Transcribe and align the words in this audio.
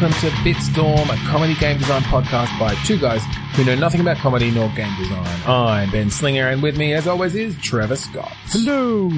welcome 0.00 0.12
to 0.20 0.28
Bitstorm, 0.42 1.04
a 1.04 1.28
comedy 1.30 1.54
game 1.54 1.78
design 1.78 2.02
podcast 2.02 2.58
by 2.58 2.74
two 2.84 2.98
guys 2.98 3.22
who 3.54 3.64
know 3.64 3.76
nothing 3.76 4.00
about 4.00 4.16
comedy 4.16 4.50
nor 4.50 4.68
game 4.70 4.92
design. 4.98 5.40
I'm 5.46 5.88
Ben 5.92 6.10
Slinger, 6.10 6.48
and 6.48 6.60
with 6.60 6.76
me, 6.76 6.94
as 6.94 7.06
always, 7.06 7.36
is 7.36 7.56
Trevor 7.58 7.94
Scott. 7.94 8.32
Hello. 8.46 9.08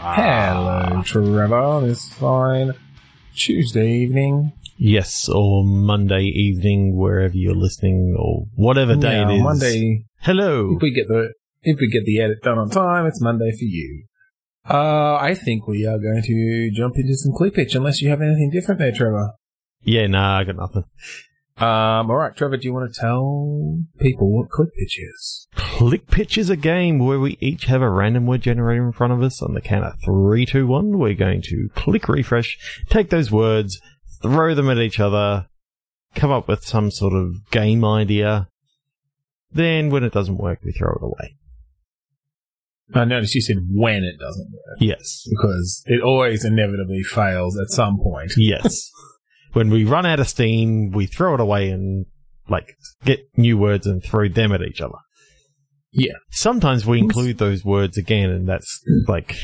Hello, 0.00 1.02
Trevor. 1.04 1.86
This 1.86 2.08
fine 2.12 2.72
Tuesday 3.36 3.92
evening. 3.98 4.52
Yes, 4.78 5.28
or 5.28 5.62
Monday 5.64 6.24
evening, 6.24 6.96
wherever 6.96 7.36
you're 7.36 7.54
listening, 7.54 8.16
or 8.18 8.46
whatever 8.56 8.96
day 8.96 9.12
Yeah, 9.20 9.30
it 9.30 9.36
is. 9.36 9.42
Monday. 9.44 10.04
Hello. 10.18 10.74
If 10.74 10.82
we 10.82 10.90
get 10.92 11.06
the 11.06 11.34
if 11.62 11.78
we 11.78 11.88
get 11.88 12.04
the 12.04 12.20
edit 12.20 12.42
done 12.42 12.58
on 12.58 12.68
time, 12.68 13.06
it's 13.06 13.20
Monday 13.20 13.52
for 13.52 13.64
you. 13.64 14.06
Uh, 14.68 15.14
I 15.20 15.36
think 15.36 15.68
we 15.68 15.86
are 15.86 15.98
going 15.98 16.22
to 16.24 16.70
jump 16.74 16.96
into 16.96 17.14
some 17.14 17.32
click 17.32 17.54
pitch, 17.54 17.76
unless 17.76 18.02
you 18.02 18.08
have 18.10 18.20
anything 18.20 18.50
different 18.52 18.80
there, 18.80 18.90
Trevor. 18.90 19.34
Yeah, 19.84 20.06
nah, 20.06 20.38
I 20.38 20.44
got 20.44 20.56
nothing. 20.56 20.84
Um, 21.56 22.10
all 22.10 22.16
right, 22.16 22.34
Trevor, 22.36 22.56
do 22.56 22.66
you 22.66 22.74
want 22.74 22.92
to 22.92 23.00
tell 23.00 23.78
people 24.00 24.32
what 24.36 24.50
click 24.50 24.70
pitch 24.74 24.98
is? 24.98 25.46
Click 25.54 26.06
Pitch 26.08 26.36
is 26.36 26.50
a 26.50 26.56
game 26.56 26.98
where 26.98 27.20
we 27.20 27.36
each 27.40 27.66
have 27.66 27.80
a 27.82 27.88
random 27.90 28.26
word 28.26 28.42
generator 28.42 28.84
in 28.84 28.92
front 28.92 29.12
of 29.12 29.22
us. 29.22 29.40
On 29.40 29.54
the 29.54 29.60
count 29.60 29.84
of 29.84 29.94
three, 30.04 30.46
two, 30.46 30.66
one, 30.66 30.98
we're 30.98 31.14
going 31.14 31.42
to 31.42 31.68
click 31.76 32.08
refresh, 32.08 32.58
take 32.88 33.10
those 33.10 33.30
words, 33.30 33.80
throw 34.22 34.54
them 34.54 34.68
at 34.70 34.78
each 34.78 34.98
other, 34.98 35.46
come 36.16 36.30
up 36.32 36.48
with 36.48 36.64
some 36.64 36.90
sort 36.90 37.12
of 37.12 37.48
game 37.50 37.84
idea. 37.84 38.48
Then, 39.52 39.90
when 39.90 40.02
it 40.02 40.12
doesn't 40.12 40.38
work, 40.38 40.58
we 40.64 40.72
throw 40.72 40.90
it 40.92 41.02
away. 41.02 41.36
I 42.92 43.04
noticed 43.04 43.34
you 43.34 43.40
said 43.40 43.66
when 43.70 44.04
it 44.04 44.18
doesn't 44.18 44.50
work 44.50 44.78
Yes. 44.80 45.26
because 45.30 45.82
it 45.86 46.02
always 46.02 46.44
inevitably 46.44 47.02
fails 47.02 47.58
at 47.58 47.70
some 47.70 47.98
point. 47.98 48.32
Yes. 48.36 48.90
when 49.54 49.70
we 49.70 49.84
run 49.84 50.06
out 50.06 50.20
of 50.20 50.28
steam, 50.28 50.90
we 50.90 51.06
throw 51.06 51.34
it 51.34 51.40
away 51.40 51.70
and 51.70 52.06
like 52.48 52.76
get 53.04 53.20
new 53.36 53.56
words 53.56 53.86
and 53.86 54.02
throw 54.04 54.28
them 54.28 54.52
at 54.52 54.62
each 54.62 54.80
other. 54.80 54.98
Yeah. 55.92 56.12
Sometimes 56.30 56.84
we 56.84 56.98
include 56.98 57.38
those 57.38 57.64
words 57.64 57.96
again, 57.96 58.30
and 58.30 58.48
that's 58.48 58.82
like 59.06 59.36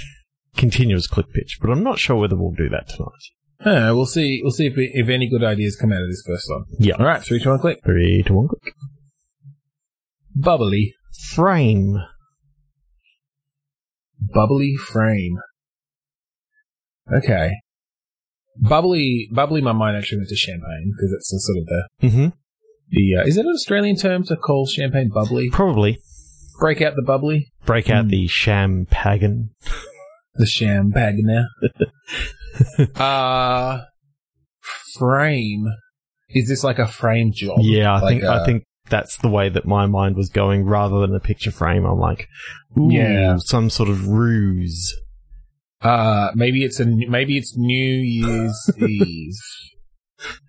continuous 0.57 1.07
click 1.07 1.33
pitch. 1.33 1.59
But 1.61 1.71
I'm 1.71 1.85
not 1.85 1.99
sure 1.99 2.17
whether 2.17 2.37
we'll 2.37 2.53
do 2.53 2.69
that 2.69 2.89
tonight. 2.89 3.89
Uh, 3.91 3.95
we'll 3.95 4.07
see. 4.07 4.41
We'll 4.43 4.53
see 4.53 4.67
if 4.67 4.77
we, 4.77 4.91
if 4.93 5.09
any 5.09 5.29
good 5.29 5.45
ideas 5.45 5.77
come 5.77 5.93
out 5.93 6.03
of 6.03 6.09
this 6.09 6.23
first 6.27 6.47
one. 6.49 6.65
Yeah. 6.79 6.95
All 6.99 7.07
right. 7.07 7.23
Three 7.23 7.39
to 7.41 7.51
one 7.51 7.61
click. 7.61 7.79
Three 7.85 8.23
to 8.27 8.35
one 8.35 8.49
click. 8.49 8.75
Bubbly, 10.35 10.95
Frame. 11.35 11.99
bubbly 14.33 14.77
frame. 14.77 15.39
Okay. 17.13 17.53
Bubbly, 18.61 19.29
bubbly. 19.33 19.61
My 19.63 19.73
mind 19.73 19.97
actually 19.97 20.19
went 20.19 20.29
to 20.29 20.37
champagne 20.37 20.93
because 20.97 21.13
it's 21.13 21.31
the 21.31 21.41
sort 21.41 21.59
of 21.59 21.67
the 21.67 22.09
Mm-hmm. 22.09 22.37
the. 22.91 23.17
Uh, 23.23 23.27
is 23.27 23.37
it 23.37 23.47
an 23.47 23.53
Australian 23.53 23.97
term 23.97 24.25
to 24.25 24.37
call 24.37 24.67
champagne 24.67 25.09
bubbly? 25.13 25.51
Probably 25.51 25.99
Break 26.61 26.83
out 26.83 26.95
the 26.95 27.03
bubbly, 27.03 27.51
break 27.65 27.89
out 27.89 28.05
Hmm. 28.05 28.11
the 28.11 28.27
champagne. 28.27 29.51
the 30.35 30.47
champagne. 30.47 31.27
uh 32.97 33.81
frame. 34.99 35.67
Is 36.31 36.49
this 36.49 36.63
like 36.63 36.79
a 36.79 36.87
frame 36.87 37.33
job? 37.35 37.59
Yeah, 37.61 37.95
I 37.95 38.01
Like 38.01 38.11
think 38.11 38.23
a- 38.25 38.31
I 38.33 38.45
think 38.45 38.65
that's 38.89 39.17
the 39.19 39.29
way 39.29 39.49
that 39.49 39.67
my 39.67 39.87
mind 39.87 40.17
was 40.17 40.29
going. 40.29 40.65
Rather 40.65 41.01
than 41.01 41.15
a 41.15 41.21
picture 41.21 41.51
frame, 41.51 41.85
I'm 41.85 41.99
like, 41.99 42.29
ooh, 42.79 42.91
Yeah. 42.93 43.37
some 43.39 43.71
sort 43.71 43.89
of 43.89 44.07
ruse. 44.09 44.95
Uh, 45.83 46.31
maybe 46.35 46.65
it's 46.65 46.79
a 46.81 46.85
maybe 46.85 47.37
it's 47.39 47.57
New 47.57 47.95
Year's 47.97 48.71
Eve, 48.79 49.33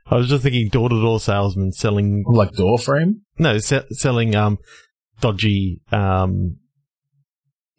I 0.07 0.15
was 0.17 0.27
just 0.27 0.43
thinking 0.43 0.67
door 0.69 0.89
to 0.89 1.01
door 1.01 1.19
salesman 1.19 1.71
selling 1.71 2.23
like 2.27 2.51
door 2.53 2.77
frame. 2.77 3.21
no 3.39 3.57
se- 3.59 3.85
selling 3.91 4.35
um 4.35 4.57
dodgy 5.21 5.79
um 5.91 6.57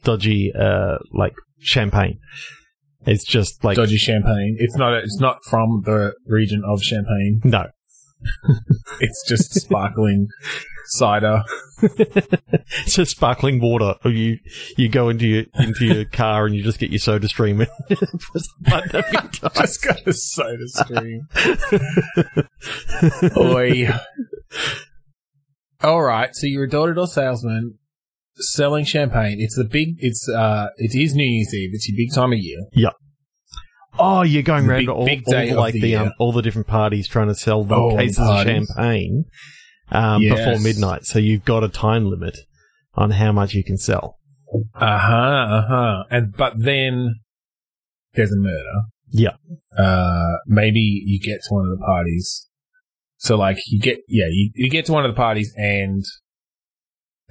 dodgy 0.03 0.53
uh 0.59 0.97
like 1.13 1.35
champagne. 1.61 2.19
It's 3.05 3.25
just 3.25 3.65
like 3.65 3.77
Dodgy 3.77 3.97
champagne. 3.97 4.57
It's 4.61 4.77
not. 4.77 4.95
It's 4.95 5.19
not 5.19 5.39
from 5.51 5.83
the 5.85 6.15
region 6.27 6.63
of 6.65 6.83
Champagne. 6.83 7.41
no. 7.45 7.67
It's 9.01 9.25
just 9.29 9.53
sparkling 9.55 10.29
cider. 10.87 11.43
it's 11.83 12.95
just 12.95 13.13
sparkling 13.13 13.61
water. 13.61 13.95
Or 14.05 14.11
you 14.11 14.39
you 14.77 14.89
go 14.89 15.09
into 15.09 15.27
your 15.27 15.45
into 15.55 15.87
your 15.87 16.05
car 16.05 16.47
and 16.47 16.55
you 16.55 16.63
just 16.63 16.79
get 16.79 16.91
your 16.91 16.99
soda 16.99 17.29
stream 17.29 17.61
and 17.61 17.71
press 17.89 18.47
the 18.61 18.71
button 18.71 18.97
a. 18.97 19.51
Just 19.61 19.83
got 19.83 20.07
a 20.07 20.13
soda 20.13 20.69
stream. 20.69 21.29
Oi. 23.37 23.89
All 25.83 26.03
right. 26.03 26.31
So 26.35 26.47
you're 26.47 26.65
a 26.65 26.71
door-to-door 26.71 27.07
salesman 27.09 27.79
selling 28.37 28.85
champagne. 28.85 29.37
It's 29.41 29.57
the 29.57 29.65
big. 29.65 29.97
It's 29.99 30.29
uh. 30.29 30.69
It 30.77 30.99
is 30.99 31.15
New 31.15 31.25
Year's 31.25 31.55
Eve. 31.55 31.71
It's 31.73 31.89
your 31.89 31.97
big 31.97 32.15
time 32.15 32.33
of 32.33 32.39
year. 32.39 32.59
Yeah. 32.73 32.91
Oh, 33.99 34.23
you're 34.23 34.43
going 34.43 34.67
around 34.69 34.79
big- 34.81 34.87
to 34.87 34.93
all, 34.93 35.05
big 35.05 35.23
all 35.27 35.33
the, 35.35 35.55
like 35.55 35.75
the 35.75 35.81
the, 35.81 35.97
um, 35.97 36.13
all 36.19 36.33
the 36.33 36.41
different 36.43 36.67
parties 36.67 37.07
trying 37.09 37.29
to 37.29 37.35
sell 37.35 37.63
the 37.65 37.75
Oh, 37.75 37.97
cases 37.97 38.19
of 38.19 38.43
champagne 38.43 39.25
um, 39.93 40.23
Yes. 40.23 40.39
before 40.39 40.59
midnight. 40.61 41.05
So 41.05 41.19
you've 41.19 41.45
got 41.45 41.63
a 41.63 41.69
time 41.69 42.07
limit 42.11 42.37
on 42.95 43.13
how 43.13 43.31
much 43.33 43.55
you 43.55 43.63
can 43.63 43.79
sell. 43.79 44.19
Uh 44.75 44.99
huh. 44.99 45.47
Uh 45.51 45.67
huh. 45.69 46.05
And 46.11 46.37
but 46.37 46.55
then 46.57 47.15
there's 48.15 48.33
a 48.33 48.37
murder. 48.37 48.83
Yeah. 49.11 49.37
Uh, 49.79 50.37
maybe 50.47 50.81
you 50.81 51.21
get 51.21 51.41
to 51.43 51.55
one 51.55 51.65
of 51.67 51.79
the 51.79 51.85
parties. 51.85 52.49
So 53.17 53.37
like 53.37 53.59
you 53.69 53.81
get 53.81 53.99
yeah 54.09 54.27
you, 54.31 54.51
you 54.55 54.69
get 54.69 54.87
to 54.87 54.93
one 54.93 55.05
of 55.05 55.11
the 55.11 55.17
parties 55.17 55.53
and 55.57 56.03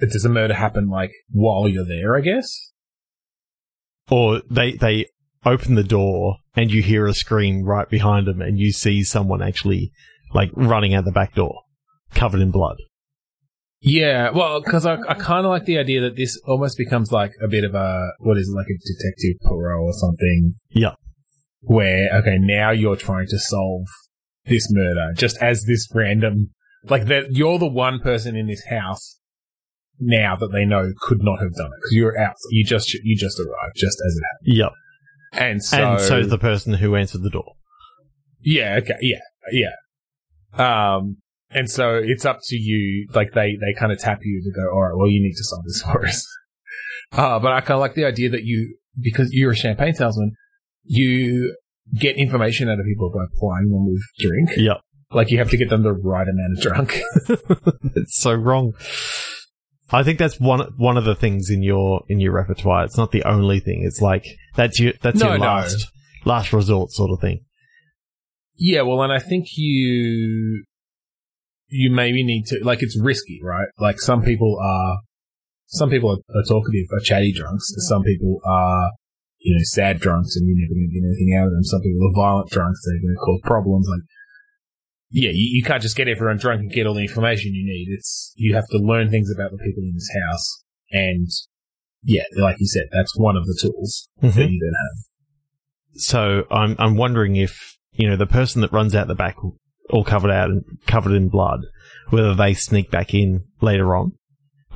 does 0.00 0.24
a 0.24 0.28
murder 0.28 0.54
happen 0.54 0.88
like 0.88 1.12
while 1.30 1.68
you're 1.68 1.86
there? 1.86 2.16
I 2.16 2.20
guess. 2.20 2.72
Or 4.10 4.42
they 4.50 4.72
they 4.72 5.06
open 5.44 5.74
the 5.74 5.84
door 5.84 6.36
and 6.54 6.70
you 6.72 6.82
hear 6.82 7.06
a 7.06 7.14
scream 7.14 7.64
right 7.64 7.88
behind 7.88 8.26
them 8.26 8.40
and 8.40 8.58
you 8.58 8.72
see 8.72 9.02
someone 9.02 9.42
actually 9.42 9.92
like 10.34 10.50
running 10.54 10.94
out 10.94 11.04
the 11.04 11.12
back 11.12 11.34
door 11.34 11.61
covered 12.14 12.40
in 12.40 12.50
blood. 12.50 12.76
Yeah, 13.80 14.30
well, 14.30 14.60
because 14.60 14.86
I, 14.86 14.94
I 15.08 15.14
kind 15.14 15.44
of 15.44 15.50
like 15.50 15.64
the 15.64 15.78
idea 15.78 16.00
that 16.02 16.14
this 16.14 16.40
almost 16.46 16.78
becomes 16.78 17.10
like 17.10 17.32
a 17.42 17.48
bit 17.48 17.64
of 17.64 17.74
a 17.74 18.10
what 18.20 18.38
is 18.38 18.48
it, 18.48 18.56
like 18.56 18.66
a 18.66 18.78
detective 18.78 19.40
Poirot 19.44 19.80
or 19.80 19.92
something. 19.92 20.52
Yeah. 20.70 20.94
Where 21.62 22.08
okay, 22.18 22.38
now 22.38 22.70
you're 22.70 22.96
trying 22.96 23.26
to 23.28 23.38
solve 23.38 23.86
this 24.44 24.68
murder 24.70 25.12
just 25.16 25.36
as 25.40 25.64
this 25.64 25.88
random 25.94 26.50
like 26.84 27.06
that 27.06 27.26
you're 27.30 27.58
the 27.58 27.66
one 27.66 28.00
person 28.00 28.34
in 28.34 28.46
this 28.46 28.64
house 28.66 29.18
now 29.98 30.34
that 30.36 30.48
they 30.48 30.64
know 30.64 30.92
could 31.00 31.22
not 31.22 31.40
have 31.40 31.54
done 31.54 31.66
it 31.66 31.78
because 31.80 31.92
you're 31.92 32.18
out. 32.18 32.34
You 32.50 32.64
just 32.64 32.92
you 32.92 33.16
just 33.16 33.38
arrived 33.38 33.76
just 33.76 33.98
as 34.06 34.16
it 34.16 34.22
happened. 34.32 34.56
Yep. 34.56 34.72
and 35.32 35.64
so 35.64 35.92
and 35.92 36.00
so 36.00 36.22
the 36.24 36.38
person 36.38 36.74
who 36.74 36.96
answered 36.96 37.22
the 37.22 37.30
door. 37.30 37.54
Yeah, 38.40 38.80
okay, 38.82 38.96
yeah, 39.00 39.20
yeah. 39.52 40.94
Um, 40.94 41.18
and 41.54 41.70
so 41.70 41.94
it's 42.02 42.24
up 42.24 42.38
to 42.44 42.56
you, 42.56 43.08
like 43.14 43.32
they, 43.32 43.56
they 43.60 43.72
kind 43.78 43.92
of 43.92 43.98
tap 43.98 44.20
you 44.22 44.42
to 44.42 44.50
go, 44.60 44.70
all 44.72 44.82
right, 44.82 44.96
well, 44.96 45.08
you 45.08 45.22
need 45.22 45.34
to 45.34 45.44
solve 45.44 45.64
this 45.64 45.82
for 45.92 46.06
us. 46.06 46.26
Uh, 47.12 47.38
but 47.38 47.52
I 47.52 47.60
kind 47.60 47.72
of 47.72 47.80
like 47.80 47.94
the 47.94 48.04
idea 48.04 48.30
that 48.30 48.44
you, 48.44 48.76
because 49.00 49.28
you're 49.32 49.52
a 49.52 49.56
champagne 49.56 49.94
salesman, 49.94 50.32
you 50.84 51.56
get 51.98 52.16
information 52.16 52.68
out 52.68 52.78
of 52.78 52.86
people 52.86 53.10
by 53.10 53.24
plying 53.38 53.70
them 53.70 53.86
with 53.86 54.02
drink. 54.18 54.50
Yep. 54.56 54.78
Like 55.12 55.30
you 55.30 55.38
have 55.38 55.50
to 55.50 55.56
get 55.58 55.68
them 55.68 55.82
the 55.82 55.92
right 55.92 56.26
amount 56.26 56.56
of 56.56 56.62
drunk. 56.62 57.00
it's 57.96 58.16
so 58.16 58.32
wrong. 58.34 58.72
I 59.90 60.02
think 60.04 60.18
that's 60.18 60.40
one 60.40 60.60
one 60.78 60.96
of 60.96 61.04
the 61.04 61.14
things 61.14 61.50
in 61.50 61.62
your 61.62 62.02
in 62.08 62.18
your 62.18 62.32
repertoire. 62.32 62.84
It's 62.84 62.96
not 62.96 63.12
the 63.12 63.24
only 63.24 63.60
thing. 63.60 63.82
It's 63.84 64.00
like 64.00 64.24
that's 64.56 64.80
your 64.80 64.94
that's 65.02 65.20
No, 65.20 65.28
your 65.30 65.38
no. 65.38 65.44
last 65.44 65.86
last 66.24 66.52
resort 66.54 66.92
sort 66.92 67.10
of 67.10 67.20
thing. 67.20 67.44
yeah, 68.56 68.80
well, 68.82 69.02
and 69.02 69.12
I 69.12 69.18
think 69.18 69.48
you, 69.56 70.64
you 71.72 71.90
maybe 71.90 72.22
need 72.22 72.44
to, 72.46 72.60
like, 72.62 72.82
it's 72.82 72.98
risky, 73.00 73.40
right? 73.42 73.68
Like 73.78 73.98
some 74.00 74.22
people 74.22 74.58
are, 74.62 74.98
some 75.66 75.90
people 75.90 76.10
are, 76.10 76.20
are 76.36 76.44
talkative, 76.46 76.86
are 76.92 77.00
chatty 77.00 77.32
drunks. 77.32 77.72
Some 77.88 78.02
people 78.02 78.40
are, 78.46 78.90
you 79.38 79.56
know, 79.56 79.62
sad 79.64 80.00
drunks 80.00 80.36
and 80.36 80.46
you're 80.46 80.56
never 80.60 80.74
going 80.74 80.88
to 80.88 80.94
get 80.94 81.06
anything 81.06 81.36
out 81.38 81.46
of 81.46 81.52
them. 81.52 81.64
Some 81.64 81.80
people 81.80 82.06
are 82.06 82.14
violent 82.14 82.50
drunks. 82.50 82.80
They're 82.84 83.00
going 83.00 83.16
to 83.16 83.24
cause 83.24 83.40
problems. 83.42 83.88
Like, 83.88 84.02
yeah, 85.10 85.30
you, 85.30 85.48
you 85.56 85.62
can't 85.62 85.82
just 85.82 85.96
get 85.96 86.08
everyone 86.08 86.36
drunk 86.36 86.60
and 86.60 86.70
get 86.70 86.86
all 86.86 86.94
the 86.94 87.02
information 87.02 87.54
you 87.54 87.64
need. 87.64 87.88
It's, 87.90 88.32
you 88.36 88.54
have 88.54 88.68
to 88.70 88.78
learn 88.78 89.10
things 89.10 89.30
about 89.34 89.50
the 89.50 89.58
people 89.58 89.82
in 89.82 89.94
this 89.94 90.10
house. 90.26 90.64
And 90.90 91.28
yeah, 92.04 92.24
like 92.36 92.56
you 92.58 92.66
said, 92.66 92.84
that's 92.92 93.18
one 93.18 93.36
of 93.36 93.46
the 93.46 93.58
tools 93.60 94.08
mm-hmm. 94.22 94.38
that 94.38 94.50
you 94.50 94.60
then 94.62 94.74
have. 94.74 95.04
So 95.94 96.46
I'm 96.50 96.74
I'm 96.78 96.96
wondering 96.96 97.36
if 97.36 97.76
you 97.92 98.08
know 98.08 98.16
the 98.16 98.26
person 98.26 98.62
that 98.62 98.72
runs 98.72 98.94
out 98.94 99.08
the 99.08 99.14
back, 99.14 99.36
all 99.90 100.04
covered 100.04 100.30
out 100.30 100.50
and 100.50 100.64
covered 100.86 101.12
in 101.12 101.28
blood, 101.28 101.60
whether 102.10 102.34
they 102.34 102.54
sneak 102.54 102.90
back 102.90 103.14
in 103.14 103.44
later 103.60 103.94
on, 103.94 104.12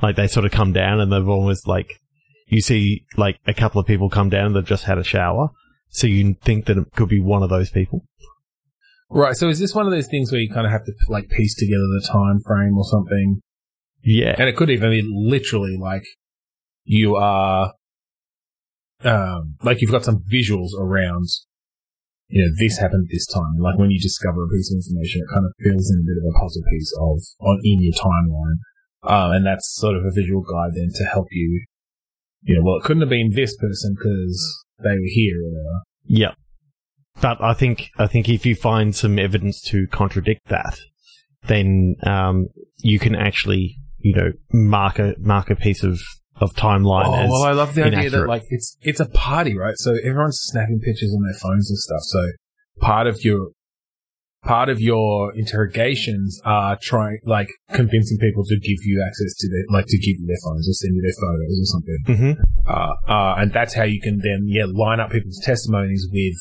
like 0.01 0.15
they 0.15 0.27
sort 0.27 0.45
of 0.45 0.51
come 0.51 0.73
down 0.73 0.99
and 0.99 1.11
they've 1.11 1.27
almost 1.27 1.67
like 1.67 1.99
you 2.47 2.61
see 2.61 3.05
like 3.17 3.39
a 3.45 3.53
couple 3.53 3.79
of 3.79 3.87
people 3.87 4.09
come 4.09 4.29
down 4.29 4.47
and 4.47 4.55
they've 4.55 4.65
just 4.65 4.85
had 4.85 4.97
a 4.97 5.03
shower, 5.03 5.49
so 5.89 6.07
you 6.07 6.35
think 6.43 6.65
that 6.65 6.77
it 6.77 6.91
could 6.95 7.09
be 7.09 7.19
one 7.19 7.43
of 7.43 7.49
those 7.49 7.69
people. 7.69 8.03
Right. 9.09 9.35
So 9.35 9.47
is 9.49 9.59
this 9.59 9.73
one 9.73 9.85
of 9.85 9.91
those 9.91 10.07
things 10.07 10.31
where 10.31 10.41
you 10.41 10.49
kind 10.49 10.65
of 10.65 10.71
have 10.71 10.85
to 10.85 10.93
like 11.07 11.29
piece 11.29 11.55
together 11.55 11.79
the 11.79 12.07
time 12.11 12.41
frame 12.45 12.77
or 12.77 12.83
something? 12.83 13.41
Yeah. 14.03 14.35
And 14.37 14.49
it 14.49 14.55
could 14.55 14.69
even 14.69 14.89
be 14.89 15.01
literally 15.01 15.77
like 15.79 16.03
you 16.83 17.15
are, 17.15 17.73
um, 19.03 19.55
like 19.63 19.81
you've 19.81 19.91
got 19.91 20.03
some 20.03 20.19
visuals 20.31 20.69
around, 20.77 21.27
you 22.27 22.43
know, 22.43 22.51
this 22.59 22.77
happened 22.77 23.07
this 23.11 23.25
time. 23.27 23.57
Like 23.59 23.77
when 23.77 23.91
you 23.91 23.99
discover 23.99 24.43
a 24.43 24.49
piece 24.49 24.71
of 24.71 24.77
information, 24.77 25.21
it 25.21 25.33
kind 25.33 25.45
of 25.45 25.53
fills 25.63 25.89
in 25.89 26.03
a 26.03 26.07
bit 26.07 26.19
of 26.19 26.27
a 26.27 26.37
puzzle 26.39 26.63
piece 26.69 26.93
of 26.99 27.19
on 27.39 27.59
in 27.63 27.81
your 27.81 27.93
timeline. 27.93 28.59
Um, 29.03 29.31
and 29.31 29.45
that's 29.45 29.73
sort 29.75 29.95
of 29.95 30.03
a 30.03 30.11
visual 30.11 30.41
guide 30.41 30.71
then 30.75 30.89
to 30.95 31.03
help 31.05 31.27
you, 31.31 31.65
you 32.41 32.55
know, 32.55 32.61
well, 32.63 32.77
it 32.77 32.83
couldn't 32.83 33.01
have 33.01 33.09
been 33.09 33.31
this 33.33 33.55
person 33.55 33.95
because 33.95 34.65
they 34.83 34.89
were 34.89 35.13
here 35.13 35.37
or 35.39 35.49
whatever. 35.49 35.83
Yeah. 36.05 36.33
But 37.21 37.41
I 37.41 37.53
think 37.53 37.89
I 37.97 38.07
think 38.07 38.29
if 38.29 38.45
you 38.45 38.55
find 38.55 38.95
some 38.95 39.17
evidence 39.17 39.61
to 39.63 39.87
contradict 39.87 40.47
that, 40.49 40.77
then 41.47 41.95
um, 42.05 42.47
you 42.77 42.99
can 42.99 43.15
actually 43.15 43.77
you 43.99 44.13
know 44.15 44.31
mark 44.53 44.99
a 44.99 45.15
mark 45.19 45.49
a 45.49 45.55
piece 45.55 45.83
of 45.83 45.99
of 46.39 46.53
timeline. 46.53 47.05
Oh, 47.07 47.29
well, 47.29 47.43
I 47.43 47.51
love 47.51 47.73
the 47.75 47.85
idea 47.85 48.09
that 48.09 48.27
like 48.27 48.43
it's 48.49 48.77
it's 48.81 48.99
a 48.99 49.05
party, 49.09 49.57
right? 49.57 49.75
So 49.77 49.95
everyone's 50.03 50.39
snapping 50.41 50.79
pictures 50.83 51.13
on 51.15 51.23
their 51.23 51.37
phones 51.39 51.69
and 51.69 51.77
stuff. 51.77 52.01
So 52.01 52.19
part 52.79 53.07
of 53.07 53.23
your 53.23 53.49
part 54.43 54.69
of 54.69 54.79
your 54.79 55.33
interrogations 55.35 56.39
are 56.45 56.77
trying 56.81 57.19
like 57.25 57.49
convincing 57.73 58.17
people 58.19 58.43
to 58.45 58.55
give 58.55 58.77
you 58.83 59.03
access 59.05 59.35
to 59.39 59.49
their 59.49 59.63
like 59.69 59.85
to 59.87 59.97
give 59.97 60.15
you 60.19 60.27
their 60.27 60.37
phones 60.43 60.69
or 60.69 60.73
send 60.73 60.95
you 60.95 61.01
their 61.01 61.17
photos 61.19 61.59
or 61.59 61.65
something. 61.65 62.35
Mhm. 62.37 62.43
Uh, 62.65 63.11
uh, 63.11 63.35
and 63.39 63.51
that's 63.51 63.73
how 63.73 63.83
you 63.83 63.99
can 63.99 64.19
then 64.23 64.45
yeah 64.45 64.65
line 64.67 64.99
up 64.99 65.11
people's 65.11 65.41
testimonies 65.43 66.07
with 66.11 66.35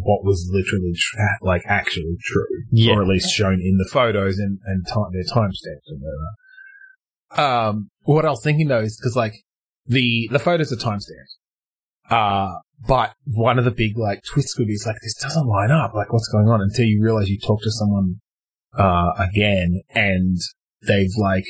what 0.00 0.22
was 0.24 0.48
literally 0.52 0.92
tra- 0.96 1.38
like 1.42 1.62
actually 1.66 2.16
true, 2.24 2.46
Yeah. 2.72 2.94
or 2.94 3.02
at 3.02 3.08
least 3.08 3.30
shown 3.32 3.54
in 3.54 3.76
the 3.78 3.88
photos 3.92 4.38
and 4.38 4.58
and 4.64 4.86
time 4.86 5.10
their 5.12 5.24
timestamps 5.24 5.86
and 5.88 6.00
whatever. 6.00 6.28
Um, 7.36 7.90
what 8.04 8.24
I 8.24 8.30
was 8.30 8.42
thinking 8.42 8.68
though 8.68 8.80
is 8.80 8.98
because 8.98 9.16
like 9.16 9.34
the 9.86 10.28
the 10.30 10.38
photos 10.38 10.72
are 10.72 10.76
timestamped, 10.76 11.36
uh, 12.10 12.58
but 12.86 13.14
one 13.24 13.58
of 13.58 13.64
the 13.64 13.70
big 13.70 13.96
like 13.98 14.22
twists 14.32 14.54
could 14.54 14.66
be 14.66 14.72
is 14.74 14.84
like 14.86 14.96
this 15.02 15.14
doesn't 15.14 15.46
line 15.46 15.70
up. 15.70 15.94
Like 15.94 16.12
what's 16.12 16.28
going 16.28 16.48
on 16.48 16.60
until 16.62 16.84
you 16.86 17.02
realize 17.02 17.28
you 17.28 17.38
talk 17.38 17.60
to 17.62 17.70
someone 17.70 18.20
uh 18.78 19.10
again 19.18 19.80
and 19.94 20.36
they've 20.86 21.10
like 21.18 21.44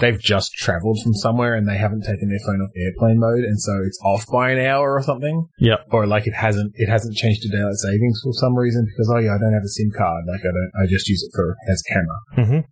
they've 0.00 0.18
just 0.18 0.52
traveled 0.54 0.98
from 1.02 1.12
somewhere 1.14 1.54
and 1.54 1.68
they 1.68 1.76
haven't 1.76 2.00
taken 2.00 2.28
their 2.28 2.40
phone 2.44 2.60
off 2.60 2.70
airplane 2.76 3.20
mode 3.20 3.44
and 3.44 3.60
so 3.60 3.70
it's 3.86 3.98
off 4.02 4.24
by 4.32 4.50
an 4.50 4.58
hour 4.58 4.94
or 4.94 5.02
something 5.02 5.46
Yep. 5.60 5.80
or 5.92 6.06
like 6.06 6.26
it 6.26 6.32
hasn't 6.34 6.72
it 6.74 6.88
hasn't 6.88 7.14
changed 7.14 7.42
to 7.42 7.48
daylight 7.48 7.74
savings 7.76 8.20
for 8.24 8.32
some 8.32 8.56
reason 8.56 8.86
because 8.86 9.12
oh 9.14 9.18
yeah 9.18 9.34
I 9.34 9.38
don't 9.38 9.52
have 9.52 9.62
a 9.62 9.68
SIM 9.68 9.90
card 9.96 10.24
like 10.26 10.40
I 10.40 10.44
don't 10.50 10.72
I 10.82 10.86
just 10.88 11.08
use 11.08 11.22
it 11.22 11.30
for 11.34 11.54
as 11.70 11.82
camera 11.82 12.18
Mhm. 12.38 12.64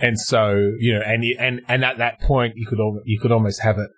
And 0.00 0.18
so 0.18 0.72
you 0.78 0.94
know 0.94 1.00
and 1.04 1.24
and 1.38 1.60
and 1.68 1.84
at 1.84 1.98
that 1.98 2.20
point 2.20 2.54
you 2.56 2.66
could 2.66 2.80
al- 2.80 3.00
you 3.04 3.18
could 3.20 3.32
almost 3.32 3.60
have 3.62 3.78
it 3.78 3.88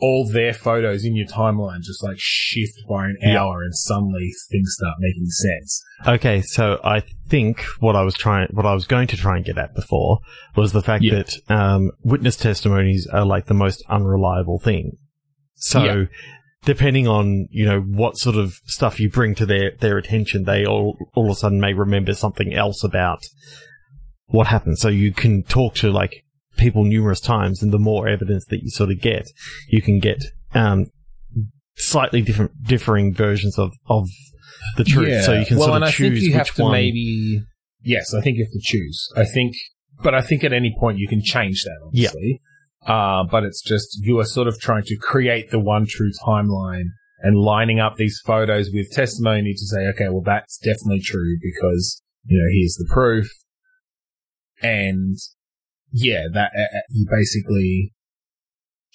all 0.00 0.28
their 0.28 0.52
photos 0.52 1.04
in 1.04 1.14
your 1.14 1.26
timeline 1.26 1.80
just 1.80 2.02
like 2.02 2.16
shift 2.18 2.82
by 2.88 3.06
an 3.06 3.16
Yeah. 3.22 3.40
hour 3.40 3.62
and 3.62 3.72
suddenly 3.74 4.28
things 4.50 4.74
start 4.76 4.96
making 4.98 5.26
sense 5.26 5.82
Okay, 6.06 6.42
so 6.42 6.80
I 6.82 7.00
think 7.28 7.62
what 7.78 7.94
I 7.96 8.02
was 8.02 8.14
trying, 8.14 8.48
what 8.50 8.66
I 8.66 8.74
was 8.74 8.86
going 8.86 9.06
to 9.06 9.16
try 9.16 9.36
and 9.36 9.44
get 9.44 9.56
at 9.56 9.74
before 9.74 10.18
was 10.56 10.72
the 10.72 10.82
fact 10.82 11.04
Yeah. 11.04 11.14
that 11.22 11.36
um, 11.48 11.92
witness 12.02 12.36
testimonies 12.36 13.06
are 13.06 13.24
like 13.24 13.46
the 13.46 13.54
most 13.54 13.82
unreliable 13.88 14.58
thing. 14.58 14.98
So, 15.54 15.82
Yeah. 15.84 16.04
depending 16.64 17.06
on 17.06 17.46
you 17.52 17.64
know 17.64 17.80
what 17.80 18.18
sort 18.18 18.36
of 18.36 18.54
stuff 18.66 18.98
you 18.98 19.08
bring 19.08 19.34
to 19.36 19.46
their 19.46 19.76
their 19.80 19.96
attention, 19.96 20.42
they 20.44 20.66
all 20.66 20.98
all 21.14 21.26
of 21.26 21.30
a 21.30 21.34
sudden 21.36 21.60
may 21.60 21.72
remember 21.72 22.12
something 22.14 22.52
else 22.52 22.82
about 22.82 23.22
what 24.26 24.46
happened. 24.46 24.78
So 24.78 24.88
you 24.88 25.12
can 25.12 25.42
talk 25.44 25.74
to 25.76 25.90
like 25.90 26.24
people 26.56 26.84
numerous 26.84 27.20
times, 27.20 27.62
and 27.62 27.72
the 27.72 27.78
more 27.78 28.08
evidence 28.08 28.44
that 28.46 28.62
you 28.62 28.70
sort 28.70 28.90
of 28.90 29.00
get, 29.00 29.28
you 29.68 29.82
can 29.82 29.98
get 29.98 30.22
um, 30.54 30.86
slightly 31.76 32.22
different 32.22 32.52
differing 32.62 33.14
versions 33.14 33.58
of 33.58 33.72
of 33.86 34.08
the 34.76 34.84
truth. 34.84 35.24
So 35.24 35.32
you 35.34 35.46
can 35.46 35.58
well, 35.58 35.68
sort 35.68 35.76
of 35.78 35.82
I 35.84 35.86
think 35.90 35.96
choose 35.96 36.22
you 36.22 36.30
which 36.30 36.36
have 36.38 36.54
to 36.56 36.62
one. 36.62 36.72
maybe. 36.72 37.42
Yes, 37.82 38.14
I 38.14 38.20
think 38.22 38.38
you 38.38 38.44
have 38.44 38.52
to 38.52 38.60
choose. 38.62 39.08
I 39.14 39.24
think, 39.26 39.54
but 40.02 40.14
I 40.14 40.22
think 40.22 40.42
at 40.42 40.52
any 40.54 40.74
point 40.78 40.98
you 40.98 41.06
can 41.06 41.20
change 41.22 41.64
that, 41.64 41.90
Yeah. 41.92 42.08
obviously. 42.08 42.40
Uh, 42.86 43.24
but 43.30 43.44
it's 43.44 43.62
just 43.62 43.98
you 44.02 44.18
are 44.20 44.24
sort 44.24 44.46
of 44.48 44.58
trying 44.60 44.84
to 44.84 44.96
create 44.96 45.50
the 45.50 45.58
one 45.58 45.86
true 45.86 46.10
timeline 46.26 46.84
and 47.20 47.38
lining 47.38 47.80
up 47.80 47.96
these 47.96 48.20
photos 48.24 48.70
with 48.72 48.90
testimony 48.90 49.52
to 49.52 49.66
say, 49.66 49.86
okay, 49.88 50.08
well, 50.10 50.22
that's 50.22 50.58
definitely 50.58 51.00
true 51.00 51.36
because 51.42 52.02
you 52.24 52.38
know 52.38 52.48
here's 52.52 52.74
the 52.74 52.86
proof, 52.90 53.28
and 54.64 55.16
yeah, 55.92 56.24
that 56.32 56.50
uh, 56.56 56.76
uh, 56.78 56.80
you 56.90 57.06
basically 57.10 57.92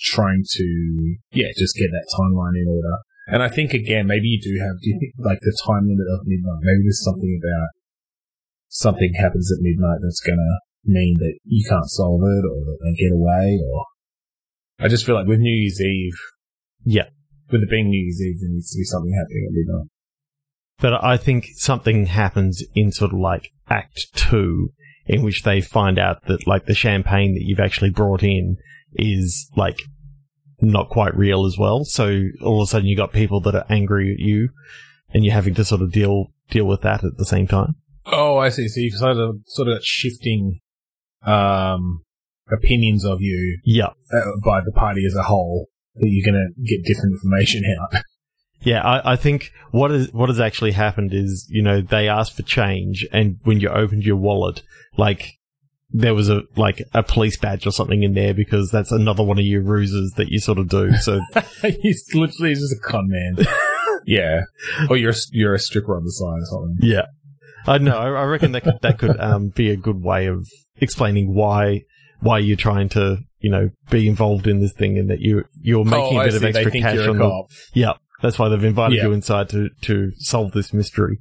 trying 0.02 0.44
to 0.50 1.16
yeah 1.32 1.48
just 1.58 1.76
get 1.76 1.92
that 1.92 2.08
timeline 2.18 2.56
in 2.60 2.68
order. 2.68 2.98
And 3.28 3.44
I 3.44 3.50
think 3.50 3.74
again, 3.74 4.08
maybe 4.08 4.28
you 4.28 4.42
do 4.42 4.58
have, 4.60 4.82
do 4.82 4.90
you 4.90 4.98
think 5.00 5.14
like 5.20 5.38
the 5.42 5.56
time 5.66 5.86
limit 5.88 6.08
of 6.12 6.26
midnight? 6.26 6.62
Maybe 6.64 6.82
there's 6.84 7.04
something 7.04 7.40
about 7.44 7.70
something 8.70 9.14
happens 9.14 9.52
at 9.52 9.62
midnight 9.62 10.00
that's 10.02 10.22
gonna 10.26 10.60
mean 10.86 11.18
that 11.20 11.38
you 11.44 11.64
can't 11.70 11.90
solve 11.90 12.22
it 12.24 12.44
or 12.46 12.58
that 12.66 12.80
they 12.82 12.94
get 12.98 13.14
away 13.14 13.60
or 13.72 13.86
I 14.80 14.88
just 14.88 15.06
feel 15.06 15.16
like 15.16 15.28
with 15.28 15.40
New 15.40 15.54
Year's 15.54 15.82
Eve, 15.82 16.18
Yeah. 16.86 17.10
with 17.52 17.62
it 17.62 17.70
being 17.70 17.90
New 17.90 18.02
Year's 18.02 18.22
Eve, 18.22 18.40
there 18.40 18.50
needs 18.50 18.72
to 18.72 18.78
be 18.78 18.84
something 18.86 19.14
happening 19.14 19.46
at 19.48 19.54
midnight. 19.54 19.90
But 20.80 21.04
I 21.04 21.18
think 21.18 21.48
something 21.56 22.06
happens 22.06 22.64
in 22.74 22.92
sort 22.94 23.12
of 23.14 23.20
like 23.20 23.52
Act 23.70 24.08
Two, 24.16 24.70
in 25.10 25.24
which 25.24 25.42
they 25.42 25.60
find 25.60 25.98
out 25.98 26.24
that 26.28 26.46
like 26.46 26.68
the 26.68 26.76
champagne 26.76 27.34
that 27.34 27.44
you've 27.44 27.60
actually 27.60 27.90
brought 27.90 28.22
in 28.22 28.58
is 28.94 29.50
like 29.58 29.82
not 30.62 30.90
quite 30.90 31.18
real 31.18 31.46
as 31.48 31.58
well. 31.58 31.84
So 31.84 32.26
all 32.44 32.62
of 32.62 32.68
a 32.68 32.70
sudden 32.70 32.88
you 32.88 32.96
got 32.96 33.12
people 33.12 33.42
that 33.42 33.56
are 33.56 33.66
angry 33.70 34.14
at 34.14 34.20
you, 34.20 34.50
and 35.12 35.26
you're 35.26 35.34
having 35.34 35.56
to 35.56 35.66
sort 35.66 35.82
of 35.82 35.92
deal 35.92 36.28
deal 36.52 36.66
with 36.66 36.82
that 36.82 37.04
at 37.04 37.18
the 37.18 37.26
same 37.26 37.48
time. 37.48 37.76
Oh, 38.06 38.38
I 38.38 38.50
see. 38.50 38.68
So 38.68 38.82
you've 38.82 38.94
sort 38.94 39.18
of 39.18 39.38
sort 39.48 39.68
of 39.68 39.84
shifting 39.84 40.60
um, 41.24 42.04
opinions 42.52 43.04
of 43.04 43.18
you 43.20 43.60
Yeah, 43.66 43.90
uh, 44.14 44.22
by 44.46 44.62
the 44.62 44.72
party 44.76 45.02
as 45.08 45.16
a 45.16 45.24
whole 45.24 45.70
that 45.96 46.08
you're 46.08 46.32
gonna 46.32 46.50
get 46.64 46.86
different 46.86 47.14
information 47.14 47.64
out. 47.66 48.04
yeah. 48.62 48.82
I, 48.82 49.14
I 49.14 49.16
think 49.16 49.52
what 49.72 49.92
is 49.92 50.12
what 50.14 50.30
has 50.30 50.40
actually 50.40 50.72
happened 50.72 51.14
is 51.14 51.48
you 51.50 51.62
know 51.62 51.82
they 51.82 52.08
asked 52.08 52.36
for 52.36 52.44
change, 52.44 53.06
and 53.12 53.38
when 53.44 53.60
you 53.60 53.70
opened 53.70 54.04
your 54.04 54.18
wallet, 54.18 54.62
like 54.98 55.40
there 55.92 56.14
was 56.14 56.30
a 56.30 56.44
like 56.56 56.82
a 56.94 57.04
police 57.04 57.38
badge 57.38 57.66
or 57.66 57.72
something 57.72 58.04
in 58.04 58.14
there 58.14 58.34
because 58.34 58.70
that's 58.72 58.92
another 58.92 59.24
one 59.24 59.40
of 59.40 59.46
your 59.46 59.62
ruses 59.62 60.14
that 60.18 60.30
you 60.30 60.40
sort 60.40 60.60
of 60.60 60.70
do. 60.70 60.94
So 60.98 61.20
He's 61.62 62.06
literally 62.14 62.54
just 62.54 62.74
a 62.74 62.80
con 62.80 63.08
man. 63.08 63.46
yeah, 64.06 64.42
or 64.90 64.98
you're 64.98 65.12
a, 65.12 65.16
you're 65.32 65.56
a 65.56 65.60
stripper 65.60 65.96
on 65.96 66.04
the 66.04 66.12
side 66.12 66.42
or 66.42 66.46
something. 66.46 66.78
yeah, 66.82 67.06
I 67.66 67.78
know. 67.80 67.98
I 67.98 68.24
reckon 68.24 68.52
that 68.52 68.64
could, 68.64 68.80
that 68.82 69.00
could 69.00 69.20
um, 69.20 69.50
be 69.50 69.70
a 69.72 69.76
good 69.76 70.02
way 70.02 70.28
of 70.28 70.48
explaining 70.78 71.34
why 71.34 71.84
why 72.22 72.40
you're 72.40 72.58
trying 72.58 72.90
to 72.90 73.18
you 73.40 73.50
know 73.50 73.70
be 73.90 74.08
involved 74.08 74.48
in 74.48 74.60
this 74.60 74.74
thing 74.74 74.98
and 74.98 75.10
that 75.10 75.20
you 75.20 75.46
you're 75.62 75.86
making 75.86 76.18
oh, 76.18 76.22
a 76.22 76.26
bit 76.26 76.36
of 76.36 76.44
extra 76.44 76.72
cash 76.72 77.08
on 77.08 77.18
the 77.18 77.44
yeah. 77.74 77.94
That's 78.22 78.38
why 78.40 78.50
they've 78.50 78.64
invited 78.64 78.98
Yeah. 78.98 79.04
you 79.06 79.14
inside 79.14 79.50
to 79.50 79.70
to 79.82 80.12
solve 80.18 80.52
this 80.52 80.74
mystery. 80.74 81.20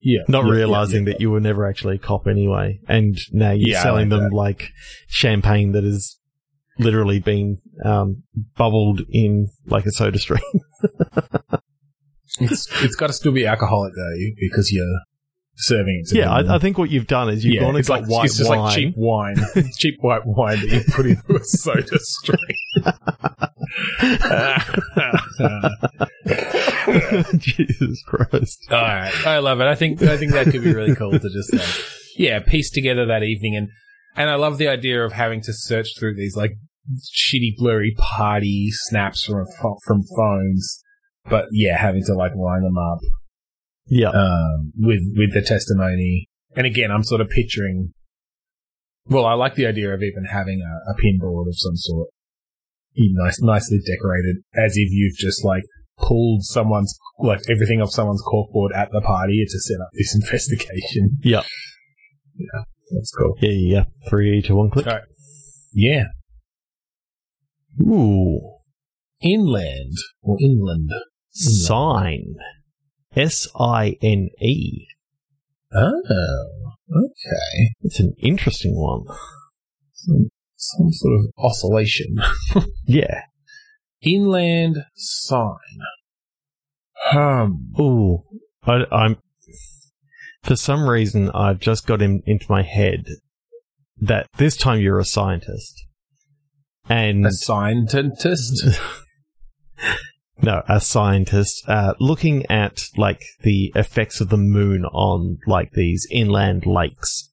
Yeah, 0.00 0.20
not 0.28 0.44
yeah, 0.44 0.52
realizing 0.52 1.06
yeah, 1.06 1.12
that 1.14 1.20
you 1.20 1.30
were 1.30 1.40
never 1.40 1.66
actually 1.66 1.96
a 1.96 1.98
cop 1.98 2.26
anyway, 2.26 2.78
and 2.88 3.16
now 3.32 3.52
you're 3.52 3.80
selling 3.80 4.08
like 4.10 4.20
them 4.20 4.30
that. 4.30 4.36
like 4.36 4.70
champagne 5.08 5.72
that 5.72 5.84
has 5.84 6.16
literally 6.78 7.18
been 7.18 7.58
um, 7.84 8.22
bubbled 8.56 9.00
in 9.10 9.48
like 9.66 9.86
a 9.86 9.90
soda 9.90 10.18
stream. 10.18 10.40
It's 12.38 12.68
it's 12.82 12.96
got 12.96 13.06
to 13.06 13.12
still 13.14 13.32
be 13.32 13.46
alcoholic 13.46 13.94
though 13.94 14.16
because 14.38 14.70
you're 14.70 15.00
serving 15.56 16.02
it. 16.02 16.08
To 16.10 16.18
yeah. 16.18 16.30
I, 16.30 16.56
I 16.56 16.58
think 16.58 16.78
what 16.78 16.90
you've 16.90 17.06
done 17.06 17.28
is 17.28 17.44
you've 17.44 17.54
yeah, 17.54 17.62
gone 17.62 17.76
it's 17.76 17.88
and 17.88 18.00
got 18.00 18.08
like 18.08 18.10
white 18.10 18.24
it's 18.26 18.36
just 18.38 18.50
wine. 18.50 18.60
like 18.60 18.74
cheap 18.74 18.94
wine, 18.96 19.36
cheap 19.78 19.98
white 20.00 20.26
wine 20.26 20.60
that 20.60 20.68
you 20.68 20.82
put 20.92 21.06
into 21.06 21.34
a 21.34 21.44
soda 21.44 21.98
stream. 21.98 22.38
Jesus 27.38 28.02
Christ! 28.06 28.66
All 28.70 28.80
right, 28.80 29.26
I 29.26 29.38
love 29.38 29.60
it. 29.60 29.66
I 29.66 29.74
think 29.74 30.02
I 30.02 30.16
think 30.16 30.32
that 30.32 30.46
could 30.46 30.62
be 30.62 30.72
really 30.74 30.94
cool 30.94 31.12
to 31.12 31.30
just 31.30 31.52
like, 31.52 31.84
yeah, 32.16 32.38
piece 32.40 32.70
together 32.70 33.06
that 33.06 33.22
evening, 33.22 33.56
and 33.56 33.68
and 34.16 34.30
I 34.30 34.34
love 34.36 34.58
the 34.58 34.68
idea 34.68 35.04
of 35.04 35.12
having 35.12 35.40
to 35.42 35.52
search 35.52 35.88
through 35.98 36.14
these 36.14 36.36
like 36.36 36.52
shitty, 37.12 37.56
blurry 37.56 37.94
party 37.96 38.68
snaps 38.70 39.24
from 39.24 39.46
from 39.86 40.02
phones, 40.16 40.82
but 41.28 41.46
yeah, 41.52 41.76
having 41.76 42.04
to 42.04 42.14
like 42.14 42.34
line 42.34 42.62
them 42.62 42.78
up 42.78 43.00
Yeah, 43.88 44.10
um, 44.10 44.72
with 44.76 45.02
with 45.16 45.32
the 45.34 45.42
testimony. 45.42 46.28
And 46.56 46.66
again, 46.66 46.90
I'm 46.90 47.04
sort 47.04 47.20
of 47.20 47.28
picturing. 47.28 47.92
Well, 49.08 49.26
I 49.26 49.34
like 49.34 49.54
the 49.54 49.66
idea 49.66 49.92
of 49.94 50.02
even 50.02 50.24
having 50.24 50.62
a, 50.62 50.90
a 50.90 50.94
pinboard 50.94 51.48
of 51.48 51.54
some 51.54 51.76
sort, 51.76 52.08
nice, 52.96 53.40
nicely 53.40 53.78
decorated, 53.86 54.38
as 54.54 54.72
if 54.76 54.88
you've 54.90 55.16
just 55.16 55.44
like 55.44 55.62
pulled 55.98 56.42
someone's 56.44 56.98
like 57.18 57.40
everything 57.48 57.80
off 57.80 57.90
someone's 57.90 58.22
corkboard 58.22 58.74
at 58.74 58.90
the 58.90 59.00
party 59.00 59.44
to 59.48 59.58
set 59.60 59.80
up 59.80 59.90
this 59.94 60.14
investigation. 60.20 61.18
Yeah. 61.22 61.44
Yeah, 62.36 62.64
that's 62.94 63.12
cool. 63.16 63.36
Yeah, 63.40 63.50
yeah. 63.50 63.84
Three 64.08 64.42
to 64.42 64.54
one 64.54 64.70
click. 64.70 64.86
Alright. 64.86 65.04
Yeah, 65.72 66.04
Ooh. 67.82 68.58
inland 69.22 69.96
or 70.22 70.36
inland. 70.40 70.90
Sign. 71.30 72.34
S 73.16 73.48
I 73.58 73.96
N 74.02 74.28
E. 74.40 74.86
Oh, 75.74 76.02
okay. 76.90 77.74
It's 77.80 77.98
an 77.98 78.14
interesting 78.18 78.76
one. 78.76 79.04
Some, 79.92 80.28
some 80.54 80.92
sort 80.92 81.14
of 81.20 81.26
oscillation. 81.38 82.16
Yeah. 82.86 83.22
Inland 84.02 84.84
sign. 84.94 85.56
Um. 87.12 87.72
Ooh. 87.80 88.22
I, 88.62 88.84
I'm. 88.92 89.16
For 90.42 90.54
some 90.54 90.88
reason, 90.88 91.30
I've 91.30 91.58
just 91.58 91.86
got 91.86 92.00
him 92.00 92.22
into 92.24 92.46
my 92.48 92.62
head 92.62 93.06
that 93.98 94.28
this 94.36 94.56
time 94.56 94.80
you're 94.80 95.00
a 95.00 95.04
scientist. 95.04 95.84
And 96.88 97.26
A 97.26 97.32
scientist. 97.32 98.78
no, 100.42 100.62
a 100.68 100.80
scientist, 100.80 101.64
uh, 101.68 101.94
looking 101.98 102.44
at 102.46 102.80
like 102.96 103.22
the 103.42 103.72
effects 103.74 104.20
of 104.20 104.28
the 104.28 104.36
moon 104.36 104.84
on 104.84 105.38
like 105.46 105.72
these 105.72 106.06
inland 106.10 106.66
lakes. 106.66 107.30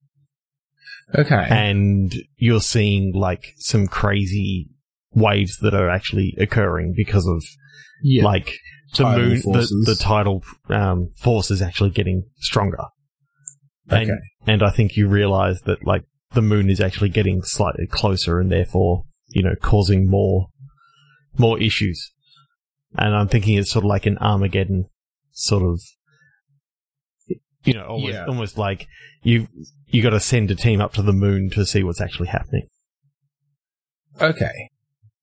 Okay. 1.15 1.45
and 1.48 2.15
you're 2.38 2.62
seeing 2.62 3.12
like 3.13 3.53
some 3.57 3.86
crazy 3.86 4.69
waves 5.13 5.57
that 5.62 5.75
are 5.75 5.88
actually 5.89 6.33
occurring 6.39 6.93
because 6.95 7.27
of 7.27 7.43
yeah. 8.01 8.24
like 8.24 8.55
the 8.93 9.03
Tidal 9.03 9.22
moon, 9.22 9.41
the, 9.43 9.83
the 9.86 9.95
tidal 10.00 10.43
um, 10.69 11.10
force 11.15 11.51
is 11.51 11.62
actually 11.62 11.91
getting 11.91 12.24
stronger. 12.38 12.86
And, 13.89 14.10
Okay. 14.10 14.19
and 14.48 14.63
I 14.63 14.72
think 14.72 14.95
you 14.95 15.07
realize 15.07 15.62
that 15.63 15.86
like 15.86 16.03
the 16.33 16.41
moon 16.41 16.69
is 16.69 16.79
actually 16.79 17.10
getting 17.10 17.43
slightly 17.43 17.86
closer 17.86 18.39
and 18.39 18.51
therefore, 18.51 19.03
you 19.27 19.43
know, 19.43 19.55
causing 19.62 20.10
more, 20.10 20.48
more 21.38 21.60
issues. 21.60 22.12
And 22.97 23.15
I'm 23.15 23.27
thinking 23.27 23.55
it's 23.57 23.71
sort 23.71 23.83
of 23.85 23.89
like 23.89 24.05
an 24.05 24.17
Armageddon 24.19 24.85
sort 25.31 25.63
of, 25.63 25.79
you 27.63 27.73
know, 27.73 27.85
almost, 27.85 28.13
Yeah. 28.13 28.25
almost 28.25 28.57
like 28.57 28.88
you, 29.23 29.47
you 29.88 30.01
got 30.03 30.12
to 30.12 30.19
send 30.19 30.51
a 30.51 30.55
team 30.55 30.81
up 30.81 30.93
to 30.93 31.01
the 31.01 31.13
moon 31.13 31.50
to 31.51 31.65
see 31.65 31.83
what's 31.83 32.01
actually 32.01 32.27
happening. 32.27 32.67
Okay. 34.21 34.69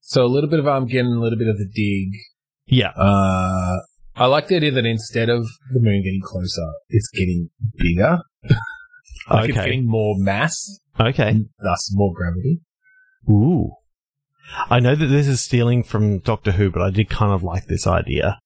So 0.01 0.25
a 0.25 0.29
little 0.29 0.51
bit 0.51 0.59
of 0.59 0.67
Armageddon, 0.67 1.13
a 1.13 1.21
little 1.21 1.39
bit 1.39 1.49
of 1.49 1.59
the 1.59 1.67
dig. 1.73 2.19
Yeah. 2.67 2.91
Uh, 2.97 3.79
I 4.17 4.27
like 4.27 4.49
the 4.49 4.57
idea 4.57 4.73
that 4.73 4.87
instead 4.87 5.29
of 5.29 5.47
the 5.73 5.81
moon 5.81 6.03
getting 6.03 6.21
closer, 6.23 6.67
it's 6.89 7.09
getting 7.11 7.51
bigger. 7.77 8.19
like 9.31 9.49
it's 9.51 9.59
Okay. 9.59 9.65
getting 9.67 9.87
more 9.87 10.15
mass, 10.19 10.81
Okay. 10.99 11.45
thus 11.63 11.91
more 11.93 12.13
gravity. 12.13 12.61
Ooh. 13.29 13.71
I 14.71 14.81
know 14.81 14.95
that 14.95 15.07
this 15.07 15.27
is 15.27 15.41
stealing 15.41 15.83
from 15.83 16.19
Doctor 16.19 16.53
Who, 16.53 16.71
but 16.71 16.83
I 16.83 16.91
did 16.91 17.09
kind 17.09 17.33
of 17.33 17.43
like 17.43 17.67
this 17.67 17.87
idea. 17.87 18.39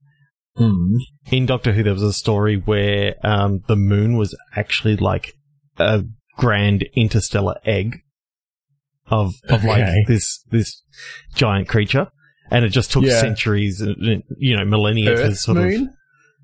Mm. 0.59 0.97
In 1.31 1.47
Doctor 1.47 1.73
Who, 1.73 1.83
there 1.83 1.93
was 1.93 2.03
a 2.03 2.13
story 2.13 2.57
where 2.57 3.15
um, 3.25 3.61
the 3.67 3.77
moon 3.77 4.17
was 4.17 4.37
actually 4.55 4.97
like 4.97 5.33
a 5.79 6.05
grand 6.37 6.85
interstellar 6.95 7.57
egg 7.65 8.01
of 9.07 9.35
of 9.49 9.65
like 9.65 9.83
Okay. 9.83 10.05
this 10.07 10.43
this 10.51 10.83
giant 11.35 11.69
creature, 11.69 12.09
and 12.51 12.65
it 12.65 12.69
just 12.71 12.93
took 12.93 13.05
Yeah. 13.05 13.21
centuries, 13.21 13.83
uh, 13.83 13.95
you 14.39 14.57
know, 14.57 14.65
millennia 14.65 15.15
to 15.17 15.35
sort 15.35 15.59
of 15.59 15.65
moon? 15.65 15.95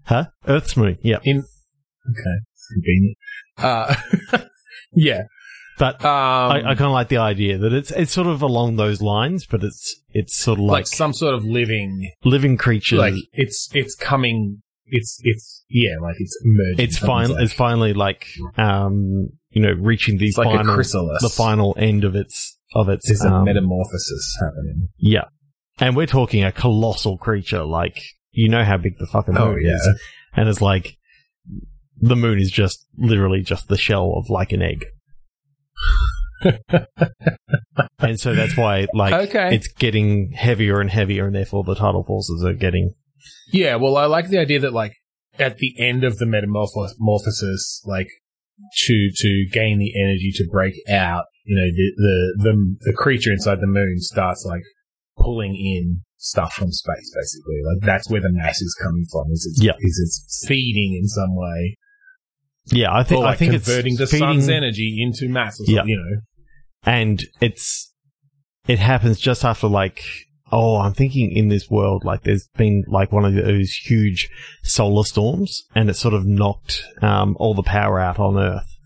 huh 0.05 0.26
Earth's 0.47 0.76
moon, 0.76 0.99
yeah. 1.02 1.19
In 1.23 1.38
okay. 1.38 2.37
It's 2.52 2.67
convenient. 2.75 3.19
Uh, 3.59 3.95
yeah. 4.93 5.23
But 5.80 6.04
Um, 6.04 6.10
I, 6.52 6.56
I 6.58 6.75
kind 6.75 6.82
of 6.82 6.92
like 6.92 7.08
the 7.08 7.16
idea 7.16 7.56
that 7.58 7.72
it's 7.72 7.90
it's 7.90 8.12
sort 8.12 8.26
of 8.28 8.42
along 8.42 8.76
those 8.76 9.00
lines, 9.00 9.46
but 9.46 9.64
it's 9.64 9.96
it's 10.10 10.37
sort 10.37 10.58
of 10.58 10.64
like 10.66 10.80
like, 10.80 10.87
some 10.87 11.12
sort 11.14 11.34
of 11.34 11.44
living, 11.44 12.12
living 12.22 12.56
creatures. 12.58 12.99
like 12.99 13.14
it's, 13.32 13.68
it's 13.72 13.94
coming, 13.94 14.62
it's, 14.84 15.18
it's, 15.22 15.64
yeah, 15.70 15.92
like 16.02 16.16
it's 16.18 16.38
emerging. 16.44 16.84
it's 16.84 16.99
fine. 16.99 17.30
like- 17.30 17.42
It's 17.42 17.54
finally 17.54 17.94
like 17.94 18.26
um, 18.58 19.30
you 19.50 19.62
know, 19.62 19.72
reaching 19.72 20.18
the 20.18 20.26
it's 20.26 20.37
like 20.38 20.49
a 20.49 20.58
final 20.58 20.75
chrysalis. 20.75 21.22
the 21.22 21.30
final 21.30 21.75
end 21.78 22.04
of 22.04 22.14
its 22.14 22.58
of 22.75 22.88
its 22.90 23.06
There's 23.08 23.25
a 23.25 23.32
um, 23.32 23.44
metamorphosis 23.46 24.37
happening. 24.38 24.88
yeah, 24.99 25.25
and 25.78 25.96
we're 25.96 26.06
talking 26.06 26.44
a 26.44 26.52
colossal 26.52 27.16
creature. 27.18 27.64
Like 27.64 28.00
you 28.32 28.49
know 28.50 28.64
how 28.64 28.76
big 28.76 28.99
the 28.99 29.06
fucking 29.06 29.37
Oh, 29.37 29.52
moon 29.52 29.62
yeah. 29.64 29.76
is, 29.76 30.00
and 30.37 30.49
it's 30.49 30.60
like 30.60 30.96
the 31.96 32.16
moon 32.16 32.38
is 32.38 32.50
just 32.50 32.87
literally 32.99 33.40
just 33.42 33.68
the 33.68 33.78
shell 33.78 34.12
of 34.16 34.28
like 34.28 34.52
an 34.52 34.60
egg. 34.62 34.84
and 37.99 38.18
so 38.20 38.35
that's 38.35 38.56
why 38.56 38.87
like 38.94 39.12
Okay. 39.28 39.54
it's 39.54 39.68
getting 39.68 40.32
heavier 40.32 40.80
and 40.80 40.90
heavier 40.90 41.26
and 41.26 41.35
therefore 41.35 41.64
the 41.64 41.75
tidal 41.75 42.04
forces 42.04 42.44
are 42.44 42.54
getting 42.54 42.94
Yeah, 43.52 43.76
well, 43.76 43.97
I 43.97 44.06
like 44.06 44.28
the 44.28 44.38
idea 44.38 44.61
that, 44.61 44.73
like, 44.73 44.92
at 45.38 45.59
the 45.59 45.75
end 45.78 46.04
of 46.04 46.18
the 46.18 46.26
metamorphosis, 46.26 47.82
like, 47.85 48.09
to 48.87 49.11
to 49.16 49.47
gain 49.52 49.78
the 49.78 49.92
energy 50.00 50.30
to 50.37 50.47
break 50.50 50.75
out, 50.88 51.25
you 51.44 51.56
know, 51.56 51.66
the 51.66 51.92
the 51.97 52.50
the, 52.50 52.76
the 52.90 52.92
creature 52.97 53.32
inside 53.32 53.61
the 53.61 53.66
moon 53.66 53.97
starts 53.99 54.44
like 54.47 54.62
pulling 55.18 55.54
in 55.56 56.02
stuff 56.18 56.52
from 56.52 56.70
space, 56.70 57.11
basically. 57.14 57.61
Like 57.66 57.87
that's 57.87 58.09
where 58.11 58.20
the 58.20 58.30
mass 58.32 58.61
is 58.61 58.75
coming 58.82 59.04
from. 59.11 59.30
Is 59.32 59.47
it's 59.50 59.62
Yeah. 59.64 59.73
is 59.80 59.99
it's 60.04 60.44
feeding 60.47 60.99
in 61.00 61.06
some 61.09 61.35
way, 61.35 61.76
yeah 62.66 62.94
I 62.94 63.02
think 63.02 63.20
or 63.20 63.25
I 63.26 63.30
like 63.30 63.38
think 63.38 63.52
converting 63.52 63.97
the 63.97 64.02
it's 64.04 64.12
feeding, 64.12 64.26
sun's 64.40 64.49
energy 64.49 64.99
into 65.02 65.28
mass, 65.32 65.59
or 65.61 65.64
something, 65.64 65.88
you 65.88 65.97
know. 65.97 66.20
And 66.84 67.22
it's 67.40 67.92
it 68.68 68.78
happens 68.78 69.18
just 69.18 69.44
after 69.44 69.66
like 69.66 70.02
oh 70.52 70.76
i'm 70.76 70.92
thinking 70.94 71.30
in 71.30 71.49
this 71.49 71.68
world 71.70 72.04
like 72.04 72.22
there's 72.22 72.49
been 72.56 72.84
like 72.88 73.12
one 73.12 73.25
of 73.25 73.34
those 73.34 73.70
huge 73.84 74.28
solar 74.62 75.04
storms 75.04 75.64
and 75.75 75.88
it 75.90 75.94
sort 75.94 76.14
of 76.14 76.26
knocked 76.26 76.82
um, 77.02 77.37
all 77.38 77.54
the 77.54 77.62
power 77.62 78.00
out 78.00 78.18
on 78.18 78.38
earth 78.38 78.76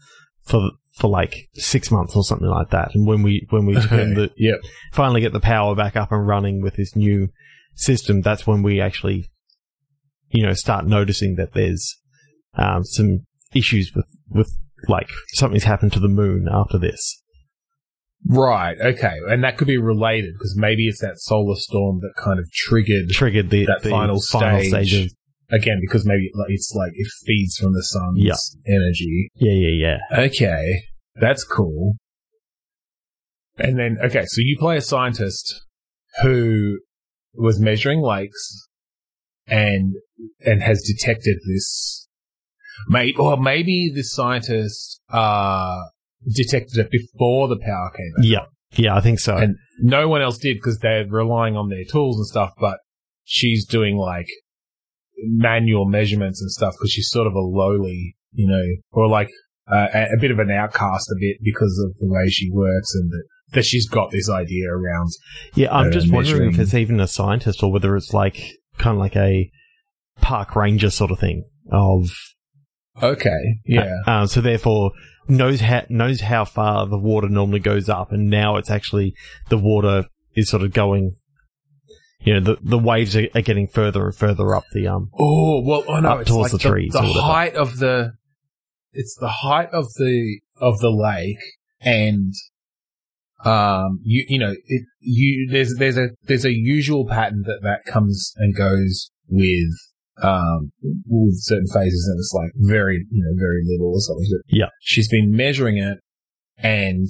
for 0.42 0.70
for 0.94 1.08
like 1.08 1.48
six 1.54 1.90
months 1.90 2.14
or 2.14 2.22
something 2.22 2.46
like 2.48 2.70
that. 2.70 2.94
And 2.94 3.04
when 3.04 3.22
we 3.22 3.46
when 3.50 3.66
we 3.66 3.74
turn 3.74 4.14
the 4.14 4.30
Yep. 4.36 4.60
finally 4.92 5.20
get 5.20 5.32
the 5.32 5.40
power 5.40 5.74
back 5.74 5.96
up 5.96 6.12
and 6.12 6.26
running 6.26 6.62
with 6.62 6.74
this 6.76 6.94
new 6.94 7.30
system 7.74 8.20
that's 8.22 8.46
when 8.46 8.62
we 8.62 8.80
actually 8.80 9.28
you 10.30 10.46
know 10.46 10.52
start 10.52 10.86
noticing 10.86 11.34
that 11.34 11.52
there's 11.54 11.98
um, 12.56 12.84
some 12.84 13.26
issues 13.52 13.90
with 13.94 14.06
with 14.30 14.52
like 14.86 15.10
something's 15.32 15.64
happened 15.64 15.92
to 15.92 15.98
the 15.98 16.08
moon 16.08 16.46
after 16.48 16.78
this 16.78 17.20
Right. 18.26 18.76
Okay. 18.80 19.16
And 19.28 19.44
that 19.44 19.58
could 19.58 19.66
be 19.66 19.76
related 19.78 20.34
because 20.34 20.56
maybe 20.56 20.88
it's 20.88 21.00
that 21.00 21.18
solar 21.18 21.56
storm 21.56 22.00
that 22.00 22.14
kind 22.22 22.38
of 22.38 22.50
triggered 22.52 23.10
triggered 23.10 23.50
the, 23.50 23.66
That 23.66 23.82
the 23.82 23.90
final 23.90 24.18
stage. 24.20 24.94
of 24.94 25.10
again 25.50 25.78
because 25.82 26.06
maybe 26.06 26.30
it's 26.48 26.72
like 26.74 26.92
it 26.94 27.06
feeds 27.26 27.58
from 27.58 27.74
the 27.74 27.82
sun's 27.82 28.16
Yeah. 28.16 28.34
energy. 28.74 29.28
yeah 29.34 29.52
yeah 29.52 29.98
yeah 30.10 30.24
Okay, 30.26 30.82
that's 31.16 31.44
cool. 31.44 31.96
And 33.58 33.78
then 33.78 33.98
okay, 34.02 34.24
so 34.26 34.40
you 34.40 34.56
play 34.58 34.76
a 34.76 34.80
scientist 34.82 35.62
who 36.22 36.78
was 37.34 37.60
measuring 37.60 38.00
lakes 38.00 38.68
and 39.46 39.94
and 40.40 40.62
has 40.62 40.82
detected 40.82 41.36
this. 41.46 42.08
Maybe 42.88 43.14
or 43.18 43.36
maybe 43.36 43.92
this 43.94 44.12
scientist 44.12 45.00
uh 45.10 45.82
detected 46.32 46.78
it 46.78 46.90
before 46.90 47.48
the 47.48 47.58
power 47.58 47.90
came. 47.96 48.12
back 48.16 48.24
yeah 48.24 48.44
yeah 48.72 48.96
I 48.96 49.00
think 49.00 49.20
so 49.20 49.36
and 49.36 49.56
no 49.78 50.08
one 50.08 50.22
else 50.22 50.38
did 50.38 50.56
because 50.56 50.78
they're 50.78 51.06
relying 51.06 51.56
on 51.56 51.68
their 51.68 51.84
tools 51.84 52.18
and 52.18 52.26
stuff. 52.26 52.52
But 52.58 52.78
she's 53.24 53.66
doing 53.66 53.96
like 53.96 54.28
manual 55.26 55.86
measurements 55.86 56.40
and 56.40 56.50
stuff 56.50 56.74
because 56.78 56.92
she's 56.92 57.10
sort 57.10 57.26
of 57.26 57.34
a 57.34 57.40
lowly, 57.40 58.16
you 58.32 58.48
know, 58.48 58.64
or 58.92 59.08
like 59.08 59.30
uh, 59.70 59.88
a, 59.92 60.20
bit 60.20 60.30
of 60.30 60.38
an 60.38 60.50
outcast 60.50 61.10
a 61.10 61.16
bit 61.18 61.38
because 61.42 61.78
of 61.86 61.96
the 61.98 62.06
way 62.06 62.28
she 62.28 62.50
works 62.50 62.94
and 62.94 63.10
that, 63.10 63.24
that 63.52 63.64
she's 63.64 63.88
got 63.88 64.10
this 64.10 64.28
idea 64.28 64.68
around. 64.70 65.10
yeah 65.54 65.74
I'm 65.74 65.88
uh, 65.88 65.90
just 65.90 66.12
wondering 66.12 66.52
if 66.52 66.58
it's 66.58 66.74
even 66.74 67.00
a 67.00 67.08
scientist 67.08 67.62
or 67.62 67.72
whether 67.72 67.96
it's 67.96 68.12
like 68.12 68.52
kind 68.78 68.96
of 68.96 69.00
like 69.00 69.16
a 69.16 69.50
park 70.20 70.54
ranger 70.54 70.90
sort 70.90 71.10
of 71.10 71.18
thing 71.18 71.44
of 71.72 72.10
Okay, 73.02 73.58
yeah, 73.66 73.96
uh, 74.06 74.26
so 74.26 74.40
therefore 74.40 74.92
knows 75.26 75.60
how 75.60 75.82
knows 75.88 76.20
how 76.20 76.44
far 76.44 76.86
the 76.86 76.98
water 76.98 77.28
normally 77.28 77.60
goes 77.60 77.88
up 77.88 78.12
and 78.12 78.28
now 78.28 78.56
it's 78.56 78.70
actually 78.70 79.14
the 79.48 79.56
water 79.56 80.04
is 80.36 80.50
sort 80.50 80.62
of 80.62 80.70
going 80.70 81.16
you 82.20 82.34
know 82.34 82.40
the 82.40 82.58
the 82.62 82.78
waves 82.78 83.16
are, 83.16 83.26
are 83.34 83.42
getting 83.42 83.66
further 83.66 84.04
and 84.06 84.16
further 84.16 84.54
up 84.54 84.64
the 84.72 84.86
um 84.86 85.10
Oh 85.18 85.60
well, 85.62 85.84
I 85.90 86.00
know 86.00 86.08
Up 86.10 86.20
it's 86.22 86.30
towards 86.30 86.52
like 86.52 86.62
the 86.62 86.68
trees 86.68 86.92
the 86.92 87.02
height 87.02 87.54
of 87.54 87.78
the. 87.78 88.14
It's 88.92 89.16
the 89.20 89.28
height 89.28 89.70
of 89.72 89.86
the 89.98 90.40
of 90.60 90.78
the 90.78 90.90
lake, 90.90 91.42
and 91.80 92.32
um, 93.44 94.00
you 94.04 94.24
you 94.28 94.38
know 94.38 94.54
it 94.66 94.84
you 95.00 95.48
there's 95.50 95.74
there's 95.78 95.98
a 95.98 96.10
there's 96.22 96.44
a 96.44 96.52
usual 96.52 97.06
pattern 97.06 97.42
that 97.46 97.60
that 97.62 97.84
comes 97.84 98.32
and 98.36 98.56
goes 98.56 99.10
with 99.28 99.74
um 100.22 100.70
with 101.06 101.34
certain 101.40 101.66
phases, 101.72 102.06
and 102.10 102.18
it's 102.18 102.32
like 102.34 102.50
very 102.56 103.04
you 103.10 103.22
know 103.24 103.34
very 103.38 103.62
little 103.66 103.92
or 103.94 104.00
something. 104.00 104.26
But 104.30 104.56
Yeah. 104.56 104.68
she's 104.80 105.08
been 105.08 105.30
measuring 105.36 105.76
it, 105.78 105.98
and 106.58 107.08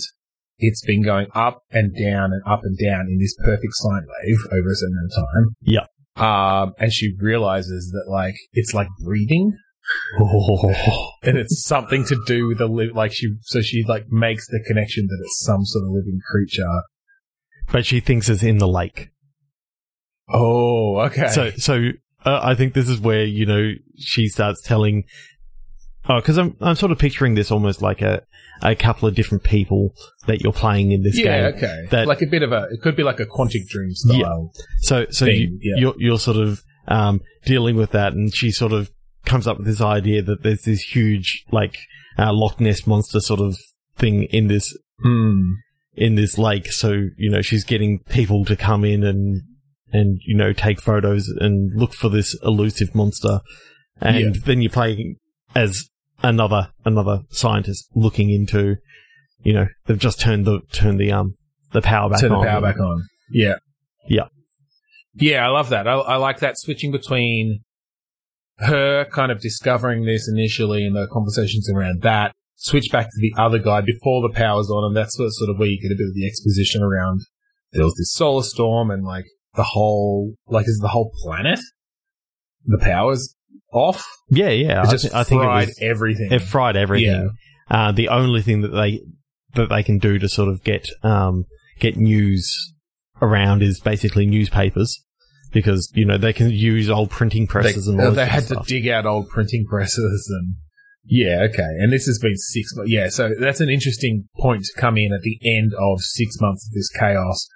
it's 0.59 0.85
been 0.85 1.03
going 1.03 1.27
up 1.35 1.59
and 1.71 1.93
down 1.99 2.33
and 2.33 2.43
up 2.47 2.61
and 2.63 2.79
down 2.79 3.07
in 3.09 3.19
this 3.19 3.35
perfect 3.45 3.73
sine 3.75 4.03
wave 4.25 4.39
over 4.53 4.71
a 4.71 4.75
certain 4.75 4.97
amount 4.99 5.13
of 5.13 5.17
time. 5.17 5.57
Yeah. 5.61 5.87
Um, 6.17 6.75
and 6.79 6.93
she 6.93 7.13
realizes 7.19 7.91
that 7.91 8.09
like 8.11 8.37
it's 8.53 8.73
like 8.73 8.87
breathing 9.03 9.53
Oh. 10.19 11.11
and 11.23 11.37
it's 11.37 11.63
something 11.67 12.05
to 12.07 12.17
do 12.27 12.47
with 12.47 12.59
the 12.59 12.69
li- 12.69 12.93
like 12.95 13.13
she 13.13 13.35
so 13.43 13.61
she 13.61 13.83
like 13.87 14.07
makes 14.11 14.47
the 14.47 14.63
connection 14.67 15.07
that 15.09 15.19
it's 15.21 15.45
some 15.45 15.65
sort 15.65 15.85
of 15.85 15.91
living 15.91 16.21
creature. 16.31 16.83
But 17.71 17.85
she 17.85 18.01
thinks 18.01 18.29
it's 18.29 18.43
in 18.45 18.59
the 18.59 18.69
lake. 18.69 19.09
Oh, 20.29 21.01
okay. 21.01 21.29
So, 21.29 21.51
so 21.51 21.91
uh, 22.25 22.41
I 22.43 22.55
think 22.55 22.75
this 22.75 22.89
is 22.89 23.01
where 23.01 23.25
you 23.25 23.47
know 23.47 23.73
she 23.99 24.29
starts 24.29 24.63
telling. 24.63 25.05
Oh, 26.09 26.17
because 26.21 26.37
I'm 26.39 26.57
I'm 26.61 26.75
sort 26.77 26.93
of 26.93 26.99
picturing 26.99 27.35
this 27.35 27.51
almost 27.51 27.81
like 27.81 28.03
a 28.03 28.23
a 28.63 28.75
couple 28.75 29.09
of 29.09 29.15
different 29.15 29.43
people 29.43 29.95
that 30.27 30.41
you're 30.43 30.53
playing 30.53 30.93
in 30.93 31.03
this 31.03 31.17
game. 31.17 31.25
yeah, 31.27 31.51
game. 31.51 31.57
okay. 31.65 31.87
that- 31.91 32.07
like 32.07 32.23
a 32.23 32.27
bit 32.27 32.43
of 32.43 32.53
a 32.53 32.67
it 32.71 32.81
could 32.83 32.95
be 32.97 33.03
like 33.03 33.21
a 33.21 33.27
quantic 33.27 33.67
dream 33.69 33.93
style. 33.95 34.53
Yeah. 34.55 34.63
So 34.81 35.07
so 35.11 35.25
Thing, 35.27 35.41
you, 35.41 35.59
yeah. 35.63 35.75
you're 35.81 35.95
you're 35.99 36.19
sort 36.19 36.37
of 36.37 36.63
um, 36.89 37.21
dealing 37.47 37.77
with 37.77 37.91
that, 37.93 38.13
and 38.13 38.35
she 38.35 38.51
sort 38.51 38.73
of 38.73 38.91
comes 39.25 39.47
up 39.47 39.57
with 39.57 39.67
this 39.67 39.81
idea 39.81 40.21
that 40.23 40.43
there's 40.43 40.63
this 40.63 40.83
huge 40.83 41.45
like 41.51 41.79
uh, 42.19 42.33
Loch 42.33 42.61
Ness 42.61 42.87
monster 42.87 43.21
sort 43.21 43.41
of 43.41 43.57
thing 43.97 44.25
in 44.25 44.49
this 44.49 44.77
Hmm. 45.03 45.53
in 45.95 46.15
this 46.17 46.37
lake. 46.39 46.71
So 46.71 47.09
you 47.17 47.31
know 47.31 47.41
she's 47.41 47.65
getting 47.65 48.01
people 48.11 48.45
to 48.45 48.57
come 48.57 48.85
in 48.85 49.03
and 49.05 49.41
and 49.95 50.21
you 50.27 50.37
know 50.37 50.53
take 50.53 50.81
photos 50.81 51.29
and 51.29 51.71
look 51.75 51.95
for 51.95 52.09
this 52.09 52.37
elusive 52.43 52.95
monster, 52.95 53.41
and 54.01 54.35
Yeah. 54.37 54.41
then 54.45 54.61
you're 54.63 54.71
playing 54.71 55.17
as 55.55 55.89
another 56.23 56.69
another 56.85 57.21
scientist 57.31 57.89
looking 57.95 58.31
into. 58.31 58.77
You 59.43 59.53
know 59.55 59.67
they've 59.87 59.99
just 59.99 60.21
turned 60.21 60.47
the 60.47 60.61
turned 60.73 60.99
the 61.01 61.13
um 61.13 61.35
the 61.73 61.83
power 61.83 62.09
back 62.11 62.21
Turn 62.21 62.33
on. 62.33 62.41
the 62.45 62.47
power 62.51 62.61
back 62.63 62.79
on. 62.81 63.05
Yeah. 63.31 63.57
Yeah. 64.09 64.29
Yeah, 65.15 65.47
I 65.47 65.51
love 65.51 65.69
that. 65.71 65.87
I, 65.87 65.95
I 65.95 66.17
like 66.17 66.41
that 66.41 66.59
switching 66.59 66.91
between 66.93 67.61
her 68.59 69.05
kind 69.07 69.31
of 69.33 69.41
discovering 69.41 70.05
this 70.05 70.29
initially 70.29 70.85
and 70.87 70.95
the 70.97 71.09
conversations 71.13 71.69
around 71.71 72.03
that, 72.03 72.33
switch 72.57 72.91
back 72.93 73.07
to 73.07 73.21
the 73.21 73.33
other 73.37 73.59
guy 73.59 73.81
before 73.81 74.23
the 74.23 74.33
power's 74.35 74.71
on, 74.71 74.85
and 74.85 74.97
that's 74.97 75.17
sort 75.17 75.27
of, 75.27 75.35
sort 75.35 75.51
of 75.51 75.59
where 75.59 75.69
you 75.69 75.81
get 75.81 75.93
a 75.93 75.99
bit 75.99 76.09
of 76.09 76.15
the 76.15 76.27
exposition 76.27 76.83
around 76.83 77.21
there 77.73 77.85
was 77.85 77.95
this 77.97 78.13
solar 78.13 78.43
storm 78.45 78.89
and 78.91 79.05
like 79.05 79.25
the 79.57 79.63
whole, 79.63 80.35
like 80.47 80.67
is 80.67 80.79
the 80.81 80.89
whole 80.89 81.13
planet, 81.23 81.61
the 82.67 82.79
power's 82.79 83.35
off. 83.73 84.07
Yeah, 84.31 84.51
yeah. 84.51 84.83
It 84.83 84.89
I, 84.89 84.91
just 84.91 85.09
thi- 85.11 85.15
I 85.15 85.25
think 85.25 85.43
it 85.43 85.45
fried 85.45 85.69
was 85.69 85.79
everything. 85.81 86.33
It 86.33 86.43
fried 86.43 86.77
everything. 86.77 87.31
Uh, 87.71 87.93
the 87.93 88.09
only 88.09 88.43
thing 88.43 88.61
that 88.63 88.69
they 88.69 89.01
that 89.55 89.69
they 89.69 89.83
can 89.83 89.99
do 89.99 90.19
to 90.19 90.29
sort 90.29 90.49
of 90.49 90.63
get 90.65 90.89
um, 91.03 91.45
get 91.79 91.97
news 91.97 92.73
around 93.23 93.63
is 93.63 93.81
basically 93.81 94.27
newspapers 94.27 95.03
because 95.53 95.91
you 95.95 96.05
know 96.05 96.19
they 96.19 96.33
can 96.33 96.51
use 96.51 96.91
old 96.91 97.11
printing 97.11 97.45
they, 97.45 97.51
presses 97.51 97.87
and 97.89 98.01
all 98.01 98.09
uh, 98.09 98.11
they 98.11 98.27
had 98.27 98.51
of 98.51 98.67
to 98.67 98.75
dig 98.75 98.89
out 98.89 99.07
old 99.07 99.29
printing 99.29 99.65
presses 99.65 100.29
and 100.31 100.57
yeah 101.05 101.47
okay 101.49 101.63
and 101.63 101.93
this 101.93 102.07
has 102.07 102.19
been 102.19 102.37
six 102.37 102.75
months 102.75 102.91
yeah 102.91 103.09
so 103.09 103.31
that's 103.39 103.61
an 103.61 103.71
interesting 103.71 104.29
point 104.37 104.65
to 104.65 104.81
come 104.81 104.99
in 104.99 105.13
at 105.13 105.23
the 105.23 105.39
end 105.45 105.73
of 105.79 106.01
six 106.01 106.37
months 106.41 106.67
of 106.67 106.73
this 106.73 106.89
chaos 106.91 107.49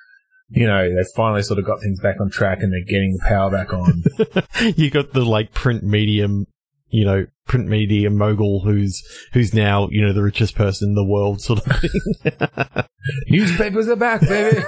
you 0.51 0.67
know 0.67 0.89
they 0.89 1.05
finally 1.15 1.43
sort 1.43 1.59
of 1.59 1.65
got 1.65 1.81
things 1.81 2.01
back 2.01 2.21
on 2.21 2.31
track 2.31 2.63
and 2.63 2.73
they're 2.73 2.85
getting 2.85 3.13
the 3.13 3.29
power 3.29 3.51
back 3.51 3.73
on 3.73 4.03
you 4.77 4.91
got 4.91 5.13
the 5.13 5.25
like 5.25 5.53
print 5.53 5.83
medium, 5.83 6.47
you 6.89 7.05
know, 7.05 7.27
print 7.49 7.67
media 7.67 8.11
mogul 8.11 8.61
who's 8.61 9.03
who's 9.33 9.53
now 9.53 9.89
you 9.91 10.07
know 10.07 10.13
the 10.13 10.23
richest 10.23 10.55
person 10.55 10.91
in 10.91 10.95
the 10.95 11.05
world 11.05 11.41
sort 11.41 11.67
of 11.67 11.77
thing. 11.81 11.91
newspapers 13.29 13.89
are 13.89 13.97
back 13.97 14.21
baby 14.21 14.63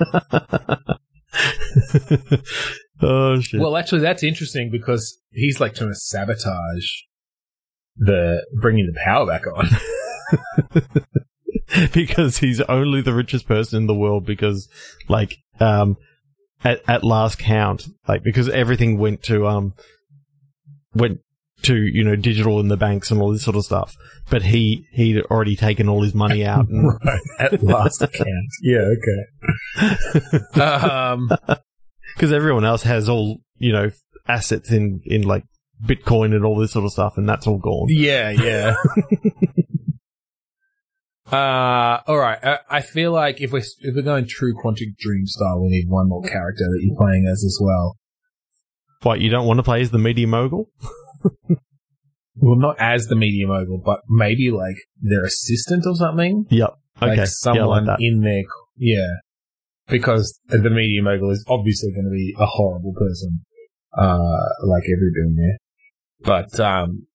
oh 3.00 3.40
shit! 3.40 3.60
well 3.60 3.76
actually 3.76 4.00
that's 4.00 4.24
interesting 4.24 4.70
because 4.70 5.20
he's 5.30 5.60
like 5.60 5.74
trying 5.74 5.90
to 5.90 5.94
sabotage 5.94 6.86
the 7.96 8.44
bringing 8.60 8.86
the 8.86 9.00
power 9.04 9.24
back 9.24 9.46
on 9.46 9.68
because 11.92 12.38
he's 12.38 12.60
only 12.62 13.00
the 13.00 13.14
richest 13.14 13.46
person 13.46 13.78
in 13.78 13.86
the 13.86 13.94
world 13.94 14.24
because 14.26 14.68
like 15.08 15.36
um 15.60 15.96
at 16.64 16.80
at 16.88 17.04
last 17.04 17.38
count 17.38 17.86
like 18.08 18.22
because 18.22 18.48
everything 18.48 18.98
went 18.98 19.22
to 19.22 19.46
um 19.46 19.74
went 20.94 21.20
to 21.62 21.76
you 21.76 22.02
know 22.02 22.16
digital 22.16 22.58
in 22.60 22.68
the 22.68 22.76
banks 22.76 23.10
and 23.10 23.20
all 23.20 23.32
this 23.32 23.42
sort 23.42 23.56
of 23.56 23.64
stuff. 23.64 23.94
But 24.30 24.42
he 24.42 24.86
he'd 24.92 25.20
already 25.22 25.56
taken 25.56 25.88
all 25.88 26.02
his 26.02 26.14
money 26.14 26.44
out 26.44 26.66
and 26.68 26.92
right. 27.04 27.20
At 27.38 27.62
last 27.62 28.00
count. 28.00 28.50
Yeah 28.62 28.86
okay. 28.96 30.60
Um 30.60 31.30
because 32.14 32.32
everyone 32.32 32.64
else 32.64 32.82
has 32.82 33.08
all 33.08 33.40
you 33.58 33.72
know 33.72 33.90
assets 34.26 34.70
in 34.72 35.00
in 35.04 35.22
like 35.22 35.44
bitcoin 35.84 36.34
and 36.34 36.44
all 36.44 36.58
this 36.58 36.72
sort 36.72 36.84
of 36.84 36.92
stuff 36.92 37.16
and 37.16 37.28
that's 37.28 37.46
all 37.46 37.58
gone. 37.58 37.86
Yeah, 37.88 38.30
yeah. 38.30 38.76
Uh, 41.32 42.00
all 42.06 42.18
right. 42.18 42.38
I, 42.42 42.58
I 42.70 42.80
feel 42.80 43.12
like 43.12 43.40
if 43.40 43.52
we're 43.52 43.58
if 43.58 43.94
we're 43.94 44.02
going 44.02 44.26
true 44.28 44.54
Quantic 44.54 44.96
Dream 44.98 45.26
style, 45.26 45.60
we 45.62 45.68
need 45.68 45.86
one 45.88 46.08
more 46.08 46.22
character 46.22 46.64
that 46.64 46.80
you're 46.82 46.96
playing 46.96 47.26
as 47.30 47.44
as 47.44 47.58
well. 47.60 47.96
what 49.02 49.20
you 49.20 49.30
don't 49.30 49.46
want 49.46 49.58
to 49.58 49.62
play 49.62 49.80
as 49.80 49.90
the 49.90 49.98
media 49.98 50.26
mogul 50.26 50.70
Well, 52.36 52.56
not 52.56 52.76
as 52.78 53.06
the 53.08 53.16
media 53.16 53.46
mogul, 53.46 53.82
but 53.84 54.00
maybe 54.08 54.50
like 54.50 54.76
their 55.00 55.24
assistant 55.24 55.84
or 55.86 55.94
something. 55.94 56.46
yep 56.48 56.70
okay 56.96 57.08
Like 57.10 57.18
yeah, 57.18 57.24
someone 57.26 57.86
like 57.86 57.98
in 58.00 58.20
their 58.20 58.42
yeah, 58.76 59.16
because 59.88 60.38
the 60.48 60.70
media 60.70 61.02
mogul 61.02 61.30
is 61.30 61.44
obviously 61.48 61.92
going 61.92 62.06
to 62.06 62.10
be 62.10 62.34
a 62.38 62.46
horrible 62.46 62.94
person, 62.94 63.40
uh, 63.96 64.48
like 64.66 64.84
every 64.84 65.10
billionaire. 65.14 65.58
But 66.22 66.58
um, 66.60 67.06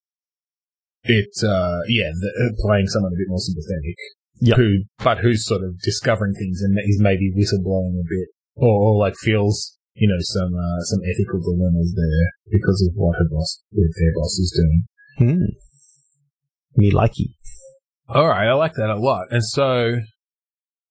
it 1.05 1.29
uh, 1.43 1.79
yeah, 1.87 2.09
the, 2.13 2.55
playing 2.59 2.87
someone 2.87 3.13
a 3.13 3.17
bit 3.17 3.27
more 3.29 3.39
sympathetic, 3.39 3.95
Yeah. 4.41 4.55
who 4.55 4.83
but 5.03 5.19
who's 5.19 5.45
sort 5.45 5.63
of 5.63 5.79
discovering 5.79 6.33
things 6.33 6.61
and 6.61 6.77
is 6.79 6.99
maybe 6.99 7.31
whistleblowing 7.31 7.95
a 7.99 8.05
bit, 8.09 8.29
or, 8.55 8.69
or 8.69 8.97
like 8.97 9.15
feels 9.15 9.77
you 9.93 10.07
know 10.07 10.19
some 10.19 10.53
uh, 10.53 10.81
some 10.81 10.99
ethical 11.05 11.39
dilemmas 11.39 11.93
there 11.95 12.31
because 12.51 12.81
of 12.87 12.93
what 12.95 13.17
her 13.17 13.27
boss, 13.31 13.63
what 13.71 13.89
their 13.97 14.13
boss 14.15 14.33
is 14.39 14.51
doing. 14.59 14.83
hmm. 15.17 15.45
me 16.75 16.91
likey 16.91 17.35
All 18.09 18.27
right, 18.27 18.47
I 18.47 18.53
like 18.53 18.73
that 18.73 18.89
a 18.89 18.97
lot. 18.97 19.27
And 19.29 19.43
so, 19.43 19.99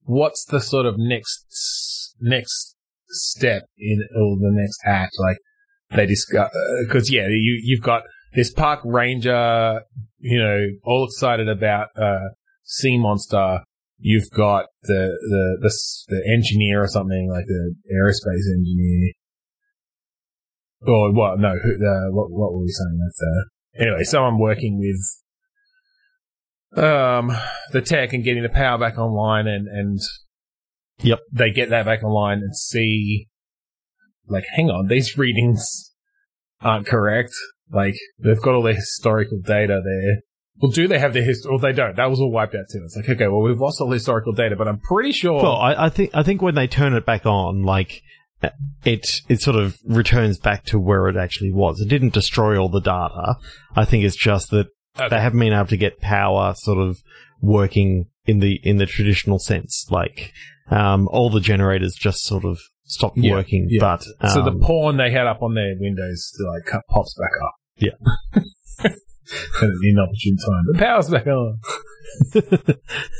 what's 0.03 0.45
the 0.45 0.61
sort 0.61 0.87
of 0.87 0.95
next 0.99 2.15
next 2.21 2.77
step 3.09 3.65
in 3.79 4.01
or 4.17 4.37
the 4.37 4.51
next 4.53 4.79
act? 4.87 5.13
Like 5.19 5.39
they 5.95 6.07
discuss 6.07 6.51
because 6.87 7.11
yeah, 7.11 7.27
you 7.29 7.61
you've 7.63 7.83
got 7.83 8.03
this 8.35 8.53
park 8.53 8.81
ranger, 8.85 9.83
you 10.19 10.39
know, 10.39 10.61
all 10.85 11.07
excited 11.07 11.49
about 11.49 11.89
uh 11.97 12.31
sea 12.65 12.99
monster. 12.99 13.61
You've 13.99 14.31
got 14.31 14.67
the 14.83 15.17
the 15.31 15.59
the 15.63 15.73
the 16.09 16.33
engineer 16.33 16.83
or 16.83 16.89
something 16.89 17.31
like 17.31 17.47
the 17.47 17.75
aerospace 17.95 18.47
engineer. 18.59 19.13
Or 20.87 21.13
what? 21.13 21.39
No, 21.39 21.55
who, 21.63 21.79
the, 21.79 22.11
what 22.13 22.31
what 22.31 22.53
were 22.53 22.61
we 22.61 22.69
saying? 22.69 22.99
That's 23.03 23.23
uh, 23.23 23.83
anyway, 23.83 24.05
someone 24.05 24.39
working 24.39 24.79
with 24.79 25.01
um 26.85 27.33
the 27.73 27.81
tech 27.81 28.13
and 28.13 28.25
getting 28.25 28.43
the 28.43 28.49
power 28.49 28.79
back 28.79 28.99
online 28.99 29.47
and 29.47 29.69
and 29.69 30.01
Yep. 31.03 31.19
they 31.33 31.51
get 31.51 31.71
that 31.71 31.85
back 31.85 32.03
online 32.05 32.39
and 32.39 32.57
see 32.57 33.29
like 34.29 34.45
hang 34.55 34.71
on 34.71 34.87
these 34.87 35.19
readings 35.19 35.93
aren't 36.61 36.87
correct 36.87 37.33
like 37.71 37.95
they've 38.19 38.41
got 38.43 38.55
all 38.55 38.63
their 38.63 38.75
historical 38.75 39.39
data 39.39 39.81
there 39.85 40.23
well 40.61 40.71
do 40.71 40.87
they 40.87 40.99
have 40.99 41.13
their 41.15 41.25
history 41.25 41.51
well 41.51 41.59
they 41.59 41.73
don't 41.73 41.97
that 41.97 42.11
was 42.11 42.21
all 42.21 42.31
wiped 42.31 42.55
out 42.55 42.65
too 42.71 42.81
it's 42.85 42.97
like 42.97 43.09
okay 43.09 43.27
well 43.29 43.41
we've 43.43 43.59
lost 43.61 43.81
all 43.81 43.89
the 43.89 43.95
historical 43.97 44.33
data 44.33 44.55
but 44.57 44.69
i'm 44.69 44.79
pretty 44.79 45.13
sure 45.13 45.43
Well, 45.43 45.57
I, 45.57 45.87
I 45.87 45.89
think 45.89 46.11
I 46.15 46.23
think 46.23 46.43
when 46.43 46.55
they 46.55 46.67
turn 46.67 46.95
it 46.95 47.05
back 47.07 47.27
on, 47.27 47.63
like 47.63 48.03
it 48.85 49.07
it 49.29 49.41
sort 49.41 49.57
of 49.57 49.77
returns 49.87 50.39
back 50.39 50.65
to 50.67 50.79
where 50.79 51.09
it 51.09 51.17
actually 51.17 51.51
was. 51.53 51.81
It 51.81 51.89
didn't 51.89 52.13
destroy 52.13 52.59
all 52.59 52.69
the 52.69 52.81
data. 52.81 53.37
I 53.75 53.85
think 53.87 54.05
it's 54.05 54.17
just 54.17 54.51
that 54.51 54.67
Okay. 54.97 55.09
they 55.09 55.21
haven't 55.21 55.41
been 55.41 55.53
able 55.53 55.67
to 55.67 55.77
get 55.77 56.01
power 56.01 56.55
sort 56.57 56.79
of 56.79 56.99
working 57.41 58.05
in 58.27 58.39
the 58.41 58.61
in 58.63 58.77
the 58.77 58.87
traditional 58.87 59.39
sense. 59.41 59.87
Like 59.91 60.33
um, 60.71 61.09
all 61.11 61.31
the 61.31 61.41
generators 61.41 61.95
just 61.95 62.23
sort 62.25 62.45
of 62.45 62.59
stopped 62.85 63.17
Yeah, 63.19 63.33
working. 63.33 63.67
yeah. 63.71 63.81
But 63.81 64.05
um, 64.21 64.31
so 64.31 64.43
the 64.43 64.53
porn 64.53 64.97
they 64.97 65.11
had 65.11 65.27
up 65.27 65.43
on 65.43 65.55
their 65.55 65.75
windows 65.79 66.33
like 66.53 66.65
cut- 66.67 66.87
pops 66.89 67.15
back 67.19 67.31
up 67.45 67.55
Yeah. 67.77 67.91
at 68.85 69.63
an 69.63 69.81
inopportune 69.83 70.37
time 70.37 70.65
the 70.73 70.79
power's 70.79 71.09
back 71.11 71.27
on 71.27 71.59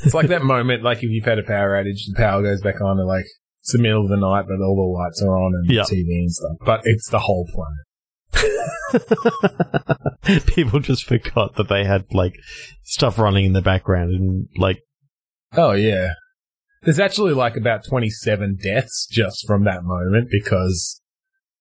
It's 0.03 0.13
like 0.13 0.27
that 0.27 0.43
moment, 0.43 0.83
like 0.83 0.97
if 0.99 1.09
you've 1.09 1.25
had 1.25 1.39
a 1.39 1.43
power 1.43 1.71
outage, 1.81 2.05
the 2.07 2.13
power 2.15 2.41
goes 2.43 2.61
back 2.61 2.79
on, 2.79 2.97
and 2.99 3.07
like 3.07 3.25
it's 3.61 3.71
the 3.73 3.79
middle 3.79 4.03
of 4.03 4.09
the 4.09 4.15
night, 4.17 4.45
but 4.47 4.63
all 4.63 4.75
the 4.75 5.03
lights 5.03 5.21
are 5.23 5.35
on 5.37 5.53
and 5.55 5.69
Yeah. 5.69 5.81
TV 5.83 6.05
and 6.07 6.31
stuff. 6.31 6.57
But 6.65 6.81
it's 6.85 7.09
the 7.09 7.19
whole 7.19 7.45
planet. 7.51 7.85
People 10.47 10.79
just 10.79 11.05
forgot 11.05 11.55
that 11.55 11.67
they 11.69 11.83
had 11.83 12.05
like 12.13 12.35
stuff 12.83 13.17
running 13.19 13.45
in 13.45 13.53
the 13.53 13.61
background 13.61 14.11
and 14.11 14.47
like 14.57 14.79
Oh 15.53 15.71
yeah. 15.71 16.13
There's 16.85 16.99
actually 16.99 17.33
like 17.33 17.57
about 17.57 17.83
27 17.85 18.57
deaths 18.61 19.07
just 19.09 19.47
from 19.47 19.63
that 19.65 19.83
moment 19.83 20.29
because 20.31 21.01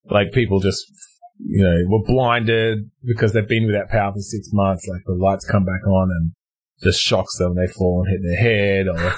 like 0.04 0.32
people 0.32 0.60
just, 0.60 0.84
you 1.38 1.62
know, 1.62 1.78
were 1.88 2.04
blinded 2.04 2.90
because 3.04 3.32
they've 3.32 3.48
been 3.48 3.66
without 3.66 3.88
power 3.88 4.12
for 4.12 4.20
six 4.20 4.50
months. 4.52 4.87
Like 4.87 5.02
the 5.06 5.14
lights 5.14 5.46
come 5.46 5.64
back 5.64 5.84
on 5.87 6.10
and 6.10 6.32
just 6.82 7.00
shocks 7.00 7.38
them. 7.38 7.54
They 7.56 7.66
fall 7.66 8.04
and 8.04 8.12
hit 8.12 8.20
their 8.22 8.37
head 8.37 8.87
or, 8.88 9.14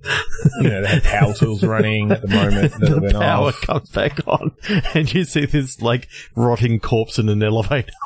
you 0.60 0.68
know, 0.70 0.80
they 0.82 0.88
have 0.88 1.02
power 1.02 1.34
tools 1.34 1.64
running 1.64 2.12
at 2.12 2.22
the 2.22 2.28
moment 2.28 2.72
that 2.74 3.00
the 3.02 3.18
power 3.18 3.48
off. 3.48 3.60
comes 3.62 3.90
back 3.90 4.20
on 4.28 4.52
and 4.94 5.12
you 5.12 5.24
see 5.24 5.44
this 5.44 5.82
like 5.82 6.08
rotting 6.36 6.78
corpse 6.78 7.18
in 7.18 7.28
an 7.28 7.42
elevator. 7.42 7.92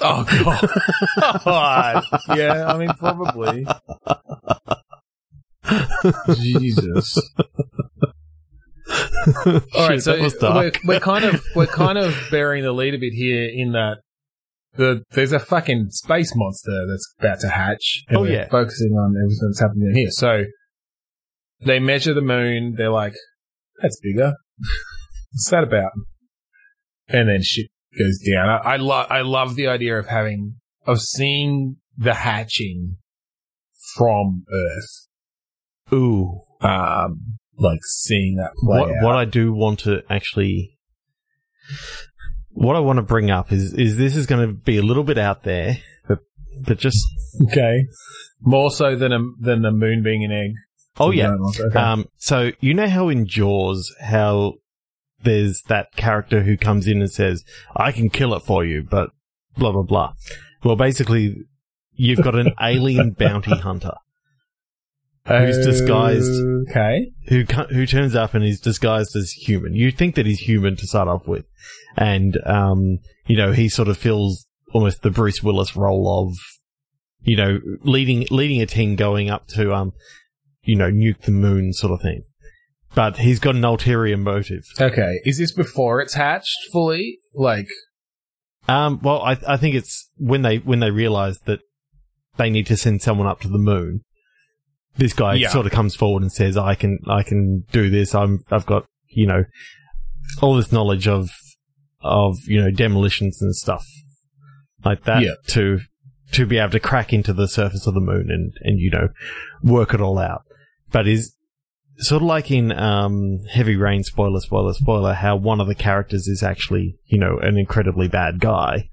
Oh 0.00 0.24
god. 1.44 2.04
yeah, 2.38 2.66
I 2.72 2.78
mean 2.78 2.90
probably. 2.94 3.66
Jesus. 6.36 7.18
All 9.36 9.88
right, 9.88 10.02
Shit, 10.02 10.02
so 10.02 10.54
we're, 10.54 10.72
we're 10.84 11.00
kind 11.00 11.24
of 11.24 11.42
we're 11.56 11.66
kind 11.66 11.98
of 11.98 12.16
bearing 12.30 12.62
the 12.62 12.72
lead 12.72 12.94
a 12.94 12.98
bit 12.98 13.12
here 13.12 13.48
in 13.52 13.72
that 13.72 13.98
the 14.74 15.02
there's 15.10 15.32
a 15.32 15.38
fucking 15.40 15.88
space 15.90 16.32
monster 16.36 16.86
that's 16.86 17.14
about 17.18 17.40
to 17.40 17.48
hatch. 17.48 18.04
and 18.08 18.18
Oh, 18.18 18.20
we're 18.22 18.32
yeah. 18.32 18.48
focusing 18.48 18.92
on 18.92 19.14
everything 19.16 19.48
that's 19.48 19.60
happening 19.60 19.88
in 19.88 19.96
here. 19.96 20.10
So 20.10 20.44
they 21.64 21.78
measure 21.78 22.14
the 22.14 22.20
moon. 22.22 22.74
They're 22.76 22.90
like, 22.90 23.14
"That's 23.80 23.98
bigger. 24.02 24.34
What's 25.32 25.50
that 25.50 25.64
about?" 25.64 25.92
And 27.08 27.28
then 27.28 27.40
shit 27.42 27.66
goes 27.98 28.18
down. 28.30 28.48
I, 28.48 28.56
I 28.74 28.76
love 28.76 29.06
I 29.10 29.20
love 29.22 29.54
the 29.56 29.68
idea 29.68 29.98
of 29.98 30.06
having 30.06 30.56
of 30.86 31.00
seeing 31.00 31.76
the 31.96 32.14
hatching 32.14 32.96
from 33.96 34.44
Earth. 34.52 35.08
Ooh. 35.92 36.40
Um, 36.60 37.38
like 37.58 37.80
seeing 37.84 38.36
that 38.36 38.52
play 38.58 38.80
What, 38.80 38.90
out. 38.90 39.04
what 39.04 39.16
I 39.16 39.24
do 39.24 39.52
want 39.52 39.80
to 39.80 40.02
actually, 40.08 40.78
what 42.50 42.76
I 42.76 42.80
want 42.80 42.96
to 42.96 43.02
bring 43.02 43.30
up 43.30 43.52
is, 43.52 43.74
is 43.74 43.96
this 43.96 44.16
is 44.16 44.26
going 44.26 44.46
to 44.46 44.54
be 44.54 44.78
a 44.78 44.82
little 44.82 45.04
bit 45.04 45.18
out 45.18 45.42
there, 45.42 45.78
but, 46.08 46.18
but 46.66 46.78
just, 46.78 47.04
Okay. 47.50 47.86
More 48.40 48.70
so 48.70 48.94
than 48.96 49.12
a 49.12 49.18
than 49.40 49.62
the 49.62 49.70
moon 49.70 50.02
being 50.02 50.24
an 50.24 50.32
egg. 50.32 50.52
Oh 50.98 51.10
yeah. 51.10 51.34
Okay. 51.60 51.78
Um, 51.78 52.06
so 52.16 52.50
you 52.60 52.74
know 52.74 52.88
how 52.88 53.08
in 53.08 53.26
Jaws, 53.26 53.94
how 54.00 54.54
there's 55.22 55.62
that 55.68 55.94
character 55.96 56.42
who 56.42 56.56
comes 56.56 56.86
in 56.86 57.00
and 57.00 57.10
says, 57.10 57.44
I 57.76 57.92
can 57.92 58.10
kill 58.10 58.34
it 58.34 58.42
for 58.44 58.64
you, 58.64 58.82
but 58.82 59.10
blah, 59.56 59.70
blah, 59.72 59.82
blah. 59.82 60.12
Well, 60.64 60.76
basically, 60.76 61.36
you've 61.92 62.22
got 62.22 62.34
an 62.34 62.52
alien 62.60 63.12
bounty 63.12 63.56
hunter 63.56 63.94
who's 65.26 65.64
disguised- 65.64 66.42
Okay. 66.70 67.12
who 67.28 67.44
who 67.70 67.86
turns 67.86 68.14
up 68.14 68.34
and 68.34 68.44
is 68.44 68.60
disguised 68.60 69.14
as 69.16 69.30
human. 69.32 69.74
You 69.74 69.90
think 69.92 70.14
that 70.16 70.26
he's 70.26 70.40
human 70.40 70.76
to 70.76 70.86
start 70.86 71.08
off 71.08 71.26
with, 71.28 71.46
and 71.96 72.36
um, 72.46 72.98
you 73.26 73.36
know 73.36 73.52
he 73.52 73.68
sort 73.68 73.88
of 73.88 73.96
fills 73.98 74.46
almost 74.72 75.02
the 75.02 75.10
Bruce 75.10 75.42
Willis 75.42 75.76
role 75.76 76.26
of, 76.26 76.34
you 77.22 77.36
know, 77.36 77.60
leading 77.82 78.26
leading 78.30 78.60
a 78.62 78.66
team 78.66 78.96
going 78.96 79.28
up 79.30 79.46
to 79.48 79.72
um, 79.72 79.92
you 80.64 80.76
know, 80.76 80.90
nuke 80.90 81.22
the 81.22 81.32
moon 81.32 81.72
sort 81.72 81.92
of 81.92 82.00
thing. 82.02 82.22
But 82.94 83.18
he's 83.18 83.38
got 83.40 83.54
an 83.56 83.64
ulterior 83.64 84.16
motive. 84.18 84.64
Okay. 84.80 85.20
Is 85.24 85.38
this 85.38 85.52
before 85.52 86.00
it's 86.00 86.14
hatched 86.14 86.58
fully? 86.72 87.18
Like, 87.34 87.68
Um, 88.68 89.00
well, 89.02 89.22
I 89.22 89.38
I 89.46 89.56
think 89.56 89.74
it's 89.74 90.08
when 90.16 90.42
they 90.42 90.58
when 90.58 90.80
they 90.80 90.90
realize 90.90 91.38
that 91.46 91.60
they 92.36 92.50
need 92.50 92.66
to 92.66 92.76
send 92.76 93.02
someone 93.02 93.26
up 93.26 93.40
to 93.40 93.48
the 93.48 93.58
moon. 93.58 94.02
This 94.96 95.14
guy 95.14 95.34
Yeah. 95.34 95.48
sort 95.48 95.64
of 95.66 95.72
comes 95.72 95.96
forward 95.96 96.22
and 96.22 96.30
says, 96.30 96.56
"I 96.56 96.74
can 96.74 96.98
I 97.08 97.22
can 97.22 97.64
do 97.72 97.88
this. 97.90 98.14
I'm 98.14 98.40
I've 98.50 98.66
got 98.66 98.84
you 99.08 99.26
know 99.26 99.44
all 100.42 100.54
this 100.54 100.70
knowledge 100.70 101.08
of 101.08 101.30
of 102.02 102.36
you 102.46 102.60
know 102.60 102.70
demolitions 102.70 103.40
and 103.40 103.54
stuff 103.56 103.84
like 104.84 105.04
that 105.04 105.22
Yeah. 105.22 105.34
to 105.48 105.80
to 106.32 106.46
be 106.46 106.58
able 106.58 106.70
to 106.72 106.80
crack 106.80 107.12
into 107.12 107.32
the 107.32 107.48
surface 107.48 107.86
of 107.86 107.94
the 107.94 108.00
moon 108.00 108.30
and 108.30 108.52
and 108.62 108.78
you 108.78 108.90
know 108.90 109.08
work 109.62 109.94
it 109.94 110.00
all 110.02 110.18
out." 110.18 110.42
But 110.92 111.08
is 111.08 111.34
sort 111.98 112.22
of 112.22 112.28
like 112.28 112.50
in 112.50 112.72
um, 112.72 113.40
Heavy 113.50 113.76
Rain, 113.76 114.02
spoiler, 114.04 114.40
spoiler, 114.40 114.72
spoiler, 114.74 115.14
how 115.14 115.36
one 115.36 115.60
of 115.60 115.66
the 115.66 115.74
characters 115.74 116.26
is 116.26 116.42
actually, 116.42 116.96
you 117.06 117.18
know, 117.18 117.38
an 117.38 117.56
incredibly 117.56 118.08
bad 118.08 118.40
guy. 118.40 118.88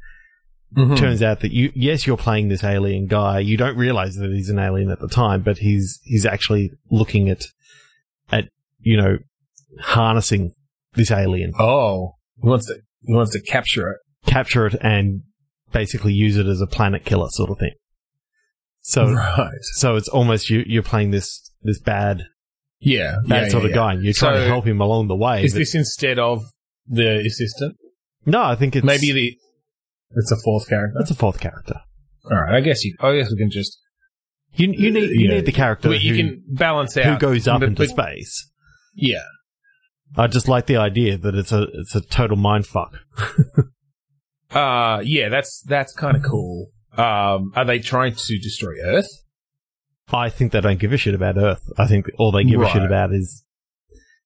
mhm. 0.75 0.97
Turns 0.97 1.21
out 1.21 1.41
that 1.41 1.51
you, 1.51 1.71
yes, 1.75 2.07
you're 2.07 2.17
playing 2.17 2.49
this 2.49 2.63
alien 2.63 3.07
guy. 3.07 3.39
You 3.39 3.57
don't 3.57 3.77
realize 3.77 4.15
that 4.15 4.31
he's 4.31 4.49
an 4.49 4.59
alien 4.59 4.89
at 4.91 4.99
the 4.99 5.09
time, 5.09 5.41
but 5.41 5.57
he's 5.59 5.99
he's 6.03 6.25
actually 6.25 6.71
looking 6.89 7.29
at 7.29 7.43
at 8.31 8.49
you 8.79 8.97
know 8.97 9.17
harnessing 9.79 10.53
this 10.93 11.11
alien, 11.11 11.53
oh, 11.59 12.15
he 12.41 12.47
wants 12.47 12.67
to 12.67 12.75
he 13.01 13.13
wants 13.13 13.31
to 13.31 13.41
capture 13.41 13.89
it. 13.91 13.97
capture 14.25 14.67
it, 14.67 14.75
and 14.81 15.21
basically 15.71 16.13
use 16.13 16.37
it 16.37 16.47
as 16.47 16.61
a 16.61 16.67
planet 16.67 17.05
killer 17.05 17.27
sort 17.29 17.49
of 17.49 17.59
thing. 17.59 17.73
So 18.81 19.11
right. 19.11 19.51
so 19.61 19.95
it's 19.95 20.07
almost 20.07 20.49
you 20.49 20.63
you're 20.65 20.83
playing 20.83 21.11
this 21.11 21.48
this 21.61 21.79
bad 21.79 22.23
Yeah. 22.79 23.17
that 23.27 23.43
yeah, 23.43 23.49
sort 23.49 23.63
yeah, 23.63 23.69
of 23.69 23.75
guy. 23.75 23.93
and 23.93 24.03
You're 24.03 24.13
trying 24.13 24.35
So, 24.37 24.41
to 24.41 24.47
help 24.47 24.65
him 24.65 24.81
along 24.81 25.07
the 25.07 25.15
way. 25.15 25.43
Is 25.43 25.53
but- 25.53 25.59
this 25.59 25.75
instead 25.75 26.19
of 26.19 26.43
the 26.87 27.19
assistant? 27.25 27.77
no, 28.25 28.41
I 28.43 28.55
think 28.55 28.75
it's 28.75 28.85
Maybe 28.85 29.11
the 29.11 29.37
it's 30.11 30.31
a 30.31 30.37
fourth 30.43 30.67
character. 30.67 30.95
That's 30.99 31.11
a 31.11 31.15
fourth 31.15 31.39
character. 31.39 31.81
All 32.31 32.37
right. 32.37 32.55
I 32.55 32.61
guess 32.61 32.83
you. 32.83 32.95
I 32.99 33.15
guess 33.17 33.29
we 33.31 33.37
can 33.37 33.49
just 33.51 33.77
You 34.53 34.71
you 34.71 34.91
need 34.91 35.09
you 35.11 35.27
Yeah. 35.29 35.35
need 35.35 35.45
the 35.45 35.51
character 35.51 35.89
well, 35.89 35.97
you 35.99 36.15
who, 36.15 36.17
can 36.23 36.43
balance 36.47 36.97
out 36.97 37.05
who 37.05 37.17
goes 37.19 37.47
up 37.47 37.59
but- 37.61 37.69
into 37.69 37.83
but- 37.83 37.89
space. 37.89 38.49
Yeah. 38.95 39.23
I 40.17 40.25
just 40.27 40.47
like 40.47 40.65
the 40.65 40.77
idea 40.77 41.17
that 41.19 41.35
it's 41.35 41.51
a 41.51 41.67
it's 41.73 41.93
a 41.95 42.01
total 42.01 42.37
mind 42.37 42.65
fuck. 42.65 42.99
Uh 44.51 45.01
yeah, 45.05 45.29
that's 45.29 45.61
that's 45.67 45.93
kind 45.93 46.17
of 46.17 46.23
cool. 46.23 46.71
Um, 46.97 47.51
are 47.55 47.65
they 47.65 47.77
trying 47.77 48.15
to 48.15 48.39
destroy 48.39 48.73
Earth? 48.83 49.07
I 50.11 50.29
think 50.29 50.51
they 50.51 50.61
don't 50.61 50.79
give 50.79 50.93
a 50.93 50.97
shit 50.97 51.13
about 51.13 51.37
Earth. 51.37 51.61
I 51.77 51.87
think 51.87 52.05
all 52.17 52.31
they 52.31 52.43
give 52.43 52.61
a 52.61 52.69
shit 52.69 52.83
about 52.83 53.13
is, 53.13 53.43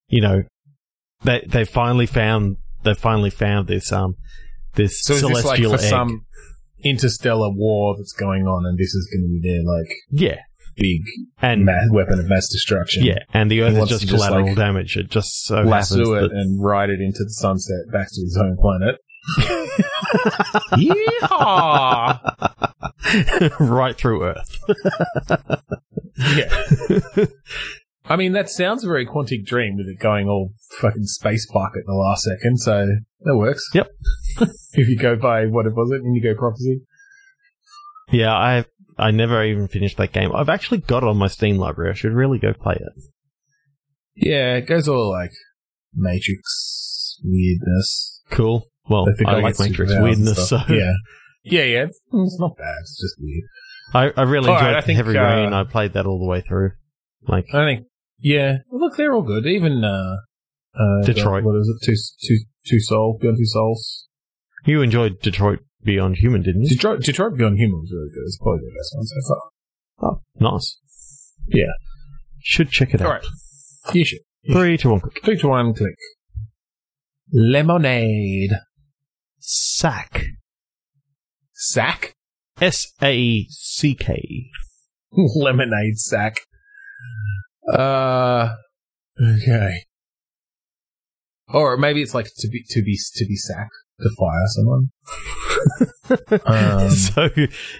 you 0.07 0.21
know, 0.21 0.43
they 1.23 1.45
they 1.47 1.65
finally 1.65 2.05
found 2.05 2.57
they 2.83 2.93
finally 2.93 3.29
found 3.29 3.67
this 3.67 3.91
um 3.91 4.15
this 4.75 5.01
So 5.01 5.13
is 5.13 5.21
this 5.21 5.31
like 5.31 5.41
celestial 5.41 5.71
for 5.71 5.83
egg. 5.83 5.89
some 5.89 6.25
interstellar 6.83 7.49
war 7.49 7.95
that's 7.97 8.13
going 8.13 8.47
on, 8.47 8.65
and 8.65 8.77
this 8.77 8.93
is 8.93 9.09
going 9.11 9.23
to 9.23 9.29
be 9.29 9.39
their 9.47 9.63
like 9.63 9.93
yeah, 10.09 10.39
big 10.75 11.01
and 11.41 11.65
ma- 11.65 11.87
weapon 11.91 12.19
of 12.19 12.27
mass 12.27 12.49
destruction? 12.49 13.03
yeah, 13.03 13.19
and 13.33 13.49
the 13.49 13.61
Earth 13.61 13.77
is 13.77 13.89
just 13.89 14.01
to 14.01 14.07
just, 14.07 14.23
collateral 14.23 14.47
like, 14.47 14.57
damage. 14.57 14.97
It 14.97 15.09
just 15.09 15.45
so 15.45 15.55
happens 15.57 15.71
lasso 15.71 16.13
it 16.13 16.21
that 16.21 16.31
and 16.31 16.61
ride 16.63 16.89
it 16.89 16.99
into 16.99 17.23
the 17.23 17.29
sunset 17.31 17.91
back 17.91 18.07
to 18.09 18.21
his 18.21 18.35
home 18.37 18.57
planet. 18.59 18.97
Yeehaw! 20.73 22.19
right 23.59 23.97
through 23.97 24.23
Earth. 24.23 24.59
yeah. 26.35 27.25
I 28.05 28.15
mean, 28.17 28.33
that 28.33 28.49
sounds 28.49 28.83
a 28.83 28.87
very 28.87 29.05
Quantic 29.05 29.45
Dream 29.45 29.77
with 29.77 29.87
it 29.87 29.99
going 29.99 30.27
all 30.27 30.51
fucking 30.79 31.05
space 31.05 31.47
fuck 31.53 31.71
at 31.77 31.85
the 31.85 31.93
last 31.93 32.23
second, 32.23 32.59
so 32.59 32.87
that 33.21 33.37
works. 33.37 33.69
Yep. 33.73 33.87
if 34.73 34.89
you 34.89 34.97
go 34.97 35.15
by, 35.15 35.45
what 35.45 35.65
it 35.65 35.73
was 35.73 35.91
it, 35.91 36.05
Indigo 36.05 36.35
Prophecy? 36.35 36.81
Yeah, 38.11 38.33
I 38.33 38.65
I 38.97 39.11
never 39.11 39.43
even 39.43 39.67
finished 39.67 39.97
that 39.97 40.11
game. 40.11 40.31
I've 40.35 40.49
actually 40.49 40.79
got 40.79 41.03
it 41.03 41.09
on 41.09 41.17
my 41.17 41.27
Steam 41.27 41.57
library. 41.57 41.91
I 41.91 41.93
should 41.93 42.11
really 42.11 42.39
go 42.39 42.53
play 42.53 42.75
it. 42.75 43.03
Yeah, 44.15 44.55
it 44.55 44.67
goes 44.67 44.87
all 44.87 45.09
like 45.09 45.31
Matrix 45.95 47.19
weirdness. 47.23 48.21
Cool. 48.29 48.67
Well, 48.89 49.05
guy 49.05 49.37
I 49.37 49.39
like 49.39 49.59
Matrix 49.59 49.93
weirdness, 49.95 50.49
so 50.49 50.59
yeah. 50.69 50.93
Yeah, 51.43 51.63
yeah, 51.63 51.83
it's, 51.85 51.99
it's 52.11 52.39
not 52.39 52.57
bad. 52.57 52.75
It's 52.81 52.99
just 53.01 53.15
weird. 53.19 53.43
I, 53.93 54.19
I 54.19 54.23
really 54.23 54.49
All 54.49 54.55
right, 54.55 54.67
enjoyed 54.67 54.75
I 54.75 54.81
think, 54.81 54.97
Heavy 54.97 55.17
uh, 55.17 55.23
Rain. 55.23 55.53
I 55.53 55.63
played 55.65 55.93
that 55.93 56.05
all 56.05 56.19
the 56.19 56.25
way 56.25 56.41
through. 56.41 56.71
Like 57.27 57.45
I 57.53 57.65
think, 57.65 57.87
yeah. 58.19 58.57
Look, 58.71 58.95
they're 58.97 59.13
all 59.13 59.21
good. 59.21 59.45
Even 59.45 59.83
uh, 59.83 60.17
uh, 60.73 61.03
Detroit. 61.05 61.43
What 61.43 61.55
is 61.55 61.69
it? 61.69 61.85
Two, 61.85 61.95
two, 62.27 62.45
two 62.67 62.79
soul. 62.79 63.17
Beyond 63.19 63.37
two 63.37 63.45
souls. 63.45 64.07
you 64.65 64.81
enjoyed 64.81 65.19
Detroit 65.21 65.59
Beyond 65.83 66.17
Human, 66.17 66.41
didn't 66.41 66.63
you? 66.63 66.69
Detroit, 66.69 67.01
Detroit 67.01 67.37
Beyond 67.37 67.57
Human 67.59 67.79
was 67.79 67.91
really 67.91 68.09
good. 68.09 68.23
It's 68.25 68.37
probably 68.37 68.61
the 68.61 68.75
best 68.77 68.95
one 68.95 69.05
so 69.05 69.15
far. 69.27 70.11
Oh, 70.11 70.21
nice. 70.39 70.79
Yeah. 71.47 71.73
Should 72.41 72.69
check 72.69 72.93
it 72.93 73.01
out. 73.01 73.07
All 73.07 73.13
right. 73.13 73.25
You 73.93 74.05
should. 74.05 74.19
Three 74.51 74.77
to 74.77 74.89
one 74.89 74.99
click. 75.01 75.23
Three 75.23 75.37
to 75.39 75.47
one 75.47 75.73
click. 75.73 75.95
Lemonade. 77.31 78.51
Sack. 79.39 80.25
Sack? 81.67 82.15
S 82.61 82.93
A 83.01 83.45
C 83.49 83.95
K. 83.95 84.49
Lemonade 85.11 85.97
sack. 85.97 86.41
Uh, 87.71 88.55
okay. 89.21 89.83
or 91.47 91.77
maybe 91.77 92.01
it's 92.01 92.13
like 92.13 92.27
to 92.37 92.47
be 92.49 92.63
to 92.69 92.81
be 92.81 92.97
to 93.15 93.25
be 93.25 93.35
sack 93.35 93.69
to 94.01 94.09
fire 94.19 94.47
someone. 94.47 94.89
um, 96.45 96.89
so 96.89 97.29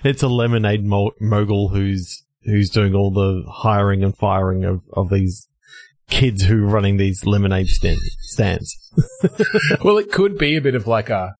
it's 0.04 0.24
a 0.24 0.28
lemonade 0.28 0.86
mo- 0.86 1.12
mogul 1.20 1.70
who's 1.70 2.24
who's 2.44 2.70
doing 2.70 2.94
all 2.94 3.12
the 3.12 3.44
hiring 3.50 4.04
and 4.04 4.18
firing 4.18 4.64
of, 4.64 4.84
of 4.94 5.10
these 5.10 5.48
kids 6.10 6.44
who 6.44 6.64
are 6.64 6.68
running 6.68 6.98
these 6.98 7.26
lemonade 7.26 7.68
stand- 7.68 8.00
stands. 8.22 8.76
well, 9.84 9.98
it 9.98 10.12
could 10.12 10.38
be 10.38 10.56
a 10.56 10.62
bit 10.62 10.76
of 10.76 10.88
like 10.88 11.10
a 11.10 11.36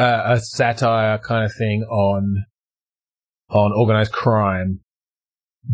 a, 0.00 0.32
a 0.34 0.40
satire 0.40 1.18
kind 1.18 1.44
of 1.44 1.52
thing 1.56 1.82
on 1.84 2.44
on 3.50 3.72
organized 3.76 4.12
crime, 4.12 4.80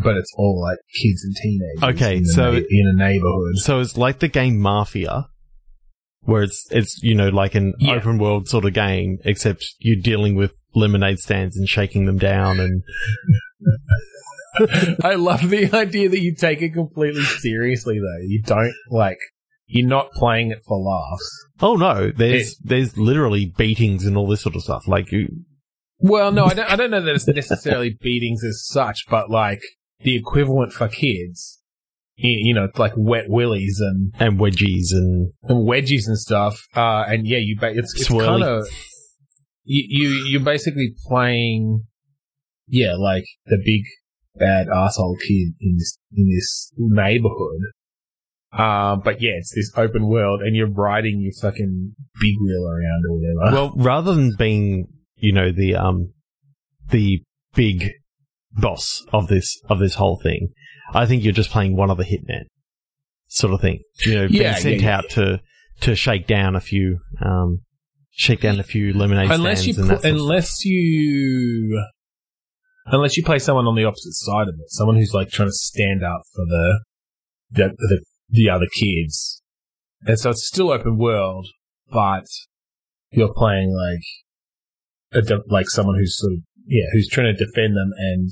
but 0.03 0.17
it's 0.17 0.31
all 0.37 0.59
like 0.61 0.77
kids 1.01 1.23
and 1.23 1.35
teenagers. 1.35 1.95
Okay, 2.01 2.17
in 2.17 2.25
so- 2.25 2.51
na- 2.53 2.57
in 2.69 2.87
a 2.87 2.97
neighborhood. 2.97 3.55
So 3.57 3.79
it's 3.79 3.97
like 3.97 4.19
the 4.19 4.27
game 4.27 4.59
Mafia, 4.59 5.27
where 6.21 6.43
it's 6.43 6.65
it's 6.71 6.99
you 7.03 7.15
know 7.15 7.29
like 7.29 7.55
an 7.55 7.73
Yeah. 7.79 7.93
open 7.93 8.17
world 8.17 8.47
sort 8.47 8.65
of 8.65 8.73
game, 8.73 9.17
except 9.25 9.63
you're 9.79 10.01
dealing 10.01 10.35
with 10.35 10.53
lemonade 10.75 11.17
stands 11.19 11.57
and 11.57 11.67
shaking 11.67 12.05
them 12.05 12.17
down 12.19 12.59
and 12.59 12.83
I 15.03 15.15
love 15.15 15.49
the 15.49 15.69
idea 15.73 16.09
that 16.09 16.19
you 16.21 16.35
take 16.35 16.61
it 16.61 16.69
completely 16.73 17.23
seriously, 17.23 17.99
though. 17.99 18.23
You 18.25 18.41
don't 18.43 18.73
like 18.89 19.17
you're 19.67 19.87
not 19.87 20.11
playing 20.13 20.51
it 20.51 20.59
for 20.67 20.77
laughs. 20.77 21.46
Oh 21.61 21.75
no, 21.75 22.11
there's 22.11 22.57
there's 22.57 22.97
literally 22.97 23.53
beatings 23.57 24.05
and 24.05 24.17
all 24.17 24.27
this 24.27 24.41
sort 24.41 24.55
of 24.55 24.63
stuff. 24.63 24.87
Like 24.87 25.11
you, 25.11 25.27
Well, 25.99 26.31
no, 26.31 26.45
I 26.45 26.53
don't. 26.53 26.71
I 26.71 26.75
don't 26.75 26.91
know 26.91 27.01
that 27.01 27.15
it's 27.15 27.27
necessarily 27.27 27.97
beatings 28.01 28.43
as 28.43 28.65
such, 28.65 29.05
but 29.09 29.29
like 29.29 29.61
the 30.01 30.15
equivalent 30.15 30.73
for 30.73 30.87
kids, 30.87 31.59
you 32.15 32.53
know, 32.53 32.69
like 32.77 32.93
wet 32.95 33.25
willies 33.27 33.79
and, 33.79 34.13
and 34.19 34.39
wedgies 34.39 34.91
and 34.91 35.33
and 35.43 35.67
wedgies 35.67 36.07
and 36.07 36.17
stuff. 36.17 36.61
Uh, 36.75 37.03
and 37.07 37.27
yeah, 37.27 37.39
you 37.39 37.57
ba- 37.59 37.73
it's, 37.75 37.93
it's 37.95 38.07
kind 38.07 38.43
of 38.43 38.67
you, 39.63 39.83
you 39.87 40.09
you're 40.29 40.41
basically 40.41 40.93
playing, 41.07 41.83
yeah, 42.67 42.95
like 42.95 43.25
the 43.45 43.57
big 43.63 43.83
bad 44.35 44.67
asshole 44.67 45.17
kid 45.19 45.53
in 45.59 45.77
this 45.77 45.97
in 46.15 46.29
this 46.33 46.71
neighborhood. 46.77 47.61
Um, 48.57 49.01
but 49.03 49.21
yeah, 49.21 49.31
it's 49.37 49.53
this 49.53 49.71
open 49.77 50.07
world, 50.07 50.41
and 50.41 50.55
you're 50.55 50.69
riding 50.71 51.19
your 51.21 51.33
fucking 51.41 51.93
big 52.19 52.33
wheel 52.41 52.65
around 52.65 53.03
or 53.09 53.17
whatever. 53.17 53.55
well, 53.55 53.73
rather 53.77 54.13
than 54.15 54.33
being 54.37 54.87
you 55.15 55.31
know 55.31 55.51
the 55.51 55.75
um 55.75 56.13
the 56.89 57.21
big 57.55 57.91
boss 58.53 59.05
of 59.13 59.27
this 59.27 59.59
of 59.69 59.79
this 59.79 59.95
whole 59.95 60.19
thing, 60.21 60.49
I 60.93 61.05
think 61.05 61.23
you're 61.23 61.33
just 61.33 61.51
playing 61.51 61.75
one 61.75 61.89
of 61.91 61.97
the 61.97 62.03
hitmen 62.03 62.45
sort 63.27 63.53
of 63.53 63.61
thing. 63.61 63.79
You 64.05 64.15
know, 64.15 64.27
being 64.27 64.41
Yeah, 64.41 64.55
sent 64.55 64.81
yeah, 64.81 64.87
yeah. 64.87 64.97
out 64.97 65.09
to 65.11 65.41
to 65.81 65.95
shake 65.95 66.25
down 66.27 66.55
a 66.55 66.59
few 66.61 66.99
um 67.21 67.59
shake 68.11 68.41
down 68.41 68.59
a 68.59 68.63
few 68.63 68.93
lemonade 68.93 69.29
unless 69.29 69.67
you 69.67 69.73
stands 69.73 69.77
and 69.77 69.87
pl- 69.89 69.95
that 69.97 70.01
sort 70.01 70.15
stuff. 70.17 70.21
unless 70.23 70.65
you 70.65 71.83
unless 72.87 73.17
you 73.17 73.23
play 73.23 73.37
someone 73.37 73.67
on 73.67 73.75
the 73.75 73.83
opposite 73.83 74.13
side 74.13 74.47
of 74.47 74.55
it, 74.59 74.69
someone 74.71 74.95
who's 74.95 75.13
like 75.13 75.29
trying 75.29 75.49
to 75.49 75.53
stand 75.53 76.03
up 76.03 76.21
for 76.33 76.45
the 76.47 76.79
the 77.51 77.75
the, 77.77 78.03
the 78.29 78.49
other 78.49 78.67
kids, 78.73 79.41
and 80.01 80.19
so 80.19 80.31
it's 80.31 80.45
still 80.47 80.71
open 80.71 80.97
world, 80.97 81.47
but 81.91 82.25
you're 83.11 83.33
playing 83.33 83.73
like 83.73 84.03
a 85.13 85.25
de- 85.25 85.43
like 85.47 85.67
someone 85.69 85.95
who's 85.97 86.17
sort 86.17 86.33
of 86.33 86.39
yeah 86.65 86.83
who's 86.93 87.07
trying 87.09 87.33
to 87.33 87.45
defend 87.45 87.75
them, 87.77 87.91
and 87.97 88.29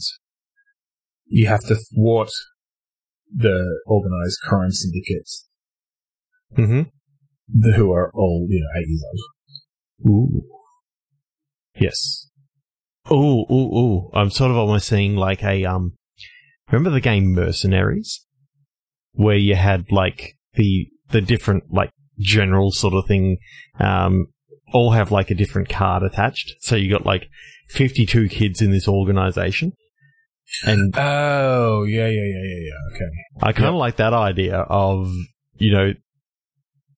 you 1.27 1.47
have 1.47 1.61
to 1.65 1.75
thwart 1.75 2.29
the 3.35 3.79
organized 3.87 4.37
crime 4.43 4.71
syndicates 4.71 5.47
Mhm. 6.57 6.91
who 7.75 7.91
are 7.91 8.11
all 8.13 8.45
you 8.49 8.59
know 8.61 8.79
eight 8.79 8.87
years 8.87 9.03
old. 9.11 10.11
Ooh. 10.11 10.41
Yes. 11.79 12.29
Ooh, 13.11 13.45
ooh, 13.51 13.77
ooh. 13.77 14.09
I'm 14.13 14.29
sort 14.29 14.51
of 14.51 14.57
almost 14.57 14.87
seeing 14.87 15.15
like 15.15 15.43
a 15.43 15.65
um. 15.65 15.93
Remember 16.71 16.89
the 16.89 17.01
game 17.01 17.33
Mercenaries, 17.33 18.24
where 19.15 19.35
you 19.37 19.55
had 19.55 19.91
like 19.91 20.35
the 20.55 20.87
the 21.09 21.21
different 21.21 21.63
like 21.71 21.89
general 22.19 22.71
sort 22.71 22.93
of 22.93 23.05
thing, 23.07 23.37
um, 23.79 24.27
all 24.73 24.91
have 24.91 25.11
like 25.11 25.29
a 25.31 25.35
different 25.35 25.69
card 25.69 26.03
attached. 26.03 26.53
So 26.59 26.75
you 26.75 26.89
got 26.89 27.05
like 27.05 27.27
52 27.69 28.29
kids 28.29 28.61
in 28.61 28.71
this 28.71 28.87
organization, 28.87 29.73
and 30.65 30.93
Oh 30.97 31.83
yeah 31.83 32.07
yeah 32.07 32.23
yeah 32.23 32.43
yeah 32.43 32.61
yeah 32.69 32.95
okay. 32.95 33.09
I 33.41 33.51
kind 33.51 33.67
of 33.67 33.73
Yep. 33.75 33.79
like 33.79 33.95
that 33.97 34.13
idea 34.13 34.57
of 34.57 35.11
you 35.57 35.71
know 35.71 35.93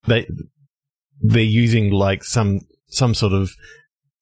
they 0.05 0.27
they're 1.21 1.41
using 1.41 1.91
like 1.91 2.23
some 2.23 2.61
some 2.89 3.13
sort 3.13 3.33
of 3.33 3.51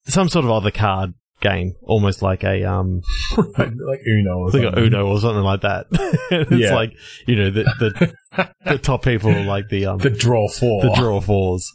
some 0.06 0.28
sort 0.28 0.44
of 0.44 0.50
other 0.50 0.70
card 0.70 1.14
game, 1.40 1.74
almost 1.82 2.22
like 2.22 2.44
a 2.44 2.64
um 2.64 3.00
like, 3.36 3.56
like 3.58 4.00
Uno 4.06 4.38
or 4.38 4.50
like 4.50 4.62
something. 4.62 4.84
Uno 4.84 5.06
or 5.06 5.20
something 5.20 5.42
like 5.44 5.60
that. 5.62 5.86
it's 6.30 6.50
Yeah. 6.52 6.74
like 6.74 6.92
you 7.26 7.36
know 7.36 7.50
the 7.50 7.62
the, 7.78 8.48
the 8.64 8.78
top 8.78 9.02
people 9.04 9.30
are 9.30 9.44
like 9.44 9.68
the 9.68 9.86
um 9.86 9.98
The 9.98 10.10
draw 10.10 10.48
four. 10.48 10.82
the 10.82 10.94
draw 10.94 11.20
fours, 11.20 11.66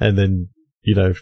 and 0.00 0.16
then 0.18 0.48
you 0.82 0.94
know. 0.94 1.14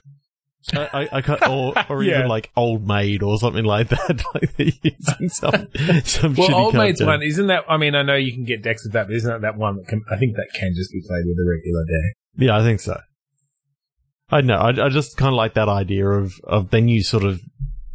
I, 0.75 0.79
I, 0.95 1.09
I 1.15 1.23
can't, 1.23 1.43
or, 1.49 1.75
or 1.89 2.05
Yeah. 2.05 2.19
even 2.19 2.29
like 2.29 2.53
Old 2.57 2.87
Maid 2.87 3.25
or 3.25 3.37
something 3.37 3.65
like 3.65 3.89
that. 3.89 4.23
like 4.33 4.55
they're 4.57 4.67
using 4.85 5.29
some, 5.29 5.67
some 6.05 6.35
Well, 6.37 6.55
Old 6.55 6.73
card 6.75 6.85
Maid's 6.87 7.01
game. 7.01 7.09
one, 7.09 7.21
isn't 7.21 7.49
that? 7.49 7.65
I 7.69 7.79
mean, 7.79 7.97
I 7.97 8.03
know 8.05 8.15
you 8.15 8.33
can 8.33 8.45
get 8.45 8.63
decks 8.63 8.87
of 8.87 8.93
that, 8.93 9.09
but 9.09 9.17
isn't 9.17 9.29
that 9.29 9.41
that 9.41 9.57
one 9.57 9.75
that 9.79 9.89
can? 9.89 10.03
I 10.09 10.17
think 10.19 10.37
that 10.37 10.47
can 10.55 10.73
just 10.77 10.93
be 10.93 11.03
played 11.05 11.25
with 11.27 11.37
a 11.37 11.51
regular 11.51 11.85
deck. 11.85 12.15
Yeah, 12.37 12.57
I 12.57 12.63
think 12.63 12.79
so. 12.79 12.97
I 14.31 14.41
know. 14.41 14.55
I, 14.55 14.87
I 14.87 14.89
just 14.89 15.17
kind 15.17 15.31
of 15.31 15.35
like 15.35 15.55
that 15.55 15.69
idea 15.69 16.07
of, 16.09 16.33
of 16.45 16.71
then 16.71 16.87
you 16.87 17.03
sort 17.03 17.25
of 17.25 17.41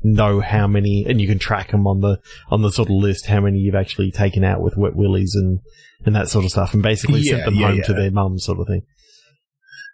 know 0.03 0.39
how 0.39 0.67
many, 0.67 1.05
and 1.07 1.19
you 1.19 1.27
can 1.27 1.39
track 1.39 1.71
them 1.71 1.87
on 1.87 2.01
the 2.01 2.19
on 2.49 2.61
the 2.61 2.71
sort 2.71 2.89
of 2.89 2.95
list 2.95 3.27
how 3.27 3.41
many 3.41 3.59
you've 3.59 3.75
actually 3.75 4.11
taken 4.11 4.43
out 4.43 4.61
with 4.61 4.77
wet 4.77 4.95
willies 4.95 5.35
and 5.35 5.59
and 6.05 6.15
that 6.15 6.29
sort 6.29 6.45
of 6.45 6.51
stuff, 6.51 6.73
and 6.73 6.83
basically 6.83 7.21
Yeah, 7.21 7.31
sent 7.31 7.45
them 7.45 7.55
yeah, 7.55 7.67
home 7.67 7.81
to 7.85 7.93
their 7.93 8.11
mum, 8.11 8.37
sort 8.39 8.59
of 8.59 8.67
thing. 8.67 8.81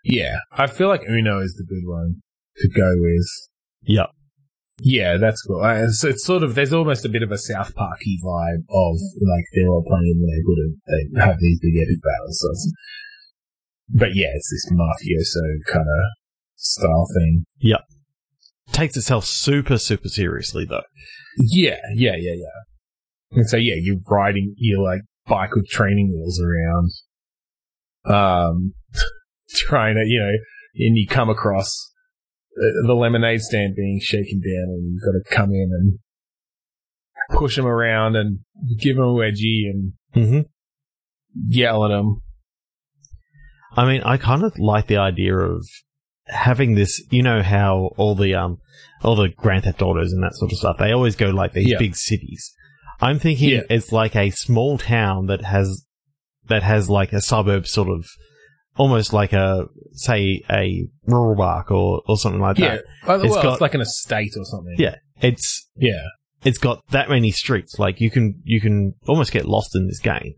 Yeah, 0.04 0.38
I 0.52 0.68
feel 0.68 0.90
like 0.90 1.04
Uno 1.08 1.40
is 1.40 1.56
the 1.56 1.64
good 1.64 1.88
one 1.90 2.22
to 2.58 2.70
go 2.70 2.92
with. 2.98 3.28
Yeah. 3.82 4.08
Yeah, 4.80 5.18
that's 5.18 5.42
cool. 5.44 5.62
Uh, 5.64 5.86
It's, 5.86 6.26
sort 6.26 6.44
of 6.44 6.56
there's 6.56 6.74
almost 6.74 7.06
a 7.06 7.10
bit 7.10 7.24
of 7.24 7.32
a 7.32 7.38
South 7.38 7.76
Parky 7.76 8.20
vibe 8.26 8.66
of 8.70 8.96
like 9.22 9.46
they're 9.54 9.70
all 9.70 9.86
playing 9.88 10.12
in 10.12 10.20
the 10.20 10.28
neighborhood 10.28 10.82
and 10.88 11.16
they 11.16 11.22
have 11.22 11.40
these 11.40 11.60
big 11.60 11.76
epic 11.78 12.02
battles. 12.02 12.40
So 12.42 12.72
but 13.90 14.16
yeah, 14.16 14.30
it's 14.34 14.50
this 14.50 14.72
mafioso 14.72 15.72
kind 15.72 15.88
of 15.88 16.12
style 16.56 17.08
thing. 17.16 17.46
Takes 18.72 18.98
itself 18.98 19.26
super 19.26 19.78
super 19.78 20.10
seriously 20.10 20.66
though. 20.66 20.84
Yeah, 21.38 21.78
yeah, 21.96 22.16
yeah, 22.18 22.34
yeah. 22.34 23.38
And 23.38 23.50
so 23.50 23.58
yeah, 23.58 23.76
you're 23.78 24.00
riding 24.10 24.56
your 24.58 24.82
like 24.82 25.02
bike 25.28 25.56
with 25.56 25.68
training 25.68 26.12
wheels 26.14 26.42
around, 26.42 26.92
um, 28.06 28.74
trying 29.50 29.96
to 29.96 30.04
you 30.06 30.20
know, 30.20 30.34
and 30.86 30.98
you 30.98 31.08
come 31.08 31.30
across 31.30 31.92
the, 32.56 32.84
the 32.88 32.94
lemonade 32.94 33.42
stand 33.42 33.76
being 33.76 34.00
shaken 34.02 34.40
down, 34.40 34.70
and 34.70 34.92
you've 34.92 35.02
got 35.02 35.12
to 35.12 35.36
come 35.36 35.52
in 35.52 35.70
and 35.72 36.00
push 37.38 37.56
them 37.56 37.66
around 37.66 38.16
and 38.16 38.40
give 38.78 38.96
them 38.96 39.06
a 39.06 39.14
wedgie 39.14 39.70
and 39.70 39.94
hmm 40.14 40.42
yell 41.48 41.84
at 41.86 41.90
them. 41.90 42.22
I 43.76 43.86
mean, 43.86 44.04
I 44.04 44.18
kind 44.18 44.44
of 44.44 44.58
like 44.60 44.88
the 44.88 44.98
idea 44.98 45.36
of 45.36 45.66
having 46.28 46.76
this. 46.76 47.02
You 47.10 47.24
know 47.24 47.42
how 47.42 47.92
all 47.98 48.16
the 48.16 48.34
um 48.36 48.60
all 49.04 49.16
the 49.16 49.30
Grand 49.30 49.64
Theft 49.66 49.82
Autos 49.82 50.12
and 50.14 50.24
that 50.24 50.36
sort 50.36 50.52
of 50.52 50.58
stuff. 50.58 50.78
They 50.80 50.92
always 50.92 51.16
go 51.16 51.30
like 51.30 51.54
these 51.54 51.70
Yeah. 51.70 51.78
big 51.80 51.96
cities. 51.96 52.54
I'm 53.02 53.20
thinking 53.20 53.50
Yeah. 53.50 53.62
it's 53.70 53.92
like 53.92 54.16
a 54.16 54.30
small 54.30 54.78
town 54.78 55.26
that 55.28 55.42
has 55.44 55.86
that 56.48 56.64
has 56.64 56.90
like 56.90 57.14
a 57.14 57.22
suburb 57.22 57.68
sort 57.68 57.90
of 57.90 58.06
almost 58.78 59.14
like 59.14 59.34
a 59.34 59.66
say 59.92 60.42
a 60.50 60.88
rural 61.06 61.36
park 61.36 61.70
or 61.72 62.02
or 62.08 62.18
something 62.18 62.42
like 62.42 62.58
Yeah, 62.58 62.76
that. 62.78 62.84
well, 63.08 63.22
It's 63.24 63.36
it's, 63.36 63.62
like 63.62 63.74
an 63.76 63.82
estate 63.82 64.34
or 64.38 64.46
something. 64.46 64.76
Yeah. 64.78 64.96
It's 65.22 65.68
yeah, 65.76 66.04
it's 66.44 66.58
got 66.58 66.84
that 66.90 67.10
many 67.10 67.32
streets. 67.32 67.78
Like 67.80 68.02
you 68.02 68.10
can 68.10 68.42
you 68.44 68.60
can 68.60 68.94
almost 69.08 69.32
get 69.32 69.46
lost 69.46 69.76
in 69.76 69.88
this 69.88 70.00
game, 70.00 70.34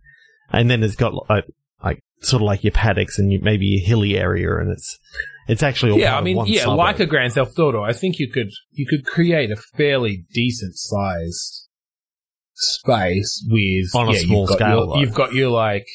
and 0.51 0.69
then 0.69 0.83
it's 0.83 0.95
got 0.95 1.13
like 1.29 1.45
sort 2.21 2.41
of 2.41 2.45
like 2.45 2.63
your 2.63 2.71
paddocks 2.71 3.19
and 3.19 3.31
you, 3.31 3.39
maybe 3.41 3.77
a 3.77 3.85
hilly 3.85 4.17
area, 4.17 4.57
and 4.57 4.71
it's 4.71 4.97
it's 5.47 5.63
actually 5.63 5.91
all 5.91 5.99
yeah. 5.99 6.17
I 6.17 6.21
mean, 6.21 6.43
yeah, 6.45 6.61
suburb. 6.61 6.77
like 6.77 6.99
a 6.99 7.05
Grand 7.05 7.33
Theft 7.33 7.57
Auto. 7.59 7.83
I 7.83 7.93
think 7.93 8.19
you 8.19 8.29
could 8.31 8.49
you 8.71 8.85
could 8.87 9.05
create 9.05 9.51
a 9.51 9.57
fairly 9.77 10.25
decent 10.33 10.73
sized 10.75 11.67
space 12.55 13.45
with 13.49 13.93
On 13.95 14.07
a 14.07 14.13
yeah, 14.13 14.19
small 14.19 14.41
you've 14.41 14.49
got 14.49 14.55
scale, 14.55 14.85
Your, 14.85 14.97
you've 14.97 15.13
got 15.13 15.33
your 15.33 15.49
like, 15.49 15.87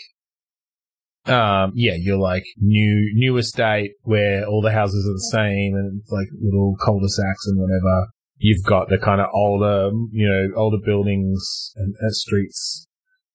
um, 1.26 1.72
yeah, 1.74 1.94
your 1.94 2.18
like 2.18 2.44
new 2.59 3.12
new 3.14 3.37
estate 3.38 3.92
where 4.02 4.44
all 4.44 4.62
the 4.62 4.72
houses 4.72 5.06
are 5.06 5.14
the 5.14 5.30
same 5.33 5.74
and 5.74 6.00
it's 6.00 6.12
like 6.12 6.28
little 6.40 6.76
cul-de-sacs 6.85 7.46
and 7.46 7.59
whatever. 7.59 8.09
You've 8.37 8.64
got 8.64 8.88
the 8.88 8.98
kind 8.98 9.20
of 9.20 9.26
older, 9.35 9.90
you 10.12 10.26
know, 10.26 10.59
older 10.59 10.78
buildings 10.83 11.72
and, 11.76 11.94
and 12.00 12.14
streets 12.14 12.88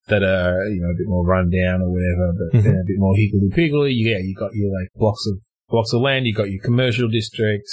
that 0.08 0.24
are 0.24 0.68
you 0.70 0.82
know 0.82 0.90
a 0.90 0.96
bit 0.98 1.08
more 1.08 1.26
run 1.26 1.50
down 1.50 1.82
or 1.82 1.92
whatever, 1.92 2.34
but 2.38 2.60
Mhm. 2.60 2.64
they're 2.64 2.82
a 2.82 2.86
bit 2.86 2.98
more 2.98 3.16
higgledy 3.16 3.50
piggledy. 3.54 3.94
Yeah, 3.96 4.18
you 4.20 4.36
got 4.36 4.52
your 4.54 4.72
like 4.72 4.90
blocks 4.96 5.26
of 5.32 5.40
blocks 5.70 5.94
of 5.94 6.02
land. 6.02 6.26
You 6.28 6.34
got 6.34 6.50
your 6.52 6.62
commercial 6.64 7.08
district. 7.10 7.68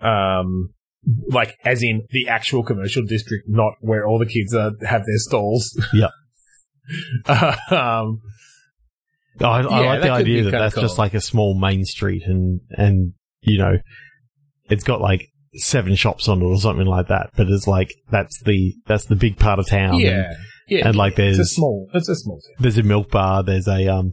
Um, 0.00 0.74
like 1.30 1.56
as 1.64 1.82
in 1.82 2.06
the 2.10 2.28
actual 2.28 2.62
commercial 2.62 3.02
district, 3.04 3.44
not 3.48 3.74
where 3.80 4.06
all 4.06 4.18
the 4.18 4.26
kids 4.26 4.54
are, 4.54 4.72
have 4.86 5.06
their 5.06 5.18
stalls. 5.18 5.74
Yeah. 5.94 6.10
um, 7.70 8.20
I, 9.40 9.44
I 9.44 9.60
Yeah, 9.60 9.90
like 9.90 10.02
the 10.02 10.10
idea 10.10 10.42
that 10.44 10.50
that's 10.50 10.74
just 10.74 10.98
like 10.98 11.14
a 11.14 11.20
small 11.20 11.58
main 11.58 11.84
street, 11.84 12.22
and 12.26 12.60
and 12.70 13.12
you 13.42 13.58
know, 13.58 13.78
it's 14.68 14.84
got 14.84 15.00
like 15.00 15.28
seven 15.54 15.94
shops 15.94 16.28
on 16.28 16.42
it 16.42 16.44
or 16.44 16.58
something 16.58 16.86
like 16.86 17.08
that. 17.08 17.30
But 17.36 17.48
it's 17.48 17.66
like 17.66 17.94
that's 18.10 18.40
the 18.42 18.74
that's 18.86 19.06
the 19.06 19.16
big 19.16 19.38
part 19.38 19.58
of 19.58 19.66
town. 19.66 20.00
and 20.00 20.36
yeah, 20.68 20.88
and, 20.88 20.96
like, 20.96 21.12
it's 21.18 21.18
a 21.18 21.38
there's- 21.38 21.52
small, 21.52 21.88
it's 21.94 22.08
a 22.08 22.14
small 22.16 22.40
town. 22.40 22.54
there's 22.60 22.78
a 22.78 22.82
milk 22.82 23.10
bar. 23.10 23.42
There's 23.42 23.66
a 23.68 23.86
um, 23.88 24.12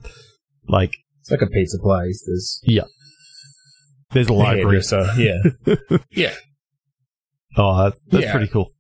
like 0.68 0.94
It's 1.22 1.32
like 1.32 1.42
a 1.42 1.48
pizza 1.48 1.78
place. 1.80 2.24
There's 2.26 2.60
yeah, 2.64 2.84
there's 4.12 4.28
a 4.30 4.34
library. 4.34 4.82
So 4.84 5.06
Yeah, 5.18 5.38
yeah. 6.12 6.34
Oh, 7.58 7.84
that, 7.86 7.94
that's 8.08 8.24
Yeah. 8.26 8.32
pretty 8.32 8.48
cool. 8.52 8.72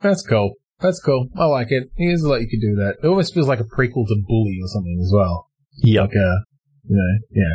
That's 0.00 0.26
cool. 0.26 0.54
That's 0.80 1.00
cool. 1.00 1.28
I 1.36 1.44
like 1.46 1.68
it. 1.70 1.84
Here's 1.96 2.22
a 2.22 2.28
lot 2.28 2.40
you 2.40 2.48
could 2.48 2.60
do 2.60 2.74
that. 2.76 2.96
It 3.02 3.06
almost 3.06 3.32
feels 3.32 3.46
like 3.48 3.60
a 3.60 3.64
prequel 3.64 4.06
to 4.08 4.16
Bully 4.26 4.58
or 4.62 4.66
something 4.68 4.98
as 5.02 5.10
well. 5.14 5.48
Yeah, 5.82 6.02
Like 6.02 6.14
a, 6.14 6.44
you 6.84 6.96
know, 6.96 7.18
yeah. 7.30 7.54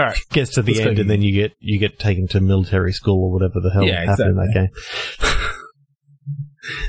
All 0.00 0.04
right. 0.08 0.18
gets 0.30 0.52
to 0.54 0.62
the 0.62 0.74
Let's 0.74 0.86
end, 0.86 0.98
and 0.98 1.10
then 1.10 1.20
you 1.22 1.32
get 1.32 1.52
you 1.60 1.78
get 1.78 1.98
taken 1.98 2.26
to 2.28 2.40
military 2.40 2.92
school 2.92 3.24
or 3.24 3.32
whatever 3.32 3.60
the 3.60 3.70
hell 3.70 3.84
Yeah, 3.84 4.04
happened 4.04 4.30
in 4.30 4.36
that 4.36 4.52
game. 4.54 4.68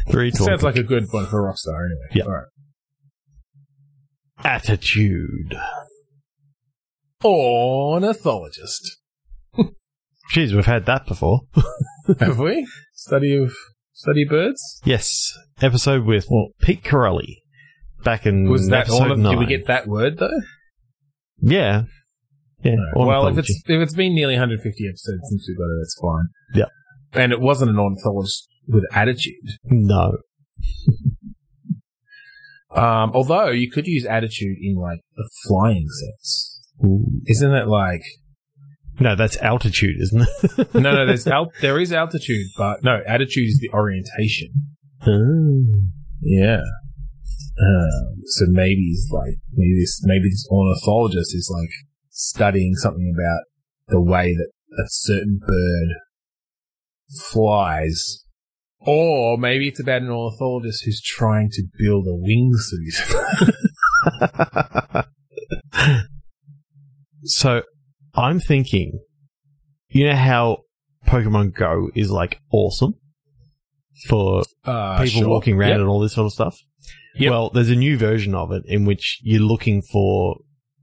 Three 0.09 0.31
Sounds 0.31 0.63
like 0.63 0.75
a 0.77 0.83
good 0.83 1.05
one 1.11 1.25
for 1.25 1.41
Rockstar 1.41 1.85
anyway. 1.85 2.07
Yeah. 2.13 2.23
Right. 2.25 2.45
attitude. 4.43 5.57
Ornithologist. 7.23 8.97
Jeez, 10.33 10.53
we've 10.53 10.65
had 10.65 10.85
that 10.85 11.07
before. 11.07 11.41
Have 12.19 12.39
we? 12.39 12.67
Study 12.93 13.35
of, 13.35 13.55
study 13.93 14.25
birds? 14.25 14.81
Yes, 14.83 15.33
episode 15.61 16.05
with 16.05 16.27
Well- 16.29 16.49
Pete 16.61 16.83
Corelli 16.83 17.41
back 18.03 18.25
in 18.25 18.49
Was 18.49 18.69
that 18.69 18.87
ornith- 18.87 19.29
Did 19.29 19.39
we 19.39 19.45
get 19.45 19.67
that 19.67 19.87
word 19.87 20.17
though? 20.17 20.41
Yeah, 21.39 21.83
yeah. 22.63 22.75
Well, 22.95 23.27
if 23.27 23.37
it's 23.37 23.63
if 23.67 23.81
it's 23.81 23.93
been 23.95 24.15
nearly 24.15 24.33
150 24.33 24.87
episodes 24.87 25.21
since 25.29 25.45
we 25.47 25.55
got 25.55 25.65
it, 25.65 25.81
it's 25.81 25.99
fine. 26.01 26.27
Yeah. 26.53 27.21
And 27.21 27.31
it 27.31 27.39
wasn't 27.41 27.71
an 27.71 27.79
ornithologist 27.79 28.47
with 28.67 28.83
attitude. 28.93 29.35
no, 29.65 30.17
Um, 32.75 33.11
although 33.13 33.51
you 33.51 33.71
could 33.71 33.87
use 33.87 34.05
attitude 34.05 34.57
in 34.61 34.75
like 34.75 34.99
the 35.15 35.29
flying 35.47 35.87
sense. 35.87 36.61
Isn't 37.25 37.53
it 37.53 37.67
like 37.69 38.01
no, 38.99 39.15
that's 39.15 39.37
altitude, 39.37 39.95
isn't 40.01 40.21
it? 40.21 40.73
no, 40.73 40.79
no? 40.93 41.05
There's 41.05 41.25
al- 41.39 41.51
there 41.61 41.79
is 41.79 41.93
altitude, 41.93 42.47
but 42.57 42.83
no, 42.83 43.01
attitude 43.07 43.47
is 43.47 43.59
the 43.61 43.69
orientation. 43.73 44.49
Oh. 45.07 45.63
Yeah. 46.21 46.61
Um, 47.57 48.15
so 48.25 48.45
maybe 48.49 48.89
it's 48.91 49.09
like 49.09 49.35
maybe 49.53 49.79
this 49.79 50.01
maybe 50.03 50.25
this 50.29 50.45
ornithologist 50.51 51.33
is 51.33 51.49
like 51.53 51.69
studying 52.09 52.75
something 52.75 53.13
about 53.15 53.43
the 53.87 54.01
way 54.01 54.33
that 54.33 54.51
a 54.77 54.87
certain 54.87 55.39
bird 55.45 55.87
flies. 57.31 58.24
Or 58.85 59.37
maybe 59.37 59.67
it's 59.67 59.79
about 59.79 60.01
an 60.03 60.09
ornithologist 60.09 60.83
who's 60.85 61.01
trying 61.01 61.49
to 61.53 61.63
build 61.77 62.05
a 62.07 62.11
wingsuit. 62.11 62.95
so 67.23 67.63
I'm 68.13 68.39
thinking, 68.39 68.99
you 69.89 70.07
know 70.07 70.15
how 70.15 70.59
Pokemon 71.07 71.53
Go 71.55 71.89
is 71.95 72.11
like 72.11 72.39
awesome 72.51 72.95
for 74.07 74.43
Uh, 74.63 74.97
people 75.03 75.21
sure. 75.21 75.29
walking 75.29 75.55
around 75.57 75.69
Yep. 75.71 75.79
and 75.79 75.87
all 75.89 75.99
this 75.99 76.13
sort 76.13 76.25
of 76.27 76.33
stuff. 76.33 76.57
Yep. 77.15 77.31
Well, 77.31 77.49
there's 77.49 77.69
a 77.69 77.75
new 77.75 77.97
version 77.97 78.35
of 78.35 78.51
it 78.51 78.63
in 78.67 78.85
which 78.85 79.19
you're 79.23 79.41
looking 79.41 79.81
for 79.81 80.37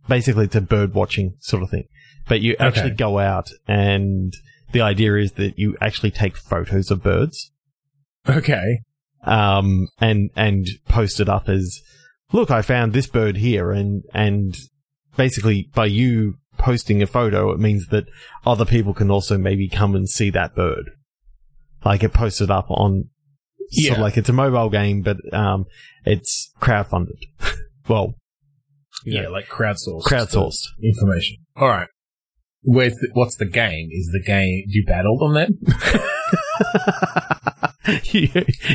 basically 0.09 0.47
it's 0.47 0.57
a 0.57 0.61
bird 0.61 0.95
watching 0.95 1.35
sort 1.41 1.63
of 1.63 1.71
thing, 1.71 1.85
but 2.27 2.41
you 2.41 2.57
actually 2.59 2.87
Okay. 2.93 2.97
go 2.97 3.19
out 3.19 3.49
and 3.69 4.33
the 4.73 4.81
idea 4.81 5.15
is 5.17 5.33
that 5.33 5.59
you 5.59 5.77
actually 5.81 6.11
take 6.11 6.37
photos 6.37 6.91
of 6.91 7.03
birds, 7.03 7.52
Okay. 8.29 8.81
um, 9.25 9.89
and, 10.01 10.31
and 10.37 10.67
post 10.89 11.21
it 11.21 11.29
up 11.29 11.49
as, 11.49 11.81
look, 12.33 12.51
I 12.51 12.63
found 12.63 12.93
this 12.93 13.07
bird 13.07 13.37
here. 13.39 13.73
And, 13.73 14.03
and 14.15 14.57
basically 15.17 15.69
by 15.75 15.87
you 15.87 16.35
posting 16.59 17.03
a 17.03 17.07
photo, 17.07 17.51
it 17.53 17.59
means 17.61 17.87
that 17.89 18.05
other 18.47 18.65
people 18.65 18.95
can 18.95 19.11
also 19.11 19.37
maybe 19.39 19.69
come 19.69 19.95
and 19.95 20.09
see 20.09 20.31
that 20.31 20.55
bird. 20.55 20.91
Like 21.85 22.03
it 22.03 22.13
posted 22.13 22.51
up 22.51 22.71
on, 22.71 23.09
sort 23.71 23.93
of 23.93 23.99
Yeah. 23.99 24.03
like 24.03 24.17
it's 24.17 24.29
a 24.29 24.33
mobile 24.33 24.71
game, 24.71 25.03
but, 25.03 25.17
um, 25.33 25.65
it's 26.05 26.53
crowdfunded. 26.61 27.19
well, 27.89 28.15
Yeah, 29.05 29.29
like 29.29 29.49
crowdsourced. 29.49 30.03
crowdsourced. 30.05 30.63
information. 30.83 31.39
All 31.57 31.69
right. 31.69 31.89
Where's 32.65 32.95
the, 32.95 33.09
what's 33.15 33.37
the 33.37 33.47
game? 33.47 33.89
Is 33.91 34.11
the 34.13 34.23
game 34.25 34.65
do 34.69 34.79
you 34.79 34.85
battle 34.85 35.19
on 35.25 35.35
that? 35.35 35.49
you, 38.05 38.29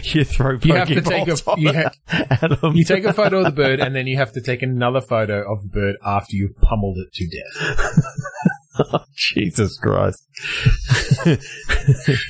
you 0.04 0.24
throw 0.24 0.58
You 0.62 0.74
have 0.76 0.88
to 0.90 1.02
take 1.02 1.28
a 1.28 1.38
you, 1.58 1.74
ha- 1.74 2.72
you 2.74 2.84
take 2.84 3.06
a 3.06 3.14
photo 3.14 3.40
of 3.40 3.46
the 3.46 3.52
bird 3.52 3.80
and 3.80 3.96
then 3.96 4.08
you 4.08 4.18
have 4.18 4.32
to 4.34 4.42
take 4.42 4.62
another 4.62 5.02
photo 5.02 5.50
of 5.52 5.64
the 5.64 5.70
bird 5.70 5.96
after 6.06 6.36
you've 6.36 6.56
pummeled 6.62 6.98
it 6.98 7.14
to 7.14 7.28
death. 7.28 9.02
Jesus 9.16 9.78
Christ. 9.80 10.24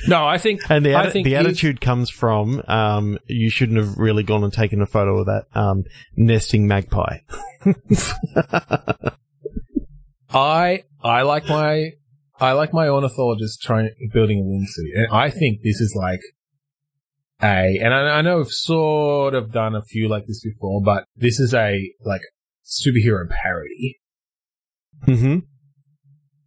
No, 0.06 0.26
I 0.26 0.38
think 0.38 0.62
And 0.70 0.84
the, 0.84 0.94
I 0.94 1.06
atti- 1.06 1.12
think 1.12 1.24
the 1.26 1.36
attitude 1.36 1.80
comes 1.80 2.10
from 2.10 2.62
um, 2.68 3.18
you 3.26 3.50
shouldn't 3.50 3.78
have 3.78 3.98
really 3.98 4.22
gone 4.22 4.44
and 4.44 4.52
taken 4.52 4.80
a 4.80 4.86
photo 4.86 5.18
of 5.18 5.26
that 5.26 5.44
um, 5.54 5.84
nesting 6.16 6.66
magpie. 6.66 7.18
I 10.30 10.84
I 11.02 11.22
like 11.22 11.48
my 11.48 11.90
I 12.40 12.52
like 12.52 12.72
my 12.72 12.88
ornithologist 12.88 13.60
trying 13.62 13.90
building 14.12 14.38
a 14.40 14.42
wingsuit, 14.42 15.04
and 15.04 15.12
I 15.12 15.30
think 15.30 15.62
this 15.62 15.80
is 15.80 15.94
like 15.98 16.20
a 17.42 17.78
and 17.80 17.94
I, 17.94 18.18
I 18.18 18.22
know 18.22 18.40
I've 18.40 18.50
sort 18.50 19.34
of 19.34 19.52
done 19.52 19.74
a 19.74 19.82
few 19.82 20.08
like 20.08 20.26
this 20.26 20.40
before, 20.42 20.82
but 20.82 21.04
this 21.14 21.38
is 21.38 21.54
a 21.54 21.92
like 22.04 22.22
superhero 22.64 23.28
parody. 23.28 23.98
Mm-hmm. 25.06 25.38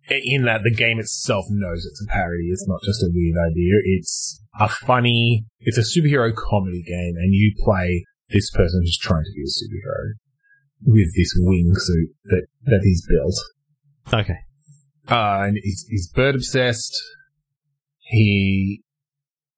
in 0.10 0.44
that 0.44 0.62
the 0.64 0.74
game 0.74 1.00
itself 1.00 1.46
knows 1.50 1.86
it's 1.86 2.04
a 2.04 2.12
parody. 2.12 2.50
It's 2.50 2.68
not 2.68 2.82
just 2.84 3.02
a 3.02 3.10
weird 3.14 3.38
idea. 3.50 3.76
It's 3.86 4.42
a 4.60 4.68
funny, 4.68 5.46
it's 5.60 5.78
a 5.78 5.82
superhero 5.82 6.36
comedy 6.36 6.84
game 6.84 7.16
and 7.16 7.34
you 7.34 7.54
play 7.64 8.06
this 8.30 8.52
person 8.52 8.82
who's 8.82 8.98
trying 8.98 9.24
to 9.24 9.32
be 9.34 9.42
a 9.42 9.46
superhero 9.46 10.16
with 10.84 11.16
this 11.16 11.34
wingsuit 11.42 12.14
that, 12.26 12.48
that 12.64 12.82
he's 12.84 13.06
built. 13.08 13.36
Okay. 14.14 14.40
Uh, 15.10 15.46
and 15.48 15.58
he's, 15.64 15.86
he's 15.90 16.10
bird 16.10 16.36
obsessed. 16.36 17.02
He, 18.00 18.84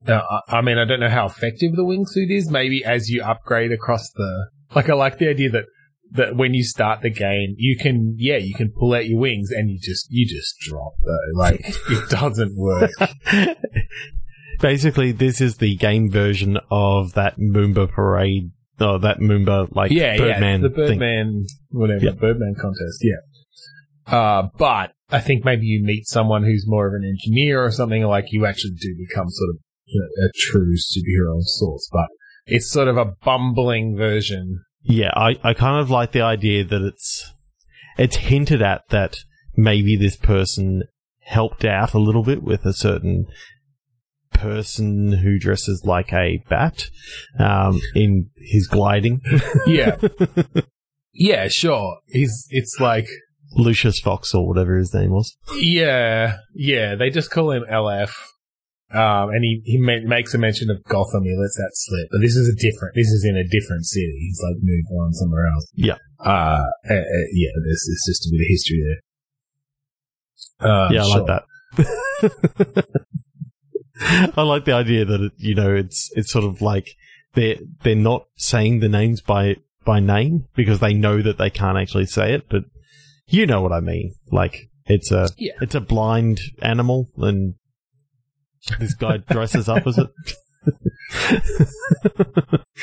uh, 0.06 0.20
I 0.48 0.58
I 0.58 0.60
mean, 0.60 0.78
I 0.78 0.84
don't 0.84 1.00
know 1.00 1.08
how 1.10 1.26
effective 1.26 1.72
the 1.74 1.84
wingsuit 1.84 2.30
is. 2.30 2.50
Maybe 2.50 2.84
as 2.84 3.10
you 3.10 3.22
upgrade 3.22 3.72
across 3.72 4.10
the, 4.10 4.48
like, 4.74 4.88
I 4.88 4.94
like 4.94 5.18
the 5.18 5.28
idea 5.28 5.50
that, 5.50 5.64
that 6.12 6.36
when 6.36 6.54
you 6.54 6.62
start 6.62 7.02
the 7.02 7.10
game, 7.10 7.54
you 7.56 7.76
can, 7.76 8.14
yeah, 8.18 8.36
you 8.36 8.54
can 8.54 8.70
pull 8.70 8.94
out 8.94 9.06
your 9.06 9.18
wings 9.18 9.50
and 9.50 9.70
you 9.70 9.78
just, 9.80 10.06
you 10.10 10.26
just 10.26 10.58
drop 10.60 10.92
though. 11.04 11.38
Like, 11.38 11.60
it 11.90 12.08
doesn't 12.10 12.56
work. 12.56 12.90
Basically, 14.60 15.12
this 15.12 15.40
is 15.40 15.56
the 15.56 15.76
game 15.76 16.10
version 16.10 16.58
of 16.70 17.14
that 17.14 17.38
Moomba 17.38 17.90
parade, 17.90 18.52
or 18.80 18.98
that 19.00 19.18
Moomba, 19.18 19.74
like, 19.74 19.90
yeah, 19.90 20.16
Birdman 20.16 20.62
yeah, 20.62 20.68
the. 20.68 20.74
Birdman, 20.74 21.46
whatever, 21.70 22.04
Yeah. 22.04 22.12
Birdman 22.12 22.54
contest, 22.60 23.02
yeah. 23.02 24.14
Uh, 24.16 24.48
but 24.58 24.92
I 25.10 25.20
think 25.20 25.44
maybe 25.44 25.66
you 25.66 25.82
meet 25.82 26.06
someone 26.06 26.44
who's 26.44 26.64
more 26.66 26.86
of 26.86 26.94
an 26.94 27.04
engineer 27.04 27.64
or 27.64 27.70
something, 27.70 28.02
like 28.04 28.26
you 28.30 28.46
actually 28.46 28.74
do 28.80 28.94
become 29.08 29.28
sort 29.30 29.50
of 29.50 29.56
know, 29.88 30.24
a 30.24 30.30
true 30.34 30.74
superhero 30.76 31.38
of 31.38 31.44
sorts, 31.46 31.88
but 31.92 32.08
it's 32.46 32.70
sort 32.70 32.88
of 32.88 32.96
a 32.96 33.12
bumbling 33.24 33.96
version. 33.96 34.64
Yeah, 34.82 35.10
I, 35.14 35.38
I 35.42 35.54
kind 35.54 35.80
of 35.80 35.90
like 35.90 36.12
the 36.12 36.20
idea 36.22 36.64
that 36.64 36.82
it's 36.82 37.30
it's 37.96 38.16
hinted 38.16 38.60
at 38.60 38.82
that 38.90 39.18
maybe 39.56 39.96
this 39.96 40.16
person 40.16 40.82
helped 41.20 41.64
out 41.64 41.94
a 41.94 41.98
little 41.98 42.22
bit 42.22 42.42
with 42.42 42.66
a 42.66 42.72
certain 42.74 43.26
person 44.32 45.12
who 45.12 45.38
dresses 45.38 45.84
like 45.84 46.12
a 46.12 46.42
bat 46.50 46.88
um, 47.38 47.80
in 47.94 48.30
his 48.36 48.66
gliding. 48.66 49.20
Yeah. 49.66 49.96
yeah, 51.12 51.48
sure. 51.48 51.98
He's, 52.08 52.46
it's 52.50 52.76
like, 52.80 53.06
Lucius 53.56 54.00
Fox 54.00 54.34
or 54.34 54.46
whatever 54.48 54.76
his 54.76 54.92
name 54.92 55.10
was. 55.10 55.36
yeah, 55.56 56.38
yeah, 56.54 56.96
they 56.96 57.08
just 57.08 57.30
call 57.30 57.52
him 57.52 57.64
LF. 57.70 58.10
Um, 58.94 59.30
and 59.30 59.42
he, 59.42 59.60
he 59.64 59.78
ma- 59.78 60.06
makes 60.06 60.34
a 60.34 60.38
mention 60.38 60.70
of 60.70 60.82
Gotham. 60.84 61.24
He 61.24 61.34
lets 61.36 61.56
that 61.56 61.70
slip, 61.74 62.08
but 62.12 62.20
this 62.20 62.36
is 62.36 62.48
a 62.48 62.54
different. 62.54 62.94
This 62.94 63.08
is 63.08 63.24
in 63.24 63.36
a 63.36 63.42
different 63.44 63.84
city. 63.86 64.16
He's 64.20 64.40
like 64.42 64.56
moved 64.62 64.88
on 65.00 65.12
somewhere 65.14 65.46
else. 65.52 65.66
Yeah. 65.74 65.96
Uh, 66.24 66.60
uh, 66.88 66.94
uh, 66.94 67.26
yeah. 67.32 67.50
This 67.68 67.82
is 67.88 68.04
just 68.06 68.26
a 68.26 68.30
bit 68.30 68.40
of 68.40 68.46
history 68.48 68.82
there. 70.60 70.70
Uh, 70.70 70.88
yeah, 70.92 71.02
I 71.02 71.08
sure. 71.08 71.26
like 71.26 71.44
that. 72.56 72.84
I 74.36 74.42
like 74.42 74.64
the 74.64 74.72
idea 74.72 75.04
that 75.04 75.20
it, 75.20 75.32
you 75.38 75.54
know 75.54 75.74
it's 75.74 76.10
it's 76.14 76.30
sort 76.32 76.44
of 76.44 76.60
like 76.62 76.88
they're 77.34 77.56
they're 77.82 77.94
not 77.94 78.26
saying 78.36 78.80
the 78.80 78.88
names 78.88 79.20
by 79.20 79.56
by 79.84 80.00
name 80.00 80.46
because 80.54 80.80
they 80.80 80.94
know 80.94 81.20
that 81.22 81.38
they 81.38 81.50
can't 81.50 81.78
actually 81.78 82.06
say 82.06 82.32
it, 82.34 82.48
but 82.48 82.64
you 83.26 83.46
know 83.46 83.60
what 83.62 83.72
I 83.72 83.80
mean. 83.80 84.14
Like 84.30 84.68
it's 84.86 85.10
a 85.10 85.28
Yeah. 85.36 85.52
it's 85.60 85.74
a 85.74 85.80
blind 85.80 86.40
animal, 86.62 87.08
and 87.18 87.54
this 88.78 88.94
guy 88.94 89.18
dresses 89.18 89.68
up 89.68 89.86
as 89.86 89.98
it. 89.98 90.08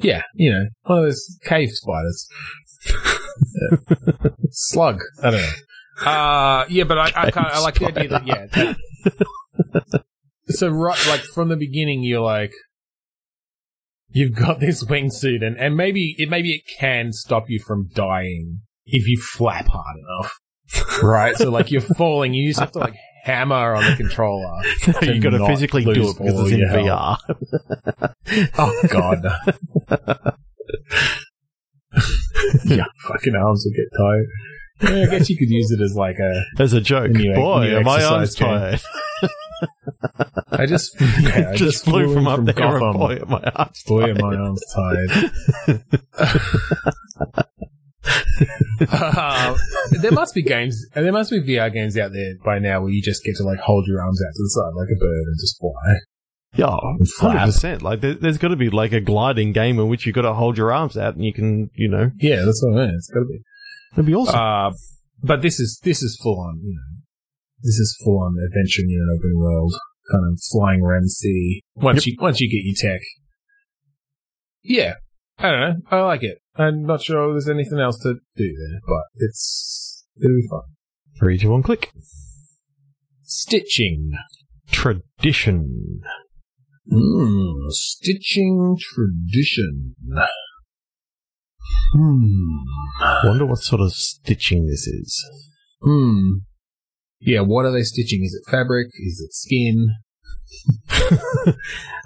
Yeah, 0.00 0.22
you 0.34 0.50
know, 0.50 0.66
one 0.82 0.98
of 0.98 1.04
those 1.06 1.38
cave 1.44 1.70
spiders. 1.72 2.28
Slug. 4.50 5.02
I 5.22 5.30
don't 5.30 5.40
know. 5.40 6.08
Uh, 6.10 6.66
yeah, 6.68 6.84
but 6.84 6.98
I, 6.98 7.12
I 7.14 7.30
can't, 7.30 7.46
I 7.48 7.58
like 7.60 7.74
the 7.74 7.86
idea 7.86 8.08
that, 8.08 8.26
yeah. 8.26 8.46
that- 8.46 10.04
so, 10.50 10.68
right, 10.68 10.98
like, 11.08 11.20
from 11.20 11.48
the 11.48 11.56
beginning, 11.56 12.04
you're 12.04 12.20
like, 12.20 12.52
you've 14.08 14.34
got 14.34 14.60
this 14.60 14.84
wingsuit 14.84 15.44
and, 15.44 15.58
and 15.58 15.76
maybe, 15.76 16.14
it, 16.16 16.30
maybe 16.30 16.52
it 16.52 16.62
can 16.78 17.12
stop 17.12 17.50
you 17.50 17.58
from 17.58 17.88
dying 17.92 18.58
if 18.86 19.06
you 19.08 19.20
flap 19.20 19.66
hard 19.66 19.96
enough. 19.98 20.32
Right? 21.02 21.36
so, 21.36 21.50
like, 21.50 21.70
you're 21.70 21.80
falling, 21.80 22.34
you 22.34 22.48
just 22.48 22.60
have 22.60 22.72
to, 22.72 22.78
like, 22.78 22.94
hammer 23.22 23.74
on 23.74 23.84
the 23.84 23.96
controller. 23.96 24.62
to 24.82 25.14
you 25.14 25.20
got 25.20 25.30
to 25.30 25.46
physically 25.46 25.84
do 25.84 26.08
it 26.08 26.16
because 26.18 26.40
it's 26.40 26.52
in 26.52 26.60
VR. 26.68 27.16
Oh, 28.58 28.82
God. 28.88 29.24
yeah, 32.66 32.84
fucking 33.06 33.34
arms 33.34 33.64
will 33.64 33.72
get 33.74 33.88
tired. 33.96 34.26
Yeah, 34.82 35.02
I 35.02 35.06
guess 35.18 35.30
you 35.30 35.36
could 35.38 35.48
use 35.48 35.70
it 35.70 35.80
as 35.80 35.94
like 35.96 36.16
a. 36.18 36.44
As 36.62 36.74
a 36.74 36.80
joke, 36.80 37.10
New- 37.12 37.34
boy, 37.34 37.68
new 37.68 37.76
are 37.78 37.82
my 37.82 38.04
arms 38.04 38.34
exercise 38.34 38.80
tired. 38.80 38.80
I 40.52 40.66
just, 40.66 41.00
yeah, 41.00 41.50
I 41.52 41.56
just, 41.56 41.84
flew 41.84 42.12
from 42.12 42.28
up 42.28 42.40
in 42.40 42.44
there, 42.44 42.54
Gotham. 42.54 42.92
boy, 42.92 43.18
my 43.26 43.42
arms 43.54 43.82
Boy, 43.86 44.12
tired. 44.12 44.20
my 44.20 44.36
arms 44.36 44.62
tired. 44.74 45.82
Uh, 48.80 49.56
there 50.00 50.12
must 50.12 50.34
be 50.34 50.42
games, 50.42 50.86
and 50.94 51.04
there 51.04 51.12
must 51.12 51.30
be 51.30 51.40
VR 51.40 51.72
games 51.72 51.98
out 51.98 52.12
there 52.12 52.34
by 52.44 52.58
now 52.60 52.80
where 52.80 52.90
you 52.90 53.02
just 53.02 53.24
get 53.24 53.34
to 53.36 53.42
like 53.42 53.58
hold 53.58 53.86
your 53.88 54.00
arms 54.00 54.20
out 54.22 54.32
to 54.32 54.42
the 54.42 54.50
side 54.50 54.72
like 54.76 54.88
a 54.94 54.98
bird 55.00 55.24
and 55.26 55.36
just 55.40 55.58
fly. 55.60 55.94
Yeah, 56.54 56.76
hundred 57.18 57.44
percent. 57.46 57.82
Like 57.82 58.00
there, 58.00 58.14
there's 58.14 58.38
got 58.38 58.48
to 58.48 58.56
be 58.56 58.70
like 58.70 58.92
a 58.92 59.00
gliding 59.00 59.52
game 59.52 59.78
in 59.78 59.88
which 59.88 60.06
you 60.06 60.12
got 60.12 60.22
to 60.22 60.32
hold 60.32 60.56
your 60.56 60.72
arms 60.72 60.96
out 60.96 61.14
and 61.14 61.24
you 61.24 61.32
can, 61.32 61.70
you 61.74 61.88
know, 61.88 62.10
Yeah, 62.20 62.44
that's 62.44 62.62
what 62.64 62.78
I 62.78 62.86
mean. 62.86 62.94
It's 62.96 63.08
gotta 63.12 63.26
be. 63.26 63.40
that'd 63.92 64.06
be 64.06 64.14
awesome. 64.14 64.34
Uh, 64.36 64.70
but 65.22 65.42
this 65.42 65.58
is 65.60 65.80
this 65.82 66.02
is 66.02 66.18
full 66.22 66.40
on, 66.40 66.60
you 66.62 66.74
know, 66.74 67.00
this 67.62 67.74
is 67.78 68.00
full 68.04 68.20
on 68.22 68.36
adventuring 68.42 68.90
in 68.90 69.00
an 69.00 69.18
open 69.18 69.38
world, 69.38 69.74
kind 70.10 70.24
of 70.32 70.40
flying 70.52 70.80
around 70.82 71.02
the 71.02 71.08
city. 71.10 71.62
Once 71.74 72.06
you 72.06 72.16
once 72.20 72.40
you 72.40 72.48
get 72.48 72.64
your 72.64 72.92
tech, 72.94 73.00
yeah, 74.62 74.94
I 75.38 75.50
don't 75.50 75.60
know, 75.60 75.76
I 75.90 76.00
like 76.02 76.22
it. 76.22 76.38
I'm 76.56 76.84
not 76.84 77.02
sure 77.02 77.32
there's 77.32 77.48
anything 77.48 77.78
else 77.78 77.98
to 78.00 78.14
do 78.36 78.54
there, 78.56 78.80
but 78.86 79.04
it's 79.16 80.04
it'll 80.16 80.34
be 80.36 80.48
fun. 80.50 80.62
Three, 81.18 81.38
two, 81.38 81.50
one, 81.50 81.62
click. 81.62 81.92
Stitching, 83.22 84.10
Tradition. 84.70 86.00
mm, 86.92 87.70
stitching 87.70 88.76
tradition. 88.80 89.94
Hmm. 91.92 92.58
Wonder 93.24 93.46
what 93.46 93.58
sort 93.58 93.80
of 93.80 93.92
stitching 93.92 94.66
this 94.66 94.86
is. 94.86 95.24
Hmm. 95.82 96.38
Yeah, 97.20 97.40
what 97.40 97.64
are 97.64 97.72
they 97.72 97.82
stitching? 97.82 98.22
Is 98.24 98.34
it 98.34 98.50
fabric? 98.50 98.88
Is 98.94 99.20
it 99.20 99.34
skin? 99.34 99.94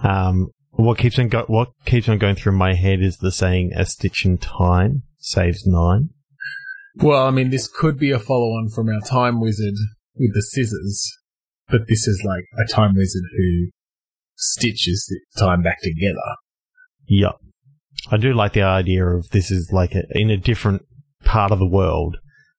Um, 0.03 0.49
what 0.73 0.99
keeps 0.99 1.19
on 1.19 1.29
go- 1.29 1.45
what 1.47 1.71
keeps 1.85 2.09
on 2.09 2.19
going 2.19 2.35
through 2.35 2.57
my 2.57 2.75
head 2.75 3.01
is 3.01 3.19
the 3.19 3.31
saying 3.33 3.73
"a 3.75 3.85
stitch 3.87 4.25
in 4.25 4.39
time 4.39 5.03
saves 5.19 5.67
nine. 5.67 6.11
Well, 6.97 7.27
I 7.27 7.31
mean, 7.31 7.51
this 7.51 7.69
could 7.69 7.99
be 7.99 8.11
a 8.11 8.19
follow-on 8.19 8.69
from 8.69 8.89
our 8.89 9.01
time 9.01 9.41
wizard 9.41 9.75
with 10.17 10.35
the 10.35 10.43
scissors, 10.43 11.11
but 11.69 11.89
this 11.89 12.07
is 12.07 12.23
like 12.27 12.45
a 12.59 12.71
time 12.71 12.95
wizard 12.95 13.23
who 13.37 13.69
stitches 14.37 15.07
the 15.09 15.41
time 15.41 15.63
back 15.63 15.81
together. 15.83 16.37
Yep. 17.07 17.37
I 18.11 18.17
do 18.17 18.35
like 18.35 18.53
the 18.53 18.63
idea 18.63 19.07
of 19.07 19.29
this 19.31 19.51
is 19.51 19.71
like 19.73 19.95
a, 19.95 20.03
in 20.11 20.29
a 20.31 20.37
different 20.37 20.83
part 21.25 21.53
of 21.53 21.59
the 21.59 21.67
world. 21.69 22.17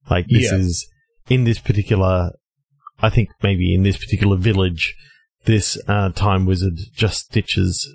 Like 0.10 0.28
this 0.28 0.52
Yeah. 0.52 0.58
is 0.58 0.88
in 1.30 1.44
this 1.44 1.60
particular, 1.60 2.32
I 3.00 3.10
think 3.10 3.30
maybe 3.42 3.74
in 3.74 3.84
this 3.84 3.98
particular 3.98 4.38
village, 4.38 4.96
this 5.46 5.78
uh, 5.88 6.10
time 6.10 6.46
wizard 6.46 6.80
just 6.96 7.26
stitches 7.26 7.88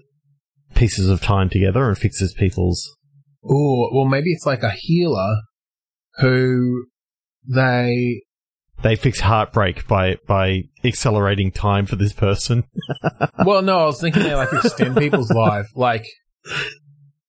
pieces 0.78 1.08
of 1.08 1.20
time 1.20 1.50
together 1.50 1.88
and 1.88 1.98
fixes 1.98 2.32
people's. 2.32 2.96
Oh, 3.44 3.90
well, 3.92 4.04
maybe 4.04 4.30
it's 4.30 4.46
like 4.46 4.62
a 4.62 4.70
healer 4.70 5.36
who 6.18 6.86
they. 7.46 8.22
They 8.82 8.94
fix 8.94 9.18
heartbreak 9.20 9.88
by 9.88 10.16
by 10.26 10.62
accelerating 10.84 11.50
time 11.50 11.86
for 11.86 11.96
this 11.96 12.12
person. 12.12 12.64
Well, 13.44 13.62
no, 13.62 13.78
I 13.78 13.86
was 13.86 14.00
thinking 14.00 14.24
they 14.24 14.34
like 14.34 14.52
extend 14.52 14.96
people's 14.96 15.30
life. 15.30 15.68
Like 15.76 16.04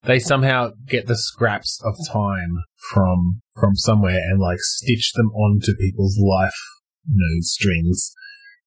they 0.03 0.19
somehow 0.19 0.71
get 0.87 1.05
the 1.07 1.15
scraps 1.15 1.79
of 1.85 1.93
time 2.11 2.57
from 2.91 3.41
from 3.59 3.75
somewhere 3.75 4.17
and 4.17 4.39
like 4.39 4.57
stitch 4.59 5.13
them 5.13 5.29
onto 5.29 5.75
people's 5.79 6.17
life, 6.19 6.59
you 7.07 7.15
know, 7.15 7.41
strings, 7.41 8.11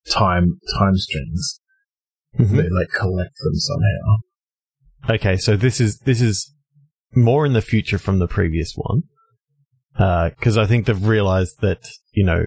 time 0.09 0.59
time 0.79 0.95
strings. 0.95 1.59
Mm-hmm. 2.39 2.55
They 2.55 2.69
like 2.69 2.89
collect 2.97 3.35
them 3.43 3.55
somehow. 3.55 4.23
Okay, 5.09 5.37
so 5.37 5.57
this 5.57 5.79
is 5.81 5.99
this 5.99 6.21
is 6.21 6.53
more 7.15 7.45
in 7.45 7.53
the 7.53 7.61
future 7.61 7.97
from 7.97 8.19
the 8.19 8.27
previous 8.27 8.73
one, 8.75 9.03
because 9.93 10.57
I 10.57 10.65
think 10.65 10.85
they've 10.85 11.05
realized 11.05 11.59
that 11.61 11.87
you 12.13 12.23
know 12.23 12.45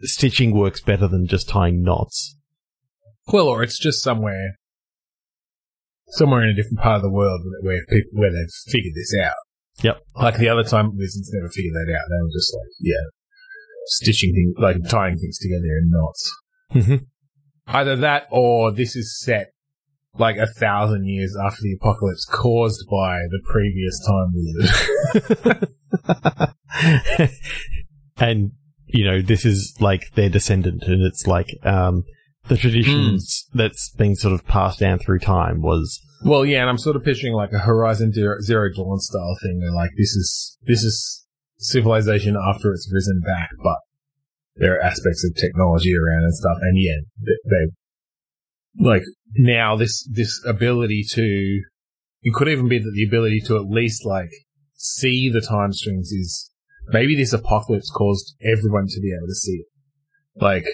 stitching 0.00 0.56
works 0.56 0.80
better 0.80 1.08
than 1.08 1.26
just 1.26 1.48
tying 1.48 1.82
knots. 1.82 2.36
Well, 3.32 3.48
or 3.48 3.62
it's 3.62 3.78
just 3.78 4.02
somewhere, 4.02 4.56
somewhere 6.08 6.42
in 6.42 6.50
a 6.50 6.54
different 6.54 6.80
part 6.80 6.96
of 6.96 7.02
the 7.02 7.10
world 7.10 7.40
where 7.62 7.80
people 7.88 8.10
where 8.12 8.30
they've 8.30 8.72
figured 8.72 8.94
this 8.94 9.14
out. 9.18 9.34
Yep. 9.82 10.02
Like 10.16 10.36
the 10.36 10.48
other 10.48 10.64
time, 10.64 10.96
Wizards 10.96 11.30
never 11.32 11.48
figured 11.48 11.74
that 11.74 11.92
out. 11.92 12.04
They 12.08 12.22
were 12.22 12.30
just 12.32 12.54
like, 12.54 12.72
yeah, 12.80 13.04
stitching 13.86 14.32
things, 14.34 14.54
like 14.58 14.76
tying 14.90 15.18
things 15.18 15.38
together 15.38 15.78
in 15.80 15.90
knots. 15.90 16.36
Mhm. 16.74 17.06
Either 17.66 17.96
that, 17.96 18.26
or 18.30 18.72
this 18.72 18.94
is 18.94 19.18
set 19.18 19.52
like 20.18 20.36
a 20.36 20.46
thousand 20.46 21.06
years 21.06 21.36
after 21.42 21.62
the 21.62 21.74
apocalypse 21.80 22.24
caused 22.26 22.84
by 22.90 23.20
the 23.30 23.40
previous 23.50 23.98
time 24.06 24.32
wizard. 24.34 25.68
and 28.18 28.52
you 28.86 29.04
know 29.04 29.20
this 29.22 29.44
is 29.44 29.76
like 29.80 30.12
their 30.14 30.28
descendant, 30.28 30.82
and 30.84 31.02
it's 31.02 31.26
like 31.26 31.48
um, 31.64 32.04
the 32.48 32.56
traditions 32.56 33.48
that's 33.54 33.90
been 33.90 34.14
sort 34.14 34.34
of 34.34 34.46
passed 34.46 34.80
down 34.80 34.98
through 34.98 35.18
time 35.18 35.62
was 35.62 36.00
Well, 36.24 36.44
yeah, 36.44 36.60
and 36.60 36.70
I'm 36.70 36.78
sort 36.78 36.96
of 36.96 37.04
picturing 37.04 37.34
like 37.34 37.52
a 37.52 37.58
Horizon 37.58 38.12
Zero 38.12 38.68
Dawn 38.74 38.98
style 38.98 39.36
thing 39.42 39.60
where 39.60 39.72
like 39.72 39.90
this 39.96 40.10
is 40.10 40.58
this 40.66 40.82
is 40.82 41.24
civilization 41.58 42.36
after 42.36 42.72
it's 42.72 42.90
risen 42.92 43.20
back, 43.24 43.50
but 43.62 43.78
there 44.56 44.76
are 44.76 44.82
aspects 44.82 45.24
of 45.24 45.34
technology 45.40 45.94
around 45.96 46.24
and 46.24 46.34
stuff, 46.34 46.58
and 46.60 46.78
yeah, 46.78 46.98
they've 47.24 47.76
like 48.78 49.02
now 49.34 49.76
this 49.76 50.06
this 50.10 50.42
ability 50.46 51.04
to 51.10 51.60
it 52.22 52.34
could 52.34 52.48
even 52.48 52.68
be 52.68 52.78
that 52.78 52.92
the 52.94 53.04
ability 53.04 53.40
to 53.40 53.56
at 53.56 53.66
least 53.66 54.04
like 54.04 54.30
see 54.76 55.30
the 55.30 55.40
time 55.40 55.72
strings 55.72 56.10
is 56.10 56.50
maybe 56.88 57.16
this 57.16 57.32
apocalypse 57.32 57.90
caused 57.90 58.34
everyone 58.42 58.86
to 58.88 59.00
be 59.00 59.12
able 59.16 59.26
to 59.26 59.34
see 59.34 59.52
it, 59.52 59.66
like 60.42 60.64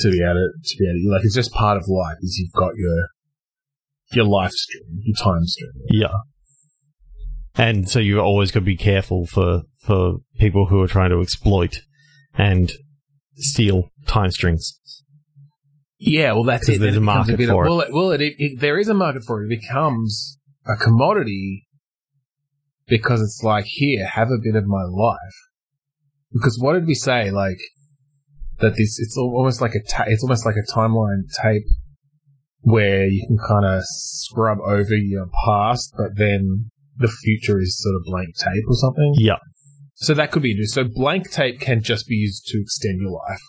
to 0.00 0.10
be 0.10 0.22
able 0.22 0.34
to, 0.34 0.50
to 0.62 0.76
be 0.78 0.88
able 0.88 1.10
to, 1.10 1.14
like 1.14 1.24
it's 1.24 1.34
just 1.34 1.52
part 1.52 1.76
of 1.76 1.88
life 1.88 2.16
is 2.22 2.38
you've 2.38 2.52
got 2.52 2.72
your 2.76 3.08
your 4.12 4.24
life 4.24 4.52
stream, 4.52 4.82
your 5.02 5.16
time 5.16 5.44
stream. 5.44 5.72
yeah. 5.90 6.14
And 7.58 7.88
so 7.88 7.98
you 7.98 8.20
always 8.20 8.50
got 8.50 8.60
to 8.60 8.66
be 8.66 8.76
careful 8.76 9.26
for 9.26 9.62
for 9.78 10.16
people 10.38 10.66
who 10.66 10.82
are 10.82 10.88
trying 10.88 11.10
to 11.10 11.20
exploit 11.20 11.80
and 12.34 12.72
steal 13.36 13.90
time 14.06 14.30
strings. 14.30 14.78
Yeah, 15.98 16.32
well, 16.32 16.44
that's 16.44 16.68
it. 16.68 16.80
there's 16.80 16.96
a 16.96 17.00
market 17.00 17.38
bit 17.38 17.48
for 17.48 17.64
of, 17.64 17.66
it. 17.66 17.70
Well, 17.70 17.80
it, 17.80 17.92
well, 17.92 18.10
it, 18.10 18.20
it, 18.20 18.60
there 18.60 18.78
is 18.78 18.88
a 18.88 18.94
market 18.94 19.22
for 19.26 19.42
it. 19.42 19.46
It 19.46 19.60
becomes 19.60 20.38
a 20.66 20.76
commodity 20.76 21.66
because 22.86 23.22
it's 23.22 23.40
like, 23.42 23.64
here, 23.66 24.06
have 24.06 24.28
a 24.28 24.38
bit 24.42 24.56
of 24.56 24.66
my 24.66 24.82
life. 24.82 25.18
Because 26.32 26.58
what 26.60 26.74
did 26.74 26.86
we 26.86 26.94
say? 26.94 27.30
Like 27.30 27.58
that 28.58 28.76
this, 28.76 28.98
it's 28.98 29.16
almost 29.16 29.60
like 29.60 29.74
a, 29.74 29.82
ta- 29.82 30.04
it's 30.06 30.22
almost 30.22 30.44
like 30.44 30.56
a 30.56 30.72
timeline 30.72 31.22
tape 31.42 31.64
where 32.60 33.06
you 33.06 33.24
can 33.26 33.38
kind 33.38 33.64
of 33.64 33.82
scrub 33.84 34.58
over 34.60 34.94
your 34.94 35.28
past, 35.44 35.94
but 35.96 36.16
then 36.16 36.70
the 36.98 37.08
future 37.08 37.58
is 37.58 37.80
sort 37.82 37.94
of 37.94 38.02
blank 38.04 38.36
tape 38.36 38.64
or 38.66 38.74
something. 38.74 39.14
Yeah. 39.16 39.38
So 39.94 40.14
that 40.14 40.30
could 40.30 40.42
be 40.42 40.50
interesting. 40.50 40.84
So 40.84 40.90
blank 40.92 41.30
tape 41.30 41.60
can 41.60 41.82
just 41.82 42.06
be 42.06 42.16
used 42.16 42.46
to 42.48 42.60
extend 42.60 43.00
your 43.00 43.12
life. 43.12 43.40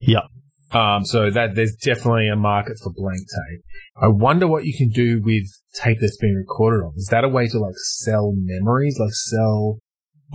Yeah. 0.00 0.26
Um, 0.72 1.04
so 1.04 1.30
that 1.30 1.54
there's 1.54 1.74
definitely 1.74 2.28
a 2.28 2.36
market 2.36 2.78
for 2.82 2.92
blank 2.94 3.20
tape. 3.20 3.60
I 4.00 4.08
wonder 4.08 4.46
what 4.46 4.64
you 4.64 4.74
can 4.76 4.88
do 4.88 5.20
with 5.22 5.44
tape 5.74 5.98
that's 6.00 6.16
been 6.16 6.34
recorded 6.34 6.84
on. 6.84 6.92
Is 6.96 7.08
that 7.10 7.24
a 7.24 7.28
way 7.28 7.46
to 7.48 7.58
like 7.58 7.74
sell 7.76 8.32
memories, 8.34 8.96
like 8.98 9.12
sell? 9.12 9.78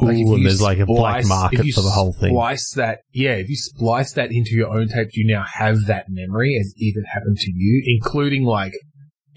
Ooh, 0.03 0.09
if 0.09 0.27
and 0.27 0.45
there's 0.45 0.61
like 0.61 0.77
a 0.77 0.85
black 0.85 1.25
market 1.25 1.65
for 1.73 1.81
the 1.81 1.89
whole 1.89 2.13
thing. 2.13 2.29
Splice 2.29 2.71
that, 2.75 2.99
yeah. 3.13 3.33
If 3.33 3.49
you 3.49 3.55
splice 3.55 4.13
that 4.13 4.31
into 4.31 4.51
your 4.51 4.69
own 4.69 4.89
tape, 4.89 5.09
you 5.13 5.25
now 5.25 5.43
have 5.55 5.85
that 5.88 6.05
memory 6.07 6.55
as 6.59 6.71
if 6.77 6.95
it 6.95 7.05
happened 7.11 7.38
to 7.38 7.51
you, 7.51 7.83
including 7.99 8.43
like 8.43 8.73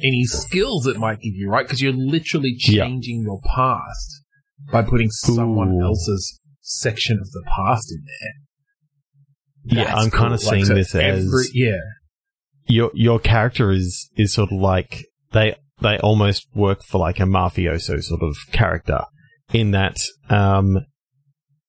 any 0.02 0.24
skills 0.24 0.86
it 0.86 0.98
might 0.98 1.20
give 1.20 1.34
you, 1.34 1.48
right? 1.48 1.66
Because 1.66 1.80
you're 1.80 1.94
literally 1.94 2.54
changing 2.58 3.22
your 3.22 3.40
past 3.54 4.22
by 4.70 4.82
putting 4.82 5.10
someone 5.10 5.72
Ooh. 5.72 5.82
else's 5.82 6.40
section 6.60 7.18
of 7.18 7.30
the 7.30 7.42
past 7.46 7.90
in 7.90 8.02
there. 8.04 8.49
Yeah, 9.64 9.94
I'm 9.94 10.10
kind 10.10 10.34
of 10.34 10.40
cool. 10.40 10.50
Like, 10.50 10.54
seeing 10.54 10.64
so 10.64 10.74
this 10.74 10.94
as 10.94 11.50
yeah. 11.54 11.78
your 12.66 12.90
your 12.94 13.18
character 13.18 13.70
is 13.70 14.10
is 14.16 14.32
sort 14.32 14.52
of 14.52 14.58
like 14.58 15.04
they 15.32 15.56
they 15.80 15.98
almost 15.98 16.46
work 16.54 16.82
for 16.84 16.98
like 16.98 17.20
a 17.20 17.24
mafioso 17.24 18.02
sort 18.02 18.22
of 18.22 18.36
character 18.52 19.04
in 19.52 19.72
that 19.72 19.96
um 20.28 20.78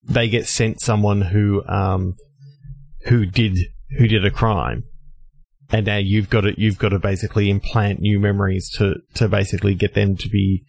they 0.07 0.29
get 0.29 0.47
sent 0.47 0.81
someone 0.81 1.21
who 1.21 1.63
um 1.67 2.15
who 3.05 3.25
did 3.25 3.57
who 3.97 4.07
did 4.07 4.25
a 4.25 4.31
crime 4.31 4.83
and 5.71 5.85
now 5.85 5.97
you've 5.97 6.29
got 6.29 6.41
to 6.41 6.53
you've 6.59 6.77
got 6.77 6.89
to 6.89 6.99
basically 6.99 7.49
implant 7.49 7.99
new 7.99 8.19
memories 8.19 8.69
to 8.77 8.95
to 9.15 9.27
basically 9.27 9.75
get 9.75 9.93
them 9.93 10.15
to 10.17 10.29
be 10.29 10.63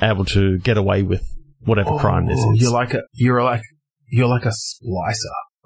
able 0.00 0.24
to 0.24 0.58
get 0.58 0.76
away 0.76 1.02
with 1.02 1.22
whatever 1.60 1.96
crime 1.98 2.26
this 2.26 2.40
Oh, 2.40 2.52
is 2.52 2.62
You're 2.62 2.72
like 2.72 2.94
a 2.94 3.02
you're 3.14 3.42
like 3.42 3.62
you're 4.08 4.28
like 4.28 4.44
a 4.44 4.50
splicer. 4.52 5.14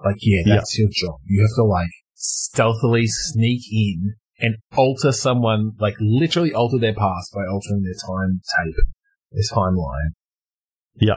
Like 0.05 0.16
yeah, 0.20 0.42
Yeah. 0.47 0.55
that's 0.57 0.78
your 0.78 0.88
job. 0.92 1.16
You 1.24 1.42
have 1.42 1.55
to 1.57 1.64
like 1.64 1.90
stealthily 2.14 3.07
sneak 3.07 3.62
in 3.70 4.14
and 4.38 4.57
alter 4.76 5.12
someone, 5.12 5.72
like 5.78 5.94
literally 6.01 6.53
alter 6.53 6.78
their 6.78 6.94
past 6.94 7.32
by 7.34 7.40
altering 7.51 7.82
their 7.82 7.94
time 8.07 8.40
tape, 8.64 8.74
their 9.32 9.42
timeline. 9.53 10.11
Yeah. 11.01 11.14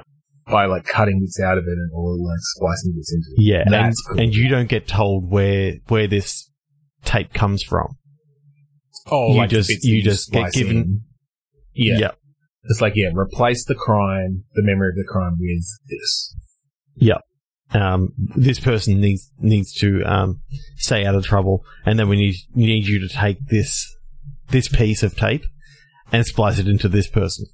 By 0.47 0.65
like 0.65 0.85
cutting 0.85 1.19
bits 1.19 1.39
out 1.39 1.57
of 1.57 1.65
it 1.65 1.71
and 1.77 1.91
or 1.93 2.15
like 2.17 2.39
splicing 2.39 2.93
bits 2.95 3.13
into 3.13 3.27
it. 3.37 3.43
yeah 3.43 3.85
and, 3.85 3.93
cool. 4.07 4.19
and 4.19 4.33
you 4.33 4.47
don't 4.49 4.67
get 4.69 4.87
told 4.87 5.29
where 5.29 5.73
where 5.89 6.07
this 6.07 6.49
tape 7.05 7.33
comes 7.33 7.61
from 7.61 7.95
Oh, 9.11 9.33
You 9.33 9.37
like 9.39 9.49
just- 9.49 9.83
you 9.83 10.01
just 10.01 10.31
get 10.31 10.51
given- 10.53 10.77
in. 10.77 11.01
Yeah. 11.73 11.97
yeah 11.99 12.11
It's 12.65 12.81
like 12.81 12.93
yeah, 12.95 13.09
replace 13.13 13.63
the 13.65 13.75
crime, 13.75 14.43
the 14.53 14.63
memory 14.63 14.89
of 14.89 14.95
the 14.95 15.05
crime 15.07 15.35
with 15.39 15.65
this. 15.87 16.35
Um, 17.73 18.13
this 18.17 18.59
person 18.59 18.99
needs 18.99 19.31
needs 19.39 19.73
to 19.75 20.01
um, 20.03 20.41
stay 20.77 21.05
out 21.05 21.15
of 21.15 21.23
trouble, 21.23 21.63
and 21.85 21.99
then 21.99 22.09
we 22.09 22.17
need 22.17 22.35
need 22.55 22.87
you 22.87 22.99
to 22.99 23.07
take 23.13 23.37
this 23.47 23.95
this 24.49 24.67
piece 24.67 25.03
of 25.03 25.15
tape 25.15 25.43
and 26.11 26.25
splice 26.25 26.57
it 26.57 26.67
into 26.67 26.87
this 26.89 27.07
person, 27.07 27.45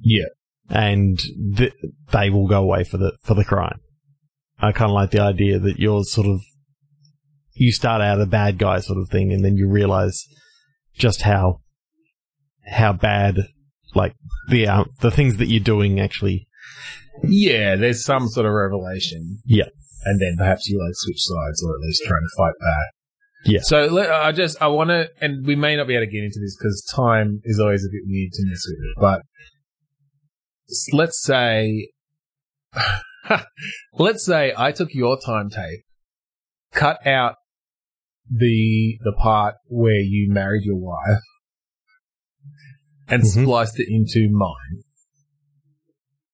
Yeah. 0.00 0.26
and 0.68 1.18
th- 1.56 1.72
they 2.12 2.28
will 2.28 2.46
go 2.46 2.62
away 2.62 2.84
for 2.84 2.98
the 2.98 3.16
for 3.22 3.34
the 3.34 3.44
crime. 3.44 3.80
I 4.58 4.72
kind 4.72 4.90
of 4.90 4.94
like 4.94 5.10
the 5.12 5.20
idea 5.20 5.58
that 5.58 5.78
you're 5.78 6.04
sort 6.04 6.26
of 6.26 6.40
you 7.54 7.72
start 7.72 8.02
out 8.02 8.20
a 8.20 8.26
bad 8.26 8.58
guy 8.58 8.80
sort 8.80 8.98
of 8.98 9.08
thing, 9.08 9.32
and 9.32 9.44
then 9.44 9.56
you 9.56 9.68
realize 9.68 10.24
just 10.94 11.22
how 11.22 11.60
how 12.66 12.92
bad 12.92 13.38
like 13.94 14.14
the 14.50 14.66
uh, 14.68 14.84
the 15.00 15.10
things 15.10 15.38
that 15.38 15.46
you're 15.46 15.60
doing 15.60 15.98
actually 16.00 16.47
Yeah, 17.22 17.76
there's 17.76 18.04
some 18.04 18.28
sort 18.28 18.46
of 18.46 18.52
revelation. 18.52 19.38
Yeah. 19.44 19.68
And 20.04 20.20
then 20.20 20.36
perhaps 20.38 20.68
you 20.68 20.78
like 20.82 20.92
switch 20.94 21.18
sides 21.20 21.62
or 21.64 21.74
at 21.74 21.80
least 21.80 22.02
trying 22.06 22.22
to 22.22 22.36
fight 22.36 22.54
back. 22.60 22.86
Yeah. 23.44 23.60
So 23.62 23.86
let, 23.86 24.10
I 24.10 24.32
just, 24.32 24.60
I 24.62 24.66
want 24.68 24.90
to, 24.90 25.08
and 25.20 25.46
we 25.46 25.54
may 25.56 25.76
not 25.76 25.86
be 25.86 25.94
able 25.94 26.06
to 26.06 26.10
get 26.10 26.24
into 26.24 26.40
this 26.40 26.56
because 26.56 26.84
time 26.94 27.40
is 27.44 27.58
always 27.60 27.84
a 27.84 27.88
bit 27.90 28.02
weird 28.06 28.32
to 28.32 28.46
mess 28.46 28.62
with, 28.66 29.00
but 29.00 29.22
let's 30.92 31.22
say, 31.22 31.88
let's 33.92 34.24
say 34.24 34.52
I 34.56 34.72
took 34.72 34.92
your 34.94 35.18
time 35.20 35.50
tape, 35.50 35.80
cut 36.72 37.06
out 37.06 37.36
the, 38.30 38.98
the 39.02 39.12
part 39.12 39.54
where 39.66 40.00
you 40.00 40.30
married 40.32 40.64
your 40.64 40.76
wife 40.78 41.22
and 43.08 43.22
Mhm. 43.22 43.42
spliced 43.42 43.80
it 43.80 43.86
into 43.88 44.28
mine. 44.30 44.82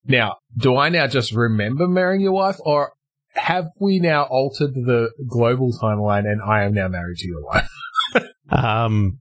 Now, 0.06 0.36
do 0.56 0.76
I 0.76 0.88
now 0.88 1.06
just 1.06 1.32
remember 1.32 1.88
marrying 1.88 2.20
your 2.20 2.32
wife, 2.32 2.56
or 2.60 2.92
have 3.34 3.66
we 3.80 3.98
now 3.98 4.24
altered 4.24 4.74
the 4.74 5.10
global 5.28 5.72
timeline 5.72 6.26
and 6.26 6.40
I 6.42 6.64
am 6.64 6.74
now 6.74 6.88
married 6.88 7.18
to 7.18 7.28
your 7.28 7.44
wife? 7.44 7.68
Um, 8.50 9.20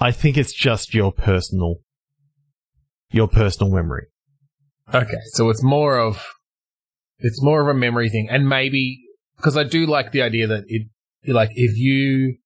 I 0.00 0.10
think 0.10 0.38
it's 0.38 0.54
just 0.54 0.94
your 0.94 1.12
personal, 1.12 1.76
your 3.10 3.28
personal 3.28 3.70
memory. 3.70 4.06
Okay, 4.92 5.20
so 5.34 5.50
it's 5.50 5.62
more 5.62 5.98
of 5.98 6.26
it's 7.18 7.42
more 7.42 7.60
of 7.60 7.68
a 7.68 7.78
memory 7.78 8.08
thing, 8.08 8.28
and 8.30 8.48
maybe 8.48 8.98
because 9.36 9.56
I 9.56 9.64
do 9.64 9.86
like 9.86 10.10
the 10.10 10.22
idea 10.22 10.46
that 10.46 10.64
it 10.66 10.88
like 11.26 11.50
if 11.54 11.76
you 11.76 12.38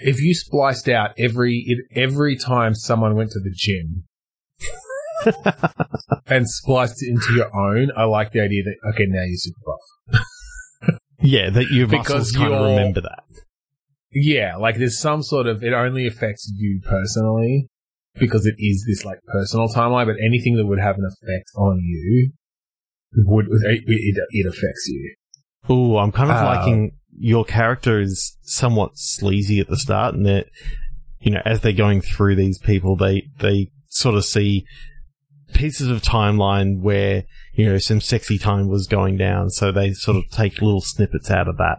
if 0.00 0.20
you 0.20 0.34
spliced 0.34 0.88
out 0.88 1.12
every 1.18 1.66
every 1.94 2.36
time 2.36 2.74
someone 2.74 3.14
went 3.14 3.30
to 3.32 3.40
the 3.40 3.52
gym 3.54 4.04
and 6.26 6.48
spliced 6.48 7.02
it 7.02 7.10
into 7.10 7.34
your 7.34 7.54
own, 7.56 7.90
I 7.96 8.04
like 8.04 8.32
the 8.32 8.40
idea 8.40 8.62
that 8.64 8.76
okay 8.94 9.06
now 9.06 9.22
you're 9.22 9.36
super 9.36 9.60
buff. 9.66 10.22
Yeah, 11.22 11.50
that 11.50 11.70
your 11.70 11.86
muscles 11.86 12.32
kind 12.32 12.52
of 12.52 12.66
remember 12.66 13.02
that. 13.02 13.24
Yeah, 14.12 14.56
like 14.56 14.78
there's 14.78 14.98
some 14.98 15.22
sort 15.22 15.46
of 15.46 15.62
it 15.62 15.72
only 15.72 16.06
affects 16.06 16.50
you 16.56 16.80
personally 16.82 17.68
because 18.18 18.46
it 18.46 18.54
is 18.58 18.84
this 18.88 19.04
like 19.04 19.18
personal 19.26 19.68
timeline, 19.68 20.06
but 20.06 20.16
anything 20.24 20.56
that 20.56 20.66
would 20.66 20.80
have 20.80 20.96
an 20.96 21.04
effect 21.04 21.50
on 21.56 21.78
you 21.80 22.32
would 23.14 23.46
it, 23.46 23.82
it, 23.86 24.16
it 24.30 24.46
affects 24.46 24.88
you. 24.88 25.14
Ooh, 25.70 25.96
I'm 25.96 26.10
kind 26.10 26.30
of 26.30 26.36
Uh, 26.36 26.44
liking 26.44 26.92
your 27.18 27.44
character 27.44 28.00
is 28.00 28.36
somewhat 28.42 28.92
sleazy 28.94 29.60
at 29.60 29.68
the 29.68 29.76
start, 29.76 30.14
and 30.14 30.24
that 30.26 30.46
you 31.20 31.30
know, 31.30 31.42
as 31.44 31.60
they're 31.60 31.72
going 31.72 32.00
through 32.00 32.36
these 32.36 32.58
people, 32.58 32.96
they 32.96 33.28
they 33.38 33.70
sort 33.88 34.14
of 34.14 34.24
see 34.24 34.64
pieces 35.52 35.88
of 35.88 36.02
timeline 36.02 36.80
where 36.80 37.24
you 37.54 37.66
know 37.66 37.78
some 37.78 38.00
sexy 38.00 38.38
time 38.38 38.68
was 38.68 38.86
going 38.86 39.16
down, 39.16 39.50
so 39.50 39.70
they 39.72 39.92
sort 39.92 40.16
of 40.16 40.24
take 40.30 40.60
little 40.62 40.80
snippets 40.80 41.30
out 41.30 41.48
of 41.48 41.56
that 41.58 41.78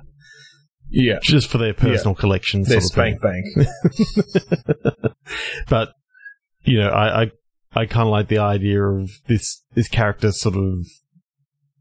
Yeah, 0.90 1.20
just 1.24 1.48
for 1.50 1.58
their 1.58 1.74
personal 1.74 2.16
collection. 2.16 2.64
their 2.64 2.82
Sort 2.82 3.08
of 3.08 3.22
thing. 3.22 3.46
spank 3.54 3.56
bank. 3.56 5.14
but 5.70 5.94
you 6.64 6.78
know, 6.80 6.90
I 6.90 7.24
I, 7.24 7.32
I 7.74 7.86
kind 7.86 8.08
of 8.08 8.12
like 8.12 8.28
the 8.28 8.38
idea 8.40 8.84
of 8.84 9.10
this 9.28 9.64
this 9.74 9.88
character 9.88 10.32
sort 10.32 10.56
of 10.56 10.76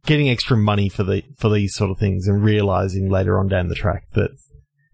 getting 0.06 0.30
extra 0.30 0.56
money 0.56 0.88
for 0.88 1.02
the 1.02 1.22
for 1.38 1.50
these 1.50 1.74
sort 1.74 1.90
of 1.90 1.98
things 1.98 2.26
and 2.26 2.42
realizing 2.42 3.10
later 3.10 3.38
on 3.38 3.48
down 3.48 3.68
the 3.68 3.74
track 3.74 4.04
that 4.14 4.30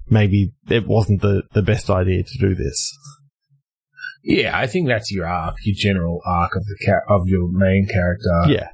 maybe 0.09 0.53
it 0.69 0.87
wasn't 0.87 1.23
the 1.23 1.43
the 1.53 1.63
best 1.63 1.91
idea 1.91 2.23
to 2.23 2.39
do 2.39 2.55
this. 2.55 2.93
Yeah, 4.27 4.59
I 4.59 4.67
think 4.67 4.89
that's 4.89 5.13
your 5.13 5.25
arc, 5.25 5.55
your 5.63 5.77
general 5.79 6.21
arc 6.27 6.57
of 6.57 6.65
the 6.65 6.77
char- 6.85 7.05
of 7.09 7.23
your 7.27 7.49
main 7.53 7.87
character. 7.87 8.43
yeah, 8.49 8.71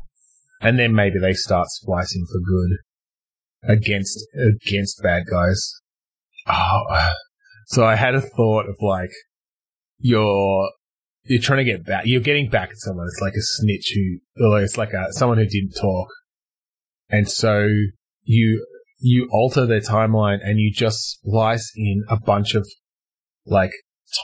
and 0.62 0.78
then 0.78 0.94
maybe 0.94 1.18
they 1.18 1.34
start 1.34 1.68
splicing 1.68 2.24
for 2.26 2.40
good 2.40 3.76
against 3.76 4.18
against 4.34 5.02
bad 5.02 5.24
guys. 5.30 5.60
Oh, 6.46 6.84
uh, 6.90 7.12
so 7.66 7.84
I 7.84 7.96
had 7.96 8.14
a 8.14 8.22
thought 8.22 8.66
of 8.66 8.76
like 8.80 9.10
you're 9.98 10.70
you're 11.24 11.42
trying 11.42 11.58
to 11.58 11.70
get 11.70 11.84
back. 11.84 12.04
You're 12.06 12.22
getting 12.22 12.48
back 12.48 12.70
at 12.70 12.78
someone. 12.78 13.06
It's 13.06 13.20
like 13.20 13.34
a 13.34 13.42
snitch 13.42 13.92
who, 13.94 14.46
or 14.48 14.62
it's 14.62 14.78
like 14.78 14.94
a 14.94 15.12
someone 15.12 15.36
who 15.36 15.46
didn't 15.46 15.74
talk, 15.78 16.08
and 17.10 17.28
so 17.28 17.68
you 18.22 18.66
you 19.00 19.28
alter 19.30 19.66
their 19.66 19.80
timeline 19.80 20.38
and 20.42 20.58
you 20.58 20.72
just 20.72 20.98
splice 21.10 21.72
in 21.76 22.04
a 22.08 22.16
bunch 22.16 22.54
of 22.54 22.66
like 23.44 23.72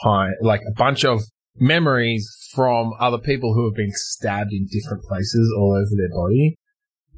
time, 0.03 0.33
like 0.41 0.61
a 0.67 0.73
bunch 0.73 1.03
of 1.03 1.21
memories 1.57 2.29
from 2.53 2.93
other 2.99 3.17
people 3.17 3.53
who 3.53 3.65
have 3.65 3.75
been 3.75 3.91
stabbed 3.93 4.51
in 4.51 4.67
different 4.71 5.03
places 5.03 5.53
all 5.57 5.73
over 5.73 5.95
their 5.97 6.15
body. 6.15 6.55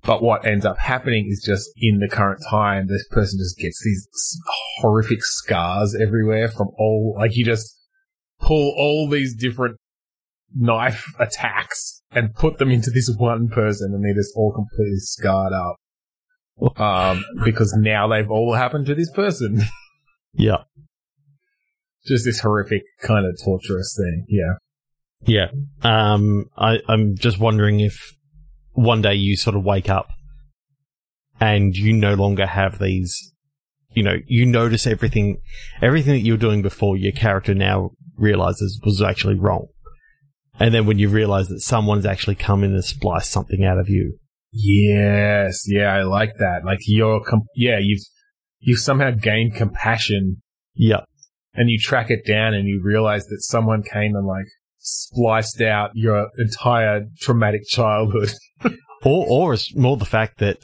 But 0.03 0.23
what 0.23 0.45
ends 0.45 0.65
up 0.65 0.79
happening 0.79 1.27
is 1.29 1.43
just 1.45 1.69
in 1.77 1.99
the 1.99 2.09
current 2.09 2.41
time, 2.49 2.87
this 2.87 3.07
person 3.09 3.37
just 3.39 3.57
gets 3.57 3.83
these 3.83 4.07
horrific 4.79 5.23
scars 5.23 5.95
everywhere 5.95 6.49
from 6.49 6.69
all, 6.77 7.15
like 7.19 7.35
you 7.35 7.45
just 7.45 7.77
pull 8.39 8.73
all 8.77 9.07
these 9.07 9.35
different 9.35 9.77
knife 10.55 11.05
attacks 11.19 12.01
and 12.11 12.33
put 12.33 12.57
them 12.57 12.71
into 12.71 12.89
this 12.89 13.13
one 13.17 13.47
person 13.47 13.93
and 13.93 14.03
they're 14.03 14.15
just 14.15 14.33
all 14.35 14.51
completely 14.51 14.97
scarred 14.97 15.53
up. 15.53 15.75
Um, 16.79 17.23
because 17.43 17.73
now 17.77 18.07
they've 18.07 18.29
all 18.29 18.53
happened 18.53 18.87
to 18.87 18.95
this 18.95 19.11
person. 19.11 19.61
yeah. 20.33 20.63
Just 22.05 22.25
this 22.25 22.39
horrific 22.39 22.83
kind 23.01 23.25
of 23.25 23.37
torturous 23.43 23.95
thing. 23.97 24.25
Yeah. 24.27 24.53
Yeah. 25.23 25.51
Um, 25.83 26.45
I, 26.57 26.79
I'm 26.87 27.15
just 27.15 27.39
wondering 27.39 27.79
if 27.79 28.15
one 28.71 29.01
day 29.01 29.13
you 29.15 29.37
sort 29.37 29.55
of 29.55 29.63
wake 29.63 29.89
up 29.89 30.09
and 31.39 31.75
you 31.75 31.93
no 31.93 32.15
longer 32.15 32.45
have 32.45 32.79
these, 32.79 33.33
you 33.93 34.03
know, 34.03 34.15
you 34.25 34.45
notice 34.45 34.87
everything, 34.87 35.37
everything 35.81 36.13
that 36.13 36.21
you 36.21 36.33
were 36.33 36.37
doing 36.37 36.61
before 36.61 36.97
your 36.97 37.11
character 37.11 37.53
now 37.53 37.91
realizes 38.17 38.79
was 38.83 39.01
actually 39.01 39.37
wrong. 39.37 39.67
And 40.59 40.73
then 40.73 40.85
when 40.85 40.99
you 40.99 41.09
realize 41.09 41.47
that 41.47 41.61
someone's 41.61 42.05
actually 42.05 42.35
come 42.35 42.63
in 42.63 42.73
and 42.73 42.83
spliced 42.83 43.31
something 43.31 43.63
out 43.63 43.77
of 43.77 43.89
you. 43.89 44.17
Yes. 44.51 45.63
Yeah. 45.67 45.93
I 45.93 46.03
like 46.03 46.33
that. 46.39 46.63
Like 46.65 46.79
you're, 46.85 47.21
com- 47.23 47.47
yeah, 47.55 47.77
you've, 47.79 48.03
you've 48.59 48.79
somehow 48.79 49.11
gained 49.11 49.55
compassion 49.55 50.41
Yeah. 50.73 51.01
And 51.53 51.69
you 51.69 51.77
track 51.79 52.09
it 52.09 52.25
down 52.25 52.53
and 52.53 52.67
you 52.67 52.81
realize 52.83 53.25
that 53.25 53.41
someone 53.41 53.83
came 53.83 54.15
and 54.15 54.25
like 54.25 54.45
spliced 54.79 55.61
out 55.61 55.91
your 55.93 56.29
entire 56.37 57.05
traumatic 57.19 57.61
childhood. 57.67 58.31
Or, 59.03 59.25
or 59.27 59.53
it's 59.55 59.75
more 59.75 59.97
the 59.97 60.05
fact 60.05 60.37
that 60.37 60.59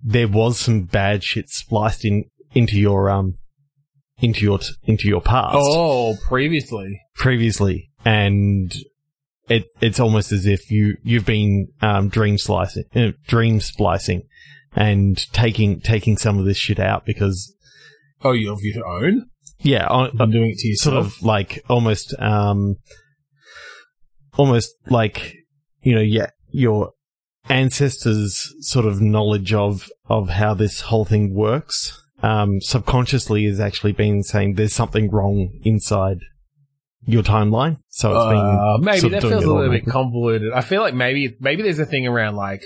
there 0.00 0.28
was 0.28 0.60
some 0.60 0.82
bad 0.82 1.24
shit 1.24 1.48
spliced 1.48 2.04
in, 2.04 2.26
into 2.52 2.78
your, 2.78 3.10
um, 3.10 3.34
into 4.18 4.42
your, 4.44 4.60
t- 4.60 4.74
into 4.84 5.08
your 5.08 5.20
past. 5.20 5.56
Oh, 5.58 6.16
previously. 6.28 7.00
previously, 7.16 7.90
and 8.04 8.72
it 9.48 9.64
it's 9.80 9.98
almost 9.98 10.30
as 10.30 10.46
if 10.46 10.70
you 10.70 10.98
you've 11.02 11.26
been 11.26 11.66
um, 11.82 12.08
dream 12.10 12.38
slicing, 12.38 12.84
uh, 12.94 13.10
dream 13.26 13.58
splicing, 13.58 14.22
and 14.76 15.18
taking 15.32 15.80
taking 15.80 16.16
some 16.16 16.38
of 16.38 16.44
this 16.44 16.58
shit 16.58 16.78
out 16.78 17.04
because 17.04 17.52
Oh, 18.22 18.30
you 18.30 18.52
of 18.52 18.60
your 18.62 18.86
own? 18.86 19.26
Yeah, 19.62 19.86
on, 19.86 20.10
I'm 20.20 20.30
doing 20.30 20.50
it 20.50 20.58
to 20.58 20.68
yourself. 20.68 20.94
sort 20.94 21.06
of 21.06 21.22
like 21.22 21.62
almost 21.68 22.14
um 22.18 22.76
almost 24.36 24.74
like 24.88 25.34
you 25.82 25.94
know 25.94 26.00
yeah 26.00 26.30
your 26.50 26.92
ancestors 27.48 28.52
sort 28.60 28.86
of 28.86 29.00
knowledge 29.00 29.52
of 29.52 29.88
of 30.08 30.28
how 30.28 30.54
this 30.54 30.82
whole 30.82 31.04
thing 31.04 31.34
works 31.34 32.00
um 32.22 32.60
subconsciously 32.60 33.44
has 33.44 33.58
actually 33.60 33.92
been 33.92 34.22
saying 34.22 34.54
there's 34.54 34.74
something 34.74 35.10
wrong 35.10 35.50
inside 35.64 36.18
your 37.06 37.22
timeline 37.22 37.76
so 37.88 38.10
it's 38.10 38.24
Uh, 38.26 38.76
been 38.76 38.84
maybe 38.84 38.98
sort 39.00 39.12
that 39.12 39.22
feels 39.22 39.44
a 39.44 39.52
little 39.52 39.70
bit 39.70 39.86
convoluted. 39.86 40.52
I 40.52 40.60
feel 40.60 40.82
like 40.82 40.94
maybe 40.94 41.34
maybe 41.40 41.62
there's 41.62 41.78
a 41.78 41.86
thing 41.86 42.06
around 42.06 42.36
like 42.36 42.60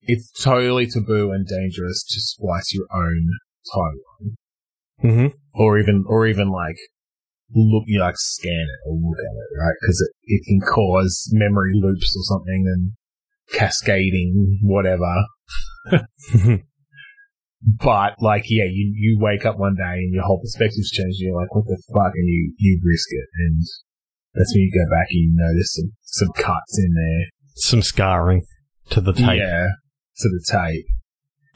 it's 0.00 0.30
totally 0.42 0.86
taboo 0.86 1.30
and 1.30 1.46
dangerous 1.46 2.02
to 2.02 2.20
splice 2.20 2.72
your 2.74 2.86
own 2.92 3.28
timeline, 3.74 4.34
Mhm. 5.02 5.32
Or 5.54 5.78
even 5.78 6.04
or 6.06 6.26
even 6.26 6.50
like 6.50 6.76
look 7.54 7.84
you 7.86 8.00
like 8.00 8.16
scan 8.16 8.52
it 8.52 8.88
or 8.88 8.94
look 8.94 9.18
at 9.18 9.36
it, 9.36 9.60
right? 9.60 9.74
Because 9.80 10.00
it, 10.00 10.12
it 10.24 10.42
can 10.46 10.60
cause 10.60 11.28
memory 11.32 11.72
loops 11.74 12.16
or 12.16 12.22
something 12.24 12.64
and 12.66 12.92
cascading 13.52 14.58
whatever. 14.62 15.24
But 17.66 18.16
like, 18.20 18.44
yeah, 18.48 18.64
you 18.64 18.92
you 18.94 19.18
wake 19.18 19.46
up 19.46 19.56
one 19.58 19.74
day 19.74 20.04
and 20.04 20.12
your 20.12 20.24
whole 20.24 20.38
perspective's 20.38 20.90
changed. 20.90 21.16
And 21.20 21.28
you're 21.30 21.40
like, 21.40 21.54
what 21.54 21.64
the 21.64 21.82
fuck? 21.94 22.12
And 22.14 22.28
you 22.28 22.52
you 22.58 22.78
risk 22.84 23.06
it, 23.10 23.28
and 23.38 23.62
that's 24.34 24.52
when 24.54 24.64
you 24.64 24.70
go 24.70 24.90
back 24.94 25.06
and 25.10 25.20
you 25.20 25.32
notice 25.32 25.72
some 25.72 25.92
some 26.02 26.28
cuts 26.36 26.78
in 26.78 26.92
there. 26.92 27.26
some 27.54 27.80
scarring 27.80 28.42
to 28.90 29.00
the 29.00 29.14
tape 29.14 29.38
Yeah, 29.38 29.68
to 30.18 30.28
the 30.28 30.44
tape. 30.46 30.84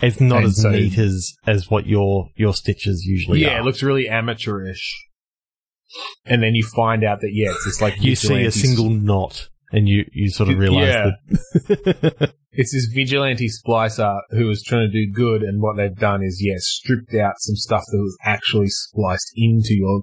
It's 0.00 0.20
not 0.20 0.38
And 0.38 0.46
as 0.46 0.62
so- 0.62 0.70
neat 0.70 0.96
as 0.98 1.34
as 1.46 1.70
what 1.70 1.86
your 1.86 2.28
your 2.36 2.54
stitches 2.54 3.04
usually 3.04 3.44
are. 3.44 3.48
yeah, 3.48 3.56
are 3.56 3.60
it 3.60 3.64
looks 3.64 3.82
really 3.82 4.08
amateurish. 4.08 5.04
And 6.26 6.42
then 6.42 6.54
you 6.54 6.64
find 6.76 7.02
out 7.04 7.20
that 7.22 7.30
yeah, 7.32 7.50
it's 7.66 7.80
like 7.80 8.02
you 8.02 8.14
see 8.14 8.44
a 8.44 8.50
single 8.50 8.90
knot 8.90 9.48
and 9.72 9.88
you, 9.88 10.04
you 10.12 10.30
sort 10.30 10.50
of 10.50 10.58
realize 10.58 10.88
Yeah. 10.88 11.10
that 11.68 12.34
It's 12.52 12.72
this 12.72 12.86
vigilante 12.86 13.48
splicer 13.48 14.20
who 14.30 14.46
was 14.46 14.62
trying 14.64 14.90
to 14.90 14.92
do 14.92 15.12
good, 15.12 15.42
and 15.42 15.62
what 15.62 15.76
they've 15.76 15.94
done 15.94 16.22
is 16.24 16.40
yeah, 16.44 16.56
stripped 16.58 17.14
out 17.14 17.34
some 17.38 17.54
stuff 17.54 17.84
that 17.92 17.98
was 17.98 18.16
actually 18.24 18.68
spliced 18.68 19.30
into 19.36 19.74
your 19.74 20.02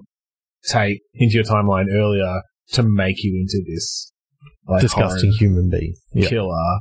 tape, 0.66 1.02
into 1.14 1.34
your 1.34 1.44
timeline 1.44 1.86
earlier 1.92 2.40
to 2.72 2.82
make 2.82 3.22
you 3.22 3.36
into 3.38 3.62
this 3.70 4.10
like 4.66 4.80
disgusting 4.80 5.32
human 5.32 5.68
being. 5.68 5.94
Killer. 6.26 6.78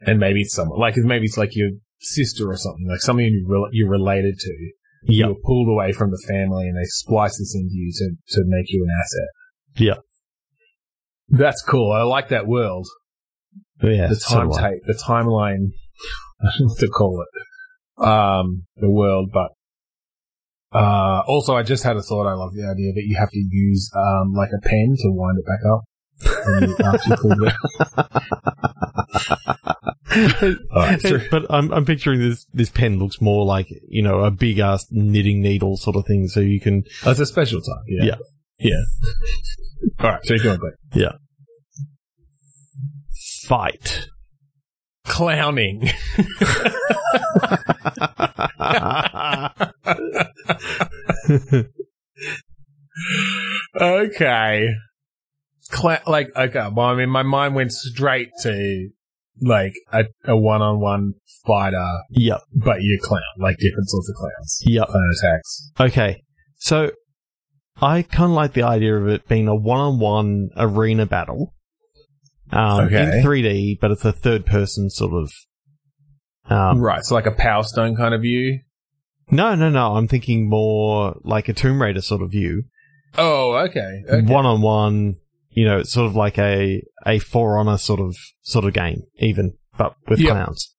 And 0.00 0.18
maybe 0.20 0.42
it's 0.42 0.54
someone 0.54 0.78
like 0.78 0.96
maybe 0.96 1.24
it's 1.24 1.38
like 1.38 1.56
your 1.56 1.70
sister 2.02 2.48
or 2.50 2.56
something, 2.56 2.86
like 2.88 3.00
someone 3.00 3.24
you 3.26 3.44
rel- 3.48 3.68
you're 3.72 3.88
related 3.90 4.38
to. 4.38 4.50
You 5.04 5.18
Yep. 5.26 5.28
were 5.28 5.34
pulled 5.44 5.68
away 5.68 5.92
from 5.92 6.10
the 6.10 6.22
family, 6.28 6.68
and 6.68 6.76
they 6.76 6.84
splice 6.84 7.36
this 7.38 7.54
into 7.56 7.74
you 7.74 7.90
to 7.96 8.10
to 8.36 8.44
make 8.46 8.66
you 8.70 8.84
an 8.84 8.90
asset. 9.00 9.28
Yeah. 9.82 9.94
That's 11.28 11.62
cool. 11.62 11.90
I 11.92 12.02
like 12.02 12.28
that 12.28 12.46
world. 12.46 12.86
Yeah. 13.82 14.06
the 14.08 14.16
time 14.16 14.52
I. 14.52 14.60
tape, 14.70 14.82
the 14.86 14.94
timeline. 14.94 15.70
I 16.40 16.44
don't 16.44 16.60
know 16.60 16.66
what 16.68 16.78
to 16.78 16.88
call 16.88 17.22
it. 17.24 17.28
Um, 18.06 18.66
the 18.76 18.90
world, 18.90 19.30
but 19.32 19.50
uh, 20.72 21.22
also 21.26 21.56
I 21.56 21.62
just 21.64 21.82
had 21.84 21.96
a 21.96 22.02
thought. 22.02 22.26
I 22.28 22.34
love 22.34 22.52
the 22.54 22.62
idea 22.64 22.92
that 22.92 23.04
you 23.04 23.16
have 23.18 23.30
to 23.30 23.38
use 23.50 23.90
um 23.96 24.34
like 24.34 24.50
a 24.56 24.60
pen 24.60 24.94
to 25.00 25.10
wind 25.10 25.38
it 25.38 25.46
back 25.46 25.60
up 25.72 25.84
after 26.94 27.08
you 27.10 27.16
pull 27.16 27.46
it. 27.46 27.54
Alright, 30.74 31.00
so- 31.00 31.18
but 31.30 31.46
I'm 31.50 31.72
I'm 31.72 31.84
picturing 31.84 32.20
this 32.20 32.44
this 32.52 32.70
pen 32.70 32.98
looks 32.98 33.20
more 33.20 33.44
like 33.44 33.68
you 33.88 34.02
know 34.02 34.20
a 34.20 34.30
big 34.30 34.58
ass 34.58 34.86
knitting 34.90 35.40
needle 35.40 35.76
sort 35.76 35.96
of 35.96 36.06
thing, 36.06 36.28
so 36.28 36.40
you 36.40 36.60
can 36.60 36.84
That's 37.04 37.20
a 37.20 37.26
special 37.26 37.60
type. 37.60 37.84
Yeah. 37.86 38.04
Yeah. 38.04 38.14
Yeah. 38.58 38.82
All 40.00 40.10
right. 40.10 40.20
So 40.24 40.34
you're 40.34 40.42
doing 40.42 40.58
great. 40.58 40.74
Yeah. 40.94 41.12
Fight. 43.46 44.06
Clowning. 45.04 45.90
okay. 53.80 54.74
Cla- 55.70 56.02
like, 56.06 56.28
okay. 56.36 56.68
Well, 56.72 56.86
I 56.86 56.94
mean, 56.94 57.10
my 57.10 57.22
mind 57.22 57.54
went 57.54 57.72
straight 57.72 58.30
to 58.42 58.88
like 59.40 59.72
a, 59.92 60.04
a 60.26 60.36
one-on-one 60.36 61.14
fighter, 61.46 61.88
yep. 62.10 62.40
but 62.54 62.82
you're 62.82 63.00
clown, 63.00 63.22
like 63.38 63.56
different 63.58 63.88
sorts 63.88 64.08
of 64.08 64.14
clowns. 64.16 64.62
Yep. 64.66 64.88
Clown 64.88 65.10
attacks. 65.18 65.70
Okay. 65.80 66.22
So 66.56 66.92
I 67.80 68.02
kind 68.02 68.30
of 68.30 68.36
like 68.36 68.52
the 68.52 68.62
idea 68.62 68.96
of 68.96 69.08
it 69.08 69.26
being 69.28 69.48
a 69.48 69.54
one-on-one 69.54 70.50
arena 70.56 71.06
battle. 71.06 71.54
Um, 72.50 72.86
Okay. 72.86 73.02
in 73.02 73.24
3D, 73.24 73.80
but 73.80 73.90
it's 73.90 74.04
a 74.04 74.12
third 74.12 74.44
person 74.44 74.90
sort 74.90 75.14
of. 75.14 75.32
Um, 76.50 76.80
right. 76.80 77.02
So 77.02 77.14
like 77.14 77.26
a 77.26 77.32
Power 77.32 77.62
Stone 77.62 77.96
kind 77.96 78.14
of 78.14 78.20
view. 78.20 78.60
No, 79.30 79.54
no, 79.54 79.70
no. 79.70 79.94
I'm 79.96 80.06
thinking 80.06 80.50
more 80.50 81.16
like 81.24 81.48
a 81.48 81.54
Tomb 81.54 81.80
Raider 81.80 82.02
sort 82.02 82.20
of 82.20 82.30
view. 82.30 82.64
Oh, 83.16 83.54
okay. 83.68 84.02
okay. 84.08 84.26
One 84.26 84.44
on 84.44 84.60
one, 84.60 85.14
you 85.52 85.64
know, 85.64 85.78
it's 85.78 85.92
sort 85.92 86.06
of 86.06 86.16
like 86.16 86.38
a, 86.38 86.82
a 87.06 87.18
For 87.18 87.58
Honor 87.58 87.78
sort 87.78 88.00
of, 88.00 88.16
sort 88.42 88.64
of 88.64 88.72
game, 88.72 89.02
even, 89.18 89.54
but 89.76 89.94
with 90.08 90.20
Yep. 90.20 90.30
clowns. 90.30 90.74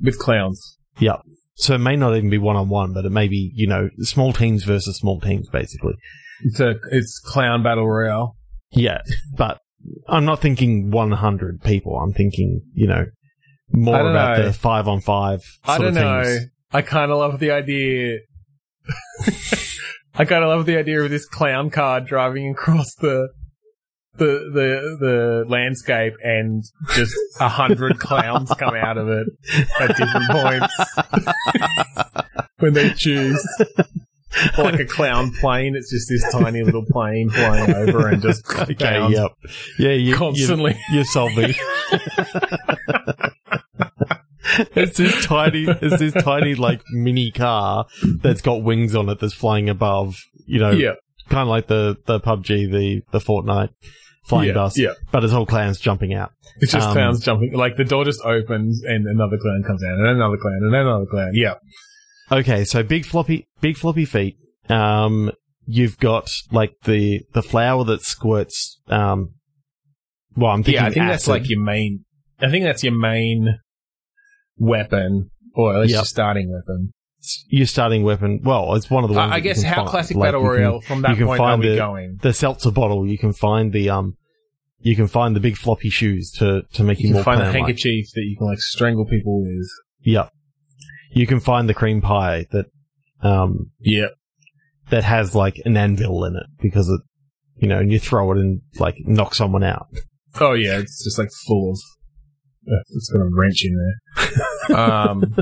With 0.00 0.18
clowns. 0.18 0.78
Yep. 0.98 1.20
So 1.56 1.74
it 1.74 1.78
may 1.78 1.96
not 1.96 2.16
even 2.16 2.30
be 2.30 2.38
one 2.38 2.56
on 2.56 2.68
one, 2.68 2.92
but 2.94 3.04
it 3.04 3.10
may 3.10 3.28
be, 3.28 3.52
you 3.54 3.66
know, 3.66 3.90
small 4.00 4.32
teams 4.32 4.64
versus 4.64 4.96
small 4.96 5.20
teams, 5.20 5.48
basically. 5.48 5.94
It's 6.44 6.60
a, 6.60 6.76
it's 6.90 7.18
clown 7.18 7.62
battle 7.62 7.88
royale. 7.88 8.36
Yeah. 8.72 9.00
But 9.36 9.58
I'm 10.08 10.26
not 10.26 10.40
thinking 10.40 10.90
100 10.90 11.62
people. 11.62 11.96
I'm 11.98 12.12
thinking, 12.12 12.62
you 12.74 12.86
know, 12.86 13.06
more 13.72 14.10
about 14.10 14.38
know. 14.38 14.44
the 14.46 14.52
five 14.52 14.86
on 14.88 15.00
five. 15.00 15.40
I 15.64 15.78
don't 15.78 15.94
know. 15.94 16.38
I 16.72 16.82
kind 16.82 17.10
of 17.10 17.18
love 17.18 17.40
the 17.40 17.50
idea. 17.50 18.18
I 20.14 20.24
kind 20.24 20.44
of 20.44 20.48
love 20.48 20.66
the 20.66 20.76
idea 20.76 21.00
of 21.00 21.10
this 21.10 21.26
clown 21.26 21.70
car 21.70 22.00
driving 22.00 22.50
across 22.50 22.94
the 22.96 23.28
the 24.20 24.50
the 24.52 24.96
the 25.00 25.44
landscape 25.48 26.14
and 26.22 26.62
just 26.94 27.14
a 27.40 27.48
hundred 27.48 27.98
clowns 27.98 28.52
come 28.58 28.76
out 28.76 28.98
of 28.98 29.08
it 29.08 29.26
at 29.80 29.96
different 29.96 30.30
points 30.30 30.74
when 32.58 32.74
they 32.74 32.90
choose. 32.90 33.44
Or 34.56 34.64
like 34.64 34.78
a 34.78 34.84
clown 34.84 35.32
plane, 35.40 35.74
it's 35.74 35.90
just 35.90 36.08
this 36.08 36.24
tiny 36.32 36.62
little 36.62 36.84
plane 36.88 37.30
flying 37.30 37.74
over 37.74 38.06
and 38.06 38.22
just 38.22 38.48
Okay, 38.60 38.74
clowns 38.76 39.12
yep. 39.12 39.32
Yeah, 39.76 39.90
you, 39.90 40.14
constantly. 40.14 40.78
You, 40.92 40.98
you 40.98 41.04
solved 41.04 41.34
it. 41.36 41.56
it's 44.76 44.98
this 44.98 45.26
tiny, 45.26 45.64
it's 45.64 45.98
this 45.98 46.14
tiny 46.22 46.54
like 46.54 46.80
mini 46.92 47.32
car 47.32 47.86
that's 48.22 48.40
got 48.40 48.62
wings 48.62 48.94
on 48.94 49.08
it 49.08 49.18
that's 49.18 49.34
flying 49.34 49.68
above. 49.68 50.14
You 50.46 50.60
know, 50.60 50.70
yeah, 50.70 50.94
kind 51.28 51.42
of 51.42 51.48
like 51.48 51.66
the 51.66 51.96
the 52.06 52.20
PUBG, 52.20 52.70
the 52.70 53.02
the 53.10 53.18
Fortnite 53.18 53.70
flying 54.30 54.48
yeah, 54.48 54.54
dust, 54.54 54.78
yeah. 54.78 54.92
but 55.12 55.22
it's 55.24 55.32
all 55.34 55.44
clowns 55.46 55.78
jumping 55.78 56.14
out. 56.14 56.32
It's 56.60 56.72
just 56.72 56.88
Um, 56.88 56.94
clowns 56.94 57.20
jumping. 57.24 57.52
Like 57.52 57.76
the 57.76 57.84
door 57.84 58.04
just 58.04 58.20
opens 58.24 58.82
and 58.82 59.06
another 59.06 59.36
clown 59.38 59.62
comes 59.66 59.82
out, 59.84 59.92
and 59.98 60.06
another 60.06 60.36
clown, 60.38 60.60
and 60.62 60.74
another 60.74 61.06
clown. 61.06 61.32
Yeah, 61.34 61.54
Okay, 62.32 62.64
so 62.64 62.82
big 62.82 63.04
floppy, 63.04 63.46
big 63.60 63.76
floppy 63.76 64.04
feet. 64.04 64.36
Um, 64.68 65.32
you've 65.66 65.98
got 65.98 66.30
like 66.52 66.72
the 66.84 67.22
the 67.34 67.42
flower 67.42 67.84
that 67.84 68.02
squirts. 68.02 68.80
Um, 68.88 69.34
well, 70.36 70.52
I'm 70.52 70.62
thinking 70.62 70.80
Yeah, 70.80 70.86
I 70.86 70.90
think 70.90 71.02
acid. 71.04 71.12
that's 71.12 71.28
like 71.28 71.48
your 71.50 71.60
main. 71.60 72.04
I 72.40 72.48
think 72.50 72.64
that's 72.64 72.82
your 72.84 72.96
main 72.96 73.58
weapon, 74.58 75.30
or 75.54 75.74
at 75.74 75.80
least 75.80 75.90
Yep. 75.92 75.98
your 75.98 76.04
starting 76.04 76.52
weapon. 76.52 76.92
your 77.48 77.66
starting 77.66 78.02
weapon. 78.02 78.40
Well, 78.42 78.74
it's 78.76 78.88
one 78.88 79.04
of 79.04 79.10
the 79.10 79.16
ones. 79.16 79.30
I, 79.32 79.36
I 79.36 79.40
guess 79.40 79.62
how 79.62 79.76
find. 79.76 79.88
classic 79.88 80.16
Like, 80.16 80.28
battle 80.28 80.42
royale 80.42 80.80
from 80.80 81.02
that 81.02 81.10
you 81.10 81.16
can 81.16 81.26
point 81.26 81.40
are 81.42 81.56
we 81.58 81.68
the- 81.68 81.76
going? 81.76 82.18
the 82.22 82.32
seltzer 82.32 82.70
bottle. 82.70 83.06
You 83.06 83.18
can 83.18 83.34
find 83.34 83.72
the 83.74 83.90
um, 83.90 84.14
you 84.80 84.96
can 84.96 85.06
find 85.06 85.36
the 85.36 85.40
big 85.40 85.56
floppy 85.56 85.90
shoes 85.90 86.30
to 86.38 86.62
to 86.74 86.82
make 86.84 87.00
you, 87.00 87.10
more. 87.10 87.18
You 87.20 87.24
can 87.24 87.24
find 87.24 87.40
the 87.40 87.52
handkerchief 87.52 88.06
that 88.14 88.22
you 88.22 88.36
can 88.36 88.46
like 88.46 88.58
strangle 88.60 89.06
people 89.06 89.40
with. 89.42 89.68
Yep. 90.02 90.30
You 91.12 91.26
can 91.26 91.40
find 91.40 91.68
the 91.68 91.74
cream 91.74 92.00
pie 92.00 92.46
that 92.52 92.66
um 93.22 93.70
Yeah, 93.80 94.08
that 94.90 95.04
has 95.04 95.34
like 95.34 95.60
an 95.64 95.76
anvil 95.76 96.24
in 96.24 96.36
it 96.36 96.46
because 96.60 96.88
it 96.88 97.00
you 97.58 97.68
know, 97.68 97.78
and 97.78 97.92
you 97.92 97.98
throw 97.98 98.32
it 98.32 98.38
and 98.38 98.62
like 98.78 98.96
knock 99.00 99.34
someone 99.34 99.62
out. 99.62 99.86
Oh 100.40 100.54
yeah, 100.54 100.78
it's 100.78 101.04
just 101.04 101.18
like 101.18 101.28
full 101.46 101.72
of. 101.72 101.78
uh, 102.72 102.80
It's 102.88 103.10
got 103.12 103.20
a 103.20 103.28
wrench 103.32 103.64
in 103.64 103.76
there. 104.68 104.78
um. 104.78 105.36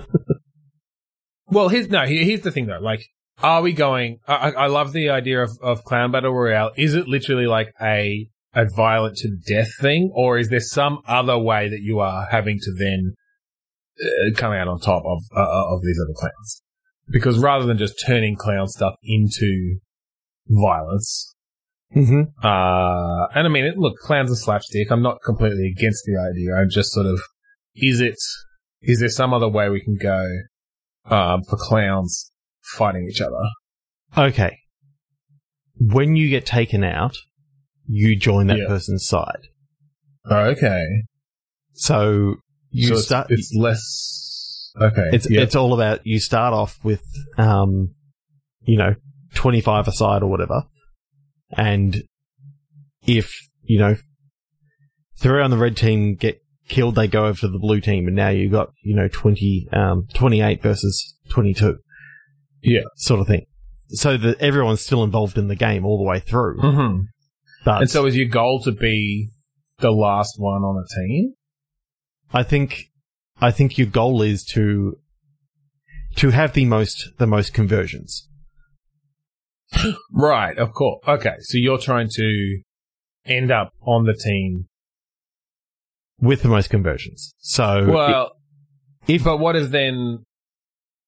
Well, 1.47 1.69
here's 1.69 1.89
no. 1.89 2.05
Here's 2.07 2.41
the 2.41 2.51
thing 2.51 2.67
though. 2.67 2.81
Like, 2.81 3.07
are 3.43 3.63
we 3.63 3.73
going? 3.73 4.19
I, 4.27 4.35
I 4.35 4.51
I 4.51 4.67
love 4.67 4.93
the 4.93 5.11
idea 5.11 5.43
of 5.43 5.51
of 5.63 5.85
clown 5.85 6.11
battle 6.11 6.33
royale. 6.33 6.73
Is 6.77 6.95
it 6.95 7.07
literally 7.09 7.47
like 7.47 7.73
a 7.81 8.29
a 8.59 8.67
violent 8.75 9.17
to 9.19 9.29
death 9.47 9.71
thing, 9.81 10.11
or 10.15 10.39
is 10.39 10.49
there 10.49 10.61
some 10.61 10.99
other 11.07 11.39
way 11.39 11.69
that 11.69 11.81
you 11.81 12.01
are 12.01 12.27
having 12.31 12.59
to 12.61 12.73
then 12.77 13.15
uh, 14.01 14.31
come 14.37 14.53
out 14.53 14.67
on 14.69 14.81
top 14.81 15.05
of 15.07 15.23
uh, 15.37 15.75
of 15.75 15.81
these 15.83 15.99
other 16.05 16.15
clowns? 16.17 16.63
Because 17.09 17.39
rather 17.39 17.65
than 17.67 17.79
just 17.79 18.03
turning 18.05 18.37
clown 18.37 18.67
stuff 18.69 18.95
into 19.03 19.79
violence, 20.49 21.35
Mm-hmm. 21.97 22.21
uh, 22.47 23.27
and 23.35 23.47
I 23.47 23.49
mean, 23.49 23.65
it, 23.65 23.79
look, 23.79 23.97
clowns 23.97 24.31
are 24.31 24.37
slapstick. 24.37 24.91
I'm 24.91 25.03
not 25.03 25.19
completely 25.25 25.73
against 25.75 26.05
the 26.05 26.19
idea. 26.21 26.55
I'm 26.55 26.69
just 26.69 26.93
sort 26.93 27.07
of, 27.07 27.19
is 27.75 28.01
it, 28.01 28.19
is 28.83 29.01
there 29.01 29.09
some 29.09 29.33
other 29.33 29.49
way 29.49 29.71
we 29.71 29.81
can 29.81 29.97
go, 29.97 30.23
um, 31.07 31.43
for 31.49 31.57
clowns 31.57 32.31
fighting 32.77 33.09
each 33.11 33.23
other? 33.23 33.41
Okay. 34.17 34.59
When 35.81 36.15
you 36.15 36.29
get 36.29 36.45
taken 36.45 36.85
out, 36.85 37.17
you 37.89 38.15
join 38.17 38.47
that 38.49 38.59
Yeah. 38.59 38.67
person's 38.69 39.07
side. 39.07 39.49
Okay. 40.31 40.85
So 41.75 42.37
you 42.71 42.89
so 42.89 42.95
it's, 42.95 43.05
start. 43.07 43.27
it's 43.31 43.53
less, 43.57 44.73
okay. 44.81 45.09
it's 45.13 45.31
yeah. 45.31 45.41
it's 45.41 45.55
all 45.57 45.73
about 45.75 46.07
you 46.07 46.21
start 46.21 46.53
off 46.53 46.79
with 46.85 47.03
um, 47.39 47.95
you 48.63 48.77
know, 48.77 48.95
twenty 49.35 49.61
five 49.61 49.89
aside 49.89 50.23
or 50.23 50.27
whatever, 50.31 50.65
and 51.57 52.03
if 53.07 53.33
you 53.63 53.79
know 53.79 53.97
three 55.19 55.41
on 55.41 55.51
the 55.51 55.57
red 55.57 55.77
team 55.77 56.15
get 56.15 56.43
killed, 56.69 56.95
they 56.97 57.09
go 57.09 57.25
over 57.27 57.39
to 57.39 57.49
the 57.49 57.59
blue 57.59 57.81
team, 57.81 58.07
and 58.07 58.15
now 58.17 58.29
you've 58.29 58.53
got 58.53 58.71
you 58.85 58.95
know 58.95 59.09
20, 59.09 59.69
um, 59.73 60.07
28 60.13 60.63
versus 60.63 61.17
twenty 61.31 61.55
two. 61.55 61.79
Yeah. 62.63 62.83
sort 62.97 63.21
of 63.21 63.27
thing. 63.29 63.47
So 63.91 64.17
that 64.19 64.41
everyone's 64.41 64.81
still 64.83 65.03
involved 65.05 65.39
in 65.39 65.49
the 65.49 65.55
game 65.57 65.87
all 65.87 65.97
the 65.97 66.05
way 66.05 66.19
through. 66.21 66.61
hmm 66.61 67.01
But 67.69 67.83
And 67.83 67.91
so 67.91 68.07
is 68.07 68.17
your 68.17 68.29
goal 68.29 68.63
to 68.63 68.73
be 68.73 69.29
the 69.81 69.91
last 69.91 70.37
one 70.39 70.63
on 70.63 70.83
a 70.83 70.87
team? 71.01 71.35
I 72.33 72.43
think 72.43 72.87
I 73.43 73.51
think 73.51 73.77
your 73.77 73.87
goal 73.87 74.23
is 74.23 74.43
to 74.55 74.97
to 76.17 76.31
have 76.31 76.55
the 76.55 76.65
most 76.65 77.11
the 77.19 77.27
most 77.27 77.53
conversions. 77.53 78.27
Right, 80.11 80.57
of 80.57 80.73
course. 80.73 81.03
Okay. 81.07 81.35
So 81.41 81.59
you're 81.59 81.77
trying 81.77 82.09
to 82.15 82.63
end 83.27 83.51
up 83.51 83.75
on 83.83 84.07
the 84.07 84.15
team. 84.15 84.69
with 86.19 86.41
the 86.41 86.49
most 86.49 86.71
conversions. 86.71 87.35
So 87.37 87.85
Well, 87.87 88.33
if 89.07 89.25
But 89.25 89.41
what 89.41 89.57
if 89.57 89.71
then? 89.71 90.25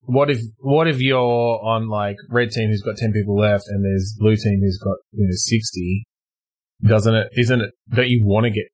What 0.03 0.29
if 0.29 0.41
what 0.59 0.89
if 0.89 1.01
you're 1.01 1.59
on 1.65 1.89
like 1.89 2.17
red 2.29 2.51
team 2.51 2.69
who's 2.69 2.83
got 2.83 2.99
ten 2.99 3.13
people 3.13 3.35
left 3.39 3.65
and 3.69 3.83
there's 3.83 4.15
blue 4.19 4.37
team 4.37 4.61
who's 4.61 4.79
got 4.79 4.99
you 5.13 5.25
know 5.27 5.33
sixty? 5.37 6.05
Doesn't 6.83 7.15
it? 7.15 7.29
Isn't 7.37 7.61
it? 7.61 7.71
Don't 7.95 8.09
you 8.09 8.23
want 8.25 8.45
to 8.45 8.51
get 8.51 8.67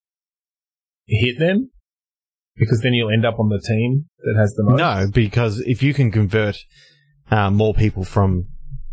hit 1.06 1.38
them? 1.38 1.70
Because 2.56 2.80
then 2.80 2.94
you'll 2.94 3.10
end 3.10 3.26
up 3.26 3.38
on 3.38 3.48
the 3.48 3.60
team 3.60 4.06
that 4.18 4.34
has 4.38 4.54
the 4.54 4.62
most. 4.64 4.78
no, 4.78 5.06
because 5.12 5.60
if 5.60 5.82
you 5.82 5.92
can 5.92 6.10
convert 6.10 6.56
uh, 7.30 7.50
more 7.50 7.74
people 7.74 8.02
from, 8.04 8.46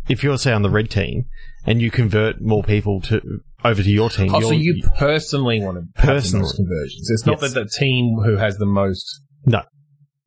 if 0.08 0.22
you're 0.22 0.36
say 0.36 0.52
on 0.52 0.62
the 0.62 0.68
red 0.70 0.90
team 0.90 1.24
and 1.64 1.80
you 1.80 1.90
convert 1.90 2.42
more 2.42 2.62
people 2.62 3.00
to 3.02 3.20
over 3.64 3.82
to 3.82 3.90
your 3.90 4.10
team, 4.10 4.34
Oh, 4.34 4.40
so 4.40 4.50
you 4.50 4.82
personally 4.98 5.62
want 5.62 5.78
to 5.96 6.06
most 6.06 6.32
conversions? 6.56 7.10
It's 7.10 7.24
not 7.24 7.40
Yes. 7.40 7.54
that 7.54 7.60
the 7.64 7.70
team 7.78 8.16
who 8.22 8.36
has 8.36 8.56
the 8.58 8.66
most 8.66 9.22
No. 9.46 9.62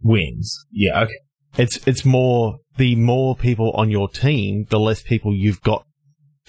wins. 0.02 0.66
Yeah. 0.72 1.02
Okay. 1.04 1.14
It's 1.60 1.86
it's 1.88 2.04
more 2.06 2.58
the 2.78 2.96
more 2.96 3.36
people 3.36 3.72
on 3.76 3.92
your 3.92 4.10
team, 4.10 4.66
the 4.70 4.80
less 4.80 5.04
people 5.04 5.36
you've 5.36 5.62
got 5.62 5.86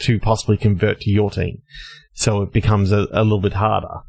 to 0.00 0.18
possibly 0.18 0.56
convert 0.56 1.00
to 1.00 1.10
your 1.10 1.30
team. 1.30 1.62
So 2.14 2.42
it 2.42 2.52
becomes 2.52 2.92
a, 2.92 3.06
a 3.12 3.22
little 3.22 3.40
bit 3.40 3.54
harder. 3.54 4.02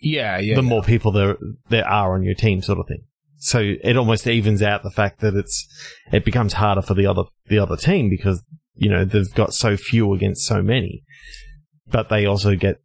Yeah. 0.00 0.38
Yeah. 0.38 0.56
the 0.56 0.62
yeah. 0.62 0.68
more 0.68 0.82
people 0.82 1.12
there 1.12 1.36
there 1.68 1.86
are 1.86 2.14
on 2.14 2.22
your 2.22 2.34
team, 2.34 2.62
sort 2.62 2.78
of 2.78 2.86
thing. 2.86 3.04
So 3.38 3.60
it 3.82 3.96
almost 3.96 4.26
evens 4.26 4.62
out 4.62 4.82
the 4.82 4.90
fact 4.90 5.20
that 5.20 5.34
it's 5.34 5.66
it 6.12 6.24
becomes 6.24 6.54
harder 6.54 6.82
for 6.82 6.94
the 6.94 7.06
other 7.06 7.22
the 7.46 7.58
other 7.58 7.76
team 7.76 8.10
because 8.10 8.42
you 8.74 8.90
know 8.90 9.04
they've 9.04 9.32
got 9.34 9.54
so 9.54 9.76
few 9.76 10.12
against 10.12 10.46
so 10.46 10.62
many, 10.62 11.04
but 11.86 12.08
they 12.08 12.26
also 12.26 12.56
get 12.56 12.80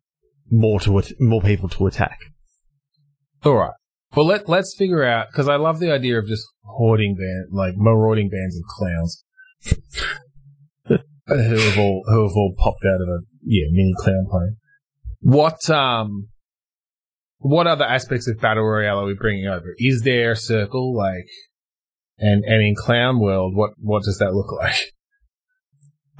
more 0.51 0.79
to 0.81 0.99
at- 0.99 1.19
more 1.19 1.41
people 1.41 1.69
to 1.69 1.87
attack. 1.87 2.19
All 3.43 3.55
right. 3.55 3.73
Well, 4.15 4.27
let 4.27 4.47
let's 4.47 4.75
figure 4.77 5.03
out 5.03 5.31
because 5.31 5.49
I 5.49 5.55
love 5.55 5.79
the 5.79 5.91
idea 5.91 6.19
of 6.19 6.27
just 6.27 6.45
hoarding 6.63 7.15
band, 7.15 7.47
like 7.51 7.73
marauding 7.75 8.29
bands 8.29 8.55
of 8.55 8.63
clowns 8.77 9.23
who 11.27 11.35
have 11.57 11.77
all 11.77 12.03
who 12.07 12.23
have 12.23 12.35
all 12.35 12.53
popped 12.57 12.83
out 12.85 13.01
of 13.01 13.07
a 13.07 13.19
yeah 13.43 13.65
mini 13.71 13.93
clown 13.97 14.25
plane. 14.29 14.57
What 15.21 15.69
um, 15.69 16.29
what 17.39 17.67
other 17.67 17.85
aspects 17.85 18.27
of 18.27 18.39
battle 18.39 18.63
royale 18.63 18.99
are 19.01 19.05
we 19.05 19.13
bringing 19.15 19.47
over? 19.47 19.73
Is 19.77 20.01
there 20.03 20.31
a 20.31 20.35
circle 20.35 20.95
like, 20.95 21.27
and 22.17 22.43
and 22.45 22.61
in 22.61 22.75
clown 22.75 23.19
world, 23.19 23.55
what 23.55 23.71
what 23.77 24.03
does 24.03 24.17
that 24.19 24.33
look 24.33 24.51
like? 24.51 24.75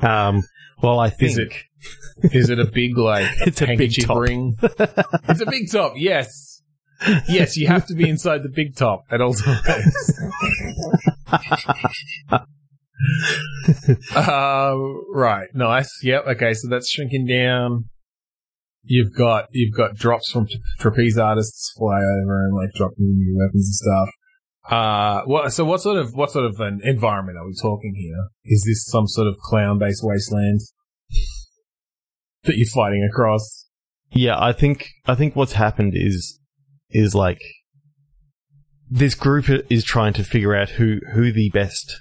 Um, 0.02 0.44
well, 0.82 1.00
I 1.00 1.10
think 1.10 1.32
Is 1.32 1.38
it 1.38 1.54
is 2.34 2.50
it 2.50 2.60
a 2.60 2.66
big 2.66 2.98
like 2.98 3.30
It's 3.46 3.62
a 3.62 3.76
big 3.76 3.92
top. 4.06 4.18
ring? 4.18 4.58
it's 4.62 5.42
a 5.42 5.46
big 5.46 5.72
top. 5.72 5.94
Yes, 5.96 6.62
yes. 7.28 7.56
You 7.58 7.68
have 7.68 7.86
to 7.88 7.94
be 7.94 8.10
inside 8.10 8.44
the 8.44 8.50
big 8.50 8.76
top 8.76 9.04
at 9.12 9.22
all 9.22 9.34
times. 9.34 10.20
uh, 14.16 14.76
right. 15.14 15.48
Nice. 15.54 15.92
Yep. 16.04 16.28
Okay. 16.28 16.54
So 16.54 16.68
that's 16.70 16.90
shrinking 16.90 17.28
down. 17.28 17.90
You've 18.84 19.14
got 19.14 19.48
you've 19.52 19.76
got 19.76 19.96
drops 19.96 20.30
from 20.32 20.48
tra- 20.48 20.60
trapeze 20.80 21.18
artists 21.18 21.74
fly 21.78 22.00
over 22.00 22.46
and 22.46 22.56
like 22.56 22.74
dropping 22.76 23.16
new 23.18 23.38
weapons 23.38 23.68
and 23.68 23.76
stuff. 23.76 24.10
Uh, 24.70 25.22
what? 25.26 25.52
So 25.54 25.66
what 25.66 25.82
sort 25.82 25.98
of 25.98 26.14
what 26.14 26.32
sort 26.32 26.46
of 26.46 26.60
an 26.60 26.82
environment 26.84 27.38
are 27.38 27.46
we 27.46 27.56
talking 27.62 27.96
here? 27.96 28.30
Is 28.46 28.64
this 28.68 28.86
some 28.86 29.08
sort 29.08 29.28
of 29.28 29.38
clown 29.40 29.80
based 29.80 30.02
wasteland 30.04 30.62
that 32.44 32.58
you're 32.58 32.68
fighting 32.68 33.08
across? 33.10 33.64
yeah, 34.14 34.36
I 34.40 34.54
think 34.54 34.90
I 35.06 35.16
think 35.16 35.36
what's 35.36 35.54
happened 35.54 35.94
is 35.96 36.40
is 36.90 37.16
like 37.16 37.42
this 38.90 39.16
group 39.16 39.50
is 39.70 39.84
trying 39.84 40.14
to 40.14 40.24
figure 40.24 40.56
out 40.56 40.70
who 40.72 41.00
who 41.14 41.32
the 41.32 41.50
best 41.50 42.00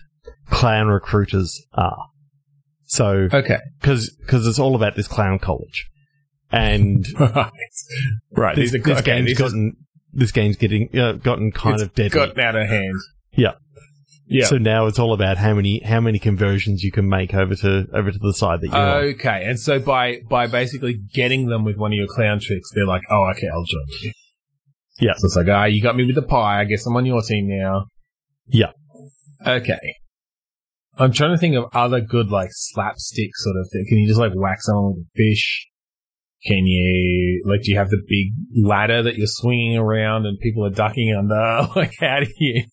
clown 0.53 0.89
recruiters 0.89 1.61
are. 1.75 2.07
So 2.87 3.29
Okay. 3.33 3.59
because 3.81 4.11
it's 4.47 4.59
all 4.59 4.77
about 4.77 4.97
this 4.97 5.09
clown 5.09 5.39
college, 5.39 5.87
and 6.51 7.07
right. 7.19 7.51
Right. 8.31 8.57
this, 8.57 8.73
These 8.73 8.81
are 8.81 8.85
this 8.85 8.99
okay, 9.01 9.05
game's 9.17 9.29
this 9.31 9.39
gotten 9.39 9.77
this 10.13 10.31
game's 10.33 10.57
getting 10.57 10.91
uh, 10.99 11.13
gotten 11.13 11.53
kind 11.53 11.81
of 11.81 11.95
dead. 11.95 12.13
gotten 12.13 12.39
out 12.39 12.55
of 12.55 12.69
hand. 12.69 12.97
Yeah. 13.33 13.53
Yeah. 14.27 14.45
So 14.47 14.57
now 14.59 14.87
it's 14.87 14.99
all 14.99 15.13
about 15.15 15.37
how 15.39 15.55
many 15.55 15.81
how 15.83 16.01
many 16.01 16.19
conversions 16.19 16.83
you 16.83 16.93
can 16.93 17.09
make 17.09 17.33
over 17.35 17.55
to 17.57 17.87
over 17.95 18.11
to 18.13 18.19
the 18.19 18.33
side 18.35 18.61
that 18.61 18.69
you're 18.69 18.77
on. 18.77 19.05
okay. 19.15 19.45
And 19.47 19.59
so 19.59 19.79
by 19.79 20.21
by 20.29 20.47
basically 20.47 20.95
getting 21.15 21.47
them 21.47 21.65
with 21.65 21.77
one 21.77 21.93
of 21.93 21.97
your 21.97 22.07
clown 22.07 22.41
tricks, 22.41 22.71
they're 22.75 22.87
like, 22.87 23.03
"Oh, 23.11 23.25
okay, 23.37 23.49
I'll 23.53 23.65
join 23.65 23.87
you." 24.03 24.13
Yeah. 25.01 25.13
So 25.17 25.27
it's 25.27 25.37
like, 25.37 25.49
"Ah, 25.49 25.65
you 25.65 25.83
got 25.83 25.97
me 25.97 26.05
with 26.05 26.15
the 26.15 26.23
pie. 26.23 26.61
I 26.61 26.65
guess 26.65 26.87
I'm 26.87 26.97
on 26.97 27.05
your 27.07 27.23
team 27.23 27.49
now." 27.49 27.87
Yeah. 28.49 28.73
Okay. 29.47 29.79
I'm 30.99 31.13
trying 31.13 31.33
to 31.33 31.39
think 31.39 31.55
of 31.57 31.65
other 31.73 32.01
good 32.01 32.29
like 32.31 32.51
slapstick 32.53 33.31
sort 33.35 33.57
of 33.57 33.69
thing. 33.73 33.87
Can 33.89 33.99
you 33.99 34.07
just 34.09 34.21
like 34.21 34.33
whack 34.35 34.59
someone 34.61 34.95
with 34.95 35.07
a 35.07 35.11
fish? 35.17 35.69
Can 36.45 36.67
you 36.67 37.43
like? 37.47 37.63
Do 37.63 37.71
you 37.71 37.79
have 37.79 37.91
the 37.91 38.03
big 38.09 38.33
ladder 38.65 39.03
that 39.03 39.17
you're 39.17 39.27
swinging 39.29 39.77
around 39.77 40.27
and 40.27 40.39
people 40.41 40.67
are 40.67 40.71
ducking 40.71 41.15
under? 41.17 41.69
Like, 41.77 41.93
how 42.01 42.21
do 42.21 42.27
you? 42.39 42.65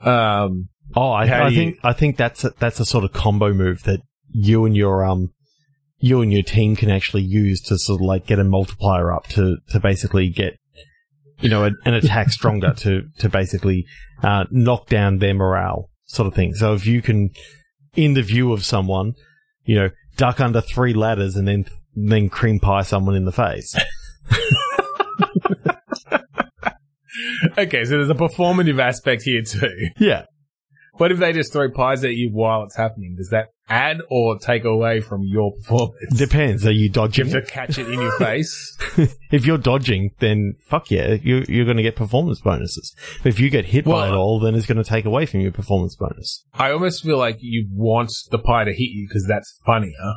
um. 0.00 0.68
Oh, 0.96 1.10
I, 1.10 1.26
I 1.26 1.48
you- 1.48 1.56
think 1.56 1.78
I 1.82 1.92
think 1.92 2.16
that's 2.16 2.44
a, 2.44 2.50
that's 2.58 2.78
a 2.80 2.84
sort 2.84 3.04
of 3.04 3.12
combo 3.12 3.52
move 3.52 3.82
that 3.84 4.00
you 4.30 4.64
and 4.64 4.76
your 4.76 5.04
um 5.04 5.30
you 5.98 6.20
and 6.20 6.32
your 6.32 6.42
team 6.42 6.76
can 6.76 6.90
actually 6.90 7.22
use 7.22 7.60
to 7.62 7.78
sort 7.78 8.00
of 8.00 8.06
like 8.06 8.26
get 8.26 8.38
a 8.38 8.44
multiplier 8.44 9.12
up 9.12 9.26
to 9.28 9.56
to 9.70 9.80
basically 9.80 10.28
get 10.28 10.56
you 11.40 11.48
know 11.48 11.64
an, 11.64 11.76
an 11.84 11.94
attack 11.94 12.30
stronger 12.30 12.72
to 12.76 13.02
to 13.18 13.28
basically 13.28 13.84
uh, 14.22 14.44
knock 14.50 14.86
down 14.88 15.18
their 15.18 15.34
morale 15.34 15.88
sort 16.06 16.26
of 16.26 16.34
thing. 16.34 16.54
So 16.54 16.74
if 16.74 16.86
you 16.86 17.02
can, 17.02 17.30
in 17.94 18.14
the 18.14 18.22
view 18.22 18.52
of 18.52 18.64
someone, 18.64 19.14
you 19.64 19.76
know, 19.76 19.90
duck 20.16 20.40
under 20.40 20.60
three 20.60 20.94
ladders 20.94 21.36
and 21.36 21.46
then 21.48 21.66
then 21.96 22.28
cream 22.28 22.58
pie 22.58 22.82
someone 22.82 23.14
in 23.14 23.24
the 23.24 23.32
face. 23.32 23.74
okay, 27.58 27.84
so 27.84 27.90
there's 27.90 28.10
a 28.10 28.14
performative 28.14 28.80
aspect 28.80 29.22
here 29.22 29.42
too. 29.42 29.88
yeah. 29.98 30.24
What 30.96 31.10
if 31.10 31.18
they 31.18 31.32
just 31.32 31.52
throw 31.52 31.70
pies 31.70 32.04
at 32.04 32.14
you 32.14 32.30
while 32.30 32.62
it's 32.62 32.76
happening? 32.76 33.16
Does 33.16 33.30
that 33.30 33.48
add 33.68 34.00
or 34.10 34.38
take 34.38 34.64
away 34.64 35.00
from 35.00 35.22
your 35.24 35.52
performance? 35.52 36.16
Depends. 36.16 36.64
Are 36.64 36.70
you 36.70 36.84
you 36.84 36.88
dodging? 36.88 37.28
have 37.28 37.44
to 37.44 37.50
catch 37.50 37.78
it 37.78 37.88
in 37.88 38.00
your 38.00 38.16
face. 38.18 38.78
if 39.32 39.44
you're 39.44 39.58
dodging, 39.58 40.10
then 40.20 40.54
fuck 40.60 40.90
yeah, 40.90 41.14
you, 41.14 41.44
you're 41.48 41.64
going 41.64 41.78
to 41.78 41.82
get 41.82 41.96
performance 41.96 42.40
bonuses. 42.40 42.94
But 43.22 43.30
if 43.30 43.40
you 43.40 43.50
get 43.50 43.64
hit 43.64 43.86
by 43.86 44.08
it 44.08 44.12
all, 44.12 44.38
then 44.38 44.54
it's 44.54 44.66
going 44.66 44.82
to 44.82 44.88
take 44.88 45.04
away 45.04 45.26
from 45.26 45.40
your 45.40 45.52
performance 45.52 45.96
bonus. 45.96 46.44
I 46.54 46.70
almost 46.70 47.02
feel 47.02 47.18
like 47.18 47.38
you 47.40 47.68
want 47.72 48.12
the 48.30 48.38
pie 48.38 48.64
to 48.64 48.72
hit 48.72 48.90
you 48.90 49.08
because 49.08 49.26
that's 49.26 49.58
funnier. 49.66 50.14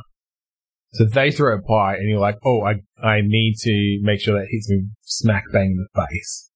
So 0.92 1.04
they 1.04 1.30
throw 1.30 1.56
a 1.56 1.60
pie 1.60 1.96
and 1.96 2.08
you're 2.08 2.20
like, 2.20 2.38
oh, 2.44 2.62
I, 2.62 2.82
I 3.04 3.20
need 3.22 3.56
to 3.60 3.98
make 4.02 4.20
sure 4.20 4.38
that 4.38 4.46
hits 4.50 4.70
me 4.70 4.86
smack 5.02 5.44
bang 5.52 5.72
in 5.72 5.76
the 5.76 6.06
face. 6.08 6.50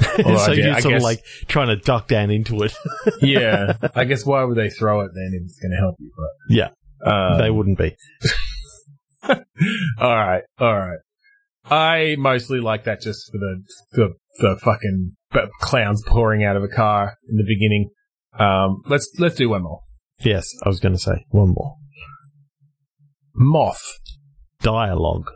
So 0.44 0.52
you're 0.52 0.80
sort 0.80 0.94
of 0.94 1.02
like 1.02 1.24
trying 1.48 1.68
to 1.68 1.76
duck 1.76 2.08
down 2.08 2.30
into 2.30 2.62
it. 2.62 2.74
yeah. 3.22 3.74
I 3.94 4.04
guess 4.04 4.24
why 4.24 4.44
would 4.44 4.56
they 4.56 4.70
throw 4.70 5.00
it 5.00 5.10
then 5.14 5.30
if 5.34 5.42
it's 5.44 5.58
going 5.60 5.70
to 5.72 5.76
help 5.76 5.96
you? 5.98 6.10
But, 6.16 6.54
Yeah. 6.54 6.68
uh, 7.04 7.38
they 7.38 7.50
wouldn't 7.50 7.78
be. 7.78 7.96
all 9.28 10.16
right. 10.16 10.42
All 10.58 10.78
right. 10.78 10.98
I 11.64 12.16
mostly 12.18 12.60
like 12.60 12.84
that 12.84 13.00
just 13.00 13.30
for 13.30 13.38
the, 13.38 13.62
the, 13.92 14.14
the 14.38 14.56
fucking 14.56 15.12
clowns 15.60 16.02
pouring 16.06 16.44
out 16.44 16.56
of 16.56 16.62
a 16.64 16.68
car 16.68 17.16
in 17.28 17.36
the 17.36 17.44
beginning. 17.44 17.90
Um, 18.38 18.82
let's, 18.86 19.10
let's 19.18 19.34
do 19.34 19.48
one 19.50 19.62
more. 19.62 19.80
Yes, 20.20 20.46
I 20.64 20.68
was 20.68 20.80
going 20.80 20.94
to 20.94 21.00
say 21.00 21.24
one 21.28 21.54
more. 21.56 21.74
Moth. 23.34 23.82
Dialogue. 24.60 25.30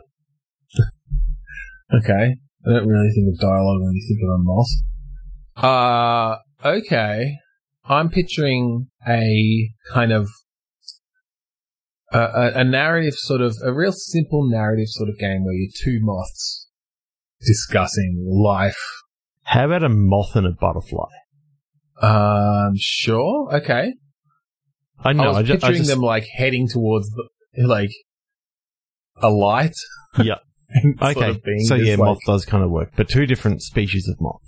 Okay. 1.93 2.35
I 2.67 2.71
don't 2.71 2.87
really 2.87 3.11
think 3.13 3.33
of 3.33 3.39
dialogue 3.39 3.81
when 3.81 3.93
you 3.93 4.05
think 4.07 4.19
of 4.23 4.29
a 4.29 4.43
moth. 4.43 4.73
Uh, 5.55 6.67
okay. 6.67 7.37
I'm 7.87 8.09
picturing 8.09 8.87
a 9.07 9.69
kind 9.93 10.11
of 10.11 10.27
a, 12.11 12.19
a, 12.19 12.51
a 12.55 12.63
narrative 12.63 13.13
sort 13.15 13.41
of, 13.41 13.55
a 13.63 13.71
real 13.71 13.91
simple 13.91 14.49
narrative 14.49 14.87
sort 14.87 15.09
of 15.09 15.17
game 15.19 15.43
where 15.43 15.53
you're 15.53 15.71
two 15.83 15.99
moths 16.01 16.67
discussing 17.45 18.25
life. 18.27 18.81
How 19.43 19.65
about 19.65 19.83
a 19.83 19.89
moth 19.89 20.35
and 20.35 20.47
a 20.47 20.51
butterfly? 20.51 21.09
Um, 22.01 22.73
sure. 22.75 23.53
Okay. 23.55 23.93
I 24.99 25.13
know. 25.13 25.23
I 25.23 25.27
was 25.27 25.37
I, 25.37 25.43
ju- 25.43 25.53
I 25.53 25.55
picturing 25.57 25.77
just, 25.77 25.89
them 25.89 25.99
like 25.99 26.25
heading 26.35 26.67
towards 26.67 27.09
the, 27.11 27.27
like, 27.67 27.91
a 29.21 29.29
light. 29.29 29.75
Yeah. 30.17 30.35
and 30.69 30.97
sort 30.99 31.17
Okay. 31.17 31.29
of 31.29 31.43
being 31.43 31.59
so 31.65 31.75
yeah, 31.75 31.91
like- 31.95 31.99
moth 31.99 32.17
does 32.25 32.45
kind 32.45 32.63
of 32.63 32.69
work, 32.71 32.91
but 32.95 33.07
two 33.09 33.25
different 33.25 33.61
species 33.61 34.07
of 34.07 34.19
moth. 34.19 34.41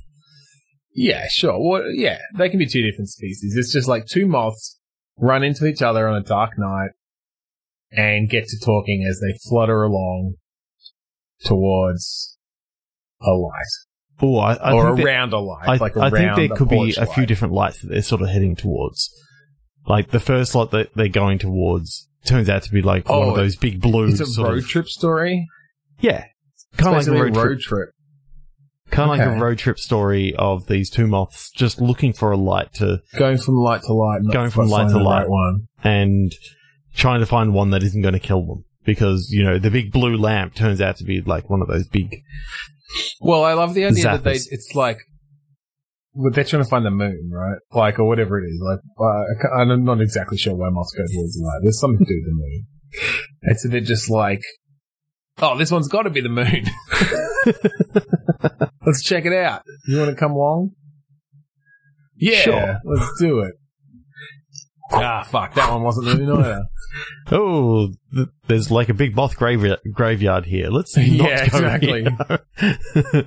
Yeah, 0.93 1.27
sure. 1.29 1.57
Well, 1.59 1.91
yeah, 1.91 2.19
they 2.37 2.49
can 2.49 2.57
be 2.57 2.65
two 2.65 2.81
different 2.81 3.09
species. 3.09 3.55
It's 3.55 3.71
just 3.71 3.87
like 3.87 4.05
two 4.07 4.25
moths 4.27 4.79
run 5.19 5.43
into 5.43 5.65
each 5.67 5.81
other 5.81 6.07
on 6.07 6.15
a 6.15 6.23
dark 6.23 6.57
night 6.57 6.89
and 7.91 8.29
get 8.29 8.45
to 8.47 8.57
talking 8.65 9.05
as 9.09 9.19
they 9.19 9.37
flutter 9.47 9.83
along 9.83 10.35
towards 11.43 12.37
a 13.21 13.31
light 13.31 13.53
Oh, 14.19 14.37
I, 14.37 14.53
I 14.55 14.71
or 14.73 14.85
think 14.85 14.97
that- 14.97 15.05
around 15.05 15.33
a 15.33 15.37
light, 15.39 15.69
I, 15.69 15.75
like 15.75 15.95
I 15.95 16.09
think 16.09 16.35
there 16.35 16.57
could 16.57 16.69
be 16.69 16.95
a 16.97 17.05
few 17.05 17.27
different 17.27 17.53
lights 17.53 17.81
that 17.81 17.89
they're 17.89 18.01
sort 18.01 18.23
of 18.23 18.29
heading 18.29 18.55
towards. 18.55 19.13
Like 19.85 20.09
the 20.09 20.19
first 20.19 20.55
light 20.55 20.71
that 20.71 20.89
they're 20.95 21.07
going 21.07 21.37
towards 21.37 22.09
turns 22.25 22.49
out 22.49 22.63
to 22.63 22.71
be 22.71 22.81
like 22.81 23.07
one 23.07 23.19
Oh, 23.19 23.29
of 23.29 23.35
those 23.35 23.55
big 23.55 23.79
blue 23.79 24.07
It's 24.07 24.37
a 24.37 24.43
road 24.43 24.57
of 24.57 24.67
trip 24.67 24.87
story. 24.87 25.45
Yeah, 25.99 26.25
kind 26.77 26.95
of 26.95 26.99
like 26.99 27.07
a 27.07 27.11
basically 27.11 27.19
road, 27.31 27.33
trip, 27.33 27.59
trip. 27.61 27.89
kind 28.91 29.11
of 29.11 29.17
like 29.17 29.27
a 29.27 29.39
road 29.41 29.57
trip 29.57 29.79
story 29.79 30.33
of 30.37 30.67
these 30.67 30.89
two 30.89 31.07
moths 31.07 31.51
just 31.51 31.79
looking 31.81 32.13
for 32.13 32.31
a 32.31 32.37
light 32.37 32.73
to 32.75 33.01
Going 33.17 33.37
from 33.37 33.55
light 33.55 33.81
to 33.83 33.93
light, 33.93 34.21
Going 34.31 34.49
from 34.49 34.67
light 34.69 34.89
to 34.89 34.97
light. 34.99 35.21
right 35.21 35.29
one. 35.29 35.67
and 35.83 36.31
trying 36.95 37.19
to 37.19 37.25
find 37.25 37.53
one 37.53 37.69
that 37.71 37.83
isn't 37.83 38.01
going 38.01 38.13
to 38.13 38.19
kill 38.19 38.45
them 38.45 38.63
because 38.85 39.29
you 39.31 39.43
know 39.43 39.59
the 39.59 39.69
big 39.69 39.91
blue 39.91 40.15
lamp 40.17 40.55
turns 40.55 40.81
out 40.81 40.97
to 40.97 41.03
be 41.03 41.21
like 41.21 41.49
one 41.49 41.61
of 41.61 41.67
those 41.67 41.87
big 41.87 42.21
Well, 43.19 43.43
I 43.43 43.53
love 43.53 43.73
the 43.73 43.85
idea 43.85 44.03
that 44.03 44.23
they, 44.23 44.33
it's 44.35 44.71
like, 44.73 44.99
they're 46.31 46.43
trying 46.45 46.63
to 46.63 46.69
find 46.69 46.85
the 46.85 46.89
moon, 46.89 47.29
right? 47.31 47.59
Like, 47.71 47.99
or 47.99 48.07
whatever 48.07 48.39
it 48.39 48.47
is. 48.47 48.59
Like, 48.61 48.79
uh, 48.99 49.55
I'm 49.59 49.83
not 49.83 50.01
exactly 50.01 50.37
sure 50.37 50.55
why 50.55 50.69
moths 50.71 50.93
go 50.97 51.03
towards 51.13 51.35
the 51.35 51.43
light. 51.43 51.59
There's 51.61 51.79
something 51.79 52.05
to 52.05 52.11
do 52.11 52.15
with 52.15 52.25
the 52.25 52.31
moon. 52.35 52.65
And 53.43 53.59
so 53.59 53.67
they're 53.67 53.81
just 53.81 54.09
like, 54.09 54.41
oh, 55.39 55.57
this 55.57 55.71
one's 55.71 55.87
got 55.87 56.03
to 56.03 56.09
be 56.09 56.21
the 56.21 56.29
moon. 56.29 56.65
Let's 58.85 59.03
check 59.03 59.25
it 59.25 59.33
out. 59.33 59.63
You 59.87 59.97
want 59.99 60.09
to 60.11 60.15
come 60.15 60.31
along? 60.31 60.71
Yeah, 62.15 62.39
Sure. 62.41 62.77
let's 62.83 63.11
do 63.19 63.39
it. 63.41 63.53
Ah, 64.91 65.23
fuck, 65.29 65.53
that 65.55 65.69
one 65.71 65.83
wasn't 65.83 66.05
the 66.07 66.15
moon 66.15 66.39
either. 66.39 66.63
oh 67.31 67.91
th- 68.13 68.27
there's 68.47 68.71
like 68.71 68.87
a 68.89 68.93
big 68.93 69.15
moth 69.15 69.35
graveyard 69.35 69.79
graveyard 69.93 70.45
here 70.45 70.69
let's 70.69 70.95
not 70.97 71.05
Yeah, 71.05 71.47
go 71.49 71.57
exactly. 71.57 72.07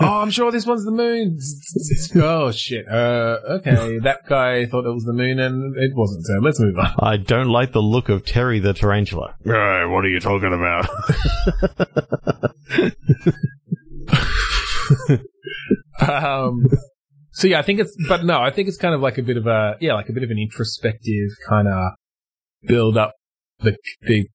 oh, 0.00 0.20
I'm 0.20 0.30
sure 0.30 0.50
this 0.50 0.64
one's 0.66 0.84
the 0.86 0.90
moon. 0.90 1.38
oh 2.22 2.50
shit. 2.52 2.88
Uh, 2.88 3.36
okay, 3.50 3.98
that 3.98 4.20
guy 4.26 4.64
thought 4.66 4.86
it 4.86 4.94
was 4.94 5.04
the 5.04 5.12
moon, 5.12 5.38
and 5.38 5.76
it 5.76 5.92
wasn't. 5.94 6.24
So 6.24 6.34
let's 6.42 6.58
move 6.60 6.78
on. 6.78 6.94
I 7.00 7.16
don't 7.18 7.48
like 7.48 7.72
the 7.72 7.82
look 7.82 8.08
of 8.08 8.24
Terry 8.24 8.58
the 8.58 8.72
tarantula. 8.72 9.34
Right, 9.44 9.84
what 9.84 10.04
are 10.04 10.08
you 10.08 10.20
talking 10.20 10.52
about? 10.54 10.88
Um, 16.00 16.68
so 17.38 17.46
yeah, 17.46 17.60
I 17.60 17.62
think 17.62 17.78
it's, 17.78 17.96
but 18.08 18.24
no, 18.24 18.40
I 18.42 18.50
think 18.50 18.66
it's 18.66 18.76
kind 18.76 18.94
of 18.96 19.00
like 19.00 19.16
a 19.16 19.22
bit 19.22 19.36
of 19.36 19.46
a, 19.46 19.76
yeah, 19.80 19.94
like 19.94 20.08
a 20.08 20.12
bit 20.12 20.24
of 20.24 20.30
an 20.30 20.38
introspective 20.38 21.28
kind 21.48 21.68
of 21.68 21.92
build 22.66 22.96
up 22.96 23.12
the 23.60 23.76
the 24.02 24.26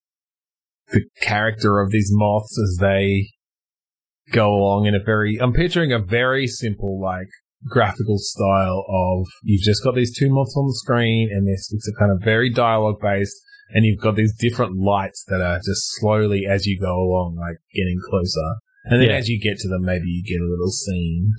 the 0.93 1.01
character 1.21 1.81
of 1.81 1.91
these 1.91 2.09
moths 2.11 2.57
as 2.63 2.77
they 2.79 3.27
go 4.31 4.53
along 4.53 4.85
in 4.85 4.95
a 4.95 5.03
very. 5.03 5.37
I'm 5.41 5.51
picturing 5.51 5.91
a 5.91 5.99
very 5.99 6.47
simple 6.47 7.01
like 7.01 7.27
graphical 7.67 8.17
style 8.19 8.85
of 8.87 9.27
you've 9.43 9.63
just 9.63 9.83
got 9.83 9.95
these 9.95 10.17
two 10.17 10.29
moths 10.29 10.55
on 10.55 10.65
the 10.67 10.73
screen, 10.75 11.29
and 11.29 11.45
this 11.45 11.71
it's 11.73 11.89
a 11.89 11.99
kind 11.99 12.11
of 12.11 12.23
very 12.23 12.49
dialogue 12.49 13.01
based. 13.01 13.35
And 13.75 13.85
you've 13.85 14.01
got 14.01 14.15
these 14.15 14.33
different 14.37 14.77
lights 14.77 15.25
that 15.29 15.41
are 15.41 15.57
just 15.57 15.81
slowly, 15.99 16.45
as 16.49 16.67
you 16.67 16.79
go 16.79 16.93
along, 16.93 17.37
like 17.39 17.57
getting 17.73 17.97
closer. 18.07 18.49
And 18.85 19.01
then 19.01 19.09
Yeah. 19.09 19.15
as 19.15 19.29
you 19.29 19.39
get 19.41 19.57
to 19.59 19.67
them, 19.67 19.81
maybe 19.81 20.05
you 20.05 20.23
get 20.23 20.39
a 20.41 20.49
little 20.49 20.69
scene. 20.69 21.33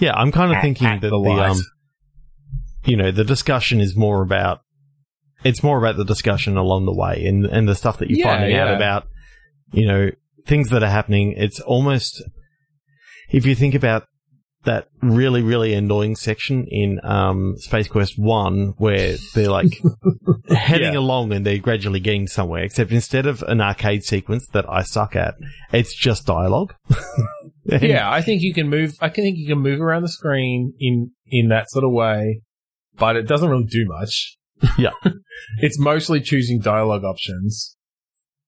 Yeah, 0.00 0.14
I'm 0.14 0.32
kind 0.32 0.50
of 0.50 0.56
At- 0.56 0.62
thinking 0.62 0.86
at 0.86 1.00
that 1.00 1.10
the 1.10 1.20
the, 1.22 1.30
um, 1.30 1.60
you 2.84 2.96
know, 2.96 3.10
the 3.10 3.24
discussion 3.24 3.80
is 3.80 3.96
more 3.96 4.22
about. 4.22 4.60
It's 5.44 5.62
more 5.62 5.78
about 5.78 5.96
the 5.96 6.04
discussion 6.04 6.56
along 6.56 6.86
the 6.86 6.94
way 6.94 7.24
and 7.26 7.44
and 7.46 7.68
the 7.68 7.74
stuff 7.74 7.98
that 7.98 8.08
you're 8.10 8.20
Yeah, 8.20 8.36
finding 8.38 8.56
out 8.56 8.72
about, 8.74 9.08
you 9.72 9.86
know, 9.86 10.10
things 10.46 10.70
that 10.70 10.82
are 10.84 10.88
happening. 10.90 11.34
It's 11.36 11.58
almost 11.60 12.22
if 13.30 13.44
you 13.44 13.54
think 13.56 13.74
about 13.74 14.04
that 14.64 14.86
really 15.00 15.42
really 15.42 15.74
annoying 15.74 16.14
section 16.14 16.64
in 16.70 17.00
um, 17.02 17.56
Space 17.58 17.88
Quest 17.88 18.14
One 18.16 18.74
where 18.78 19.16
they're 19.34 19.50
like 19.50 19.76
heading 20.48 20.92
Yeah. 20.92 21.00
along 21.00 21.32
and 21.32 21.44
they're 21.44 21.58
gradually 21.58 21.98
getting 21.98 22.28
somewhere. 22.28 22.62
Except 22.62 22.92
instead 22.92 23.26
of 23.26 23.42
an 23.48 23.60
arcade 23.60 24.04
sequence 24.04 24.46
that 24.52 24.64
I 24.70 24.82
suck 24.82 25.16
at, 25.16 25.34
it's 25.72 25.92
just 25.92 26.24
dialogue. 26.24 26.74
Yeah, 27.82 28.10
I 28.10 28.22
think 28.22 28.42
you 28.42 28.52
can 28.52 28.68
move. 28.68 28.94
I 29.00 29.08
can 29.08 29.24
think 29.24 29.38
you 29.38 29.46
can 29.46 29.58
move 29.58 29.80
around 29.80 30.02
the 30.02 30.08
screen 30.08 30.74
in 30.80 31.12
in 31.26 31.48
that 31.48 31.70
sort 31.70 31.84
of 31.84 31.92
way, 31.92 32.42
but 32.98 33.16
it 33.16 33.28
doesn't 33.28 33.48
really 33.48 33.64
do 33.64 33.86
much. 33.86 34.36
Yeah. 34.76 34.90
it's 35.58 35.78
mostly 35.78 36.20
choosing 36.20 36.60
dialogue 36.60 37.04
options, 37.04 37.76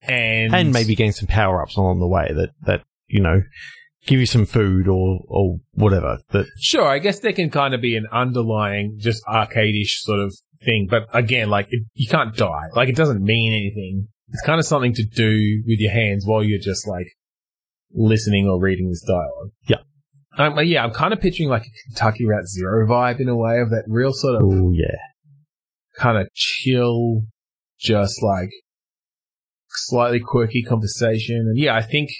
and 0.03 0.55
and 0.55 0.73
maybe 0.73 0.95
getting 0.95 1.13
some 1.13 1.29
power 1.29 1.63
ups 1.63 1.77
along 1.77 2.01
the 2.01 2.09
way 2.09 2.33
that 2.35 2.51
that 2.63 2.83
you 3.07 3.21
know 3.21 3.43
give 4.07 4.21
you 4.21 4.27
some 4.27 4.47
food 4.47 4.89
or 4.89 5.21
or 5.29 5.59
whatever. 5.73 6.19
That 6.31 6.47
sure. 6.59 6.87
I 6.87 6.99
guess 6.99 7.21
there 7.21 7.33
can 7.33 7.51
kind 7.51 7.75
of 7.75 7.81
be 7.81 7.97
an 7.97 8.07
underlying 8.13 8.97
just 8.99 9.23
arcade-ish 9.29 10.03
sort 10.03 10.21
of 10.21 10.35
thing, 10.65 10.89
but 10.91 11.07
again, 11.13 11.51
like 11.51 11.67
it, 11.71 11.85
you 11.95 12.09
can't 12.09 12.35
die. 12.37 12.69
Like 12.75 12.89
it 12.89 12.97
doesn't 12.97 13.23
mean 13.23 13.53
anything. 13.53 14.09
It's 14.31 14.43
kind 14.43 14.59
of 14.59 14.67
something 14.67 14.95
to 14.95 15.05
do 15.05 15.63
with 15.67 15.79
your 15.79 15.93
hands 15.93 16.27
while 16.27 16.43
you're 16.43 16.59
just 16.59 16.89
like 16.89 17.07
listening 17.95 18.49
or 18.49 18.61
reading 18.61 18.89
this 18.89 19.03
dialogue. 19.07 19.53
Yeah. 19.69 19.79
Um, 20.37 20.59
yeah, 20.65 20.85
I'm 20.85 20.93
kind 20.93 21.13
of 21.13 21.21
picturing 21.21 21.49
like 21.49 21.63
a 21.63 21.71
Kentucky 21.87 22.27
Route 22.27 22.49
Zero 22.49 22.87
vibe 22.89 23.21
in 23.21 23.29
a 23.29 23.37
way 23.37 23.61
of 23.61 23.71
that 23.71 23.85
real 23.87 24.13
sort 24.13 24.35
of 24.35 24.43
oh 24.45 24.73
yeah, 24.73 24.97
kind 25.97 26.19
of 26.19 26.27
chill, 26.35 27.23
just 27.79 28.21
like 28.23 28.51
slightly 29.71 30.21
quirky 30.21 30.63
conversation. 30.63 31.37
And 31.37 31.59
yeah, 31.59 31.77
I 31.77 31.83
think, 31.83 32.11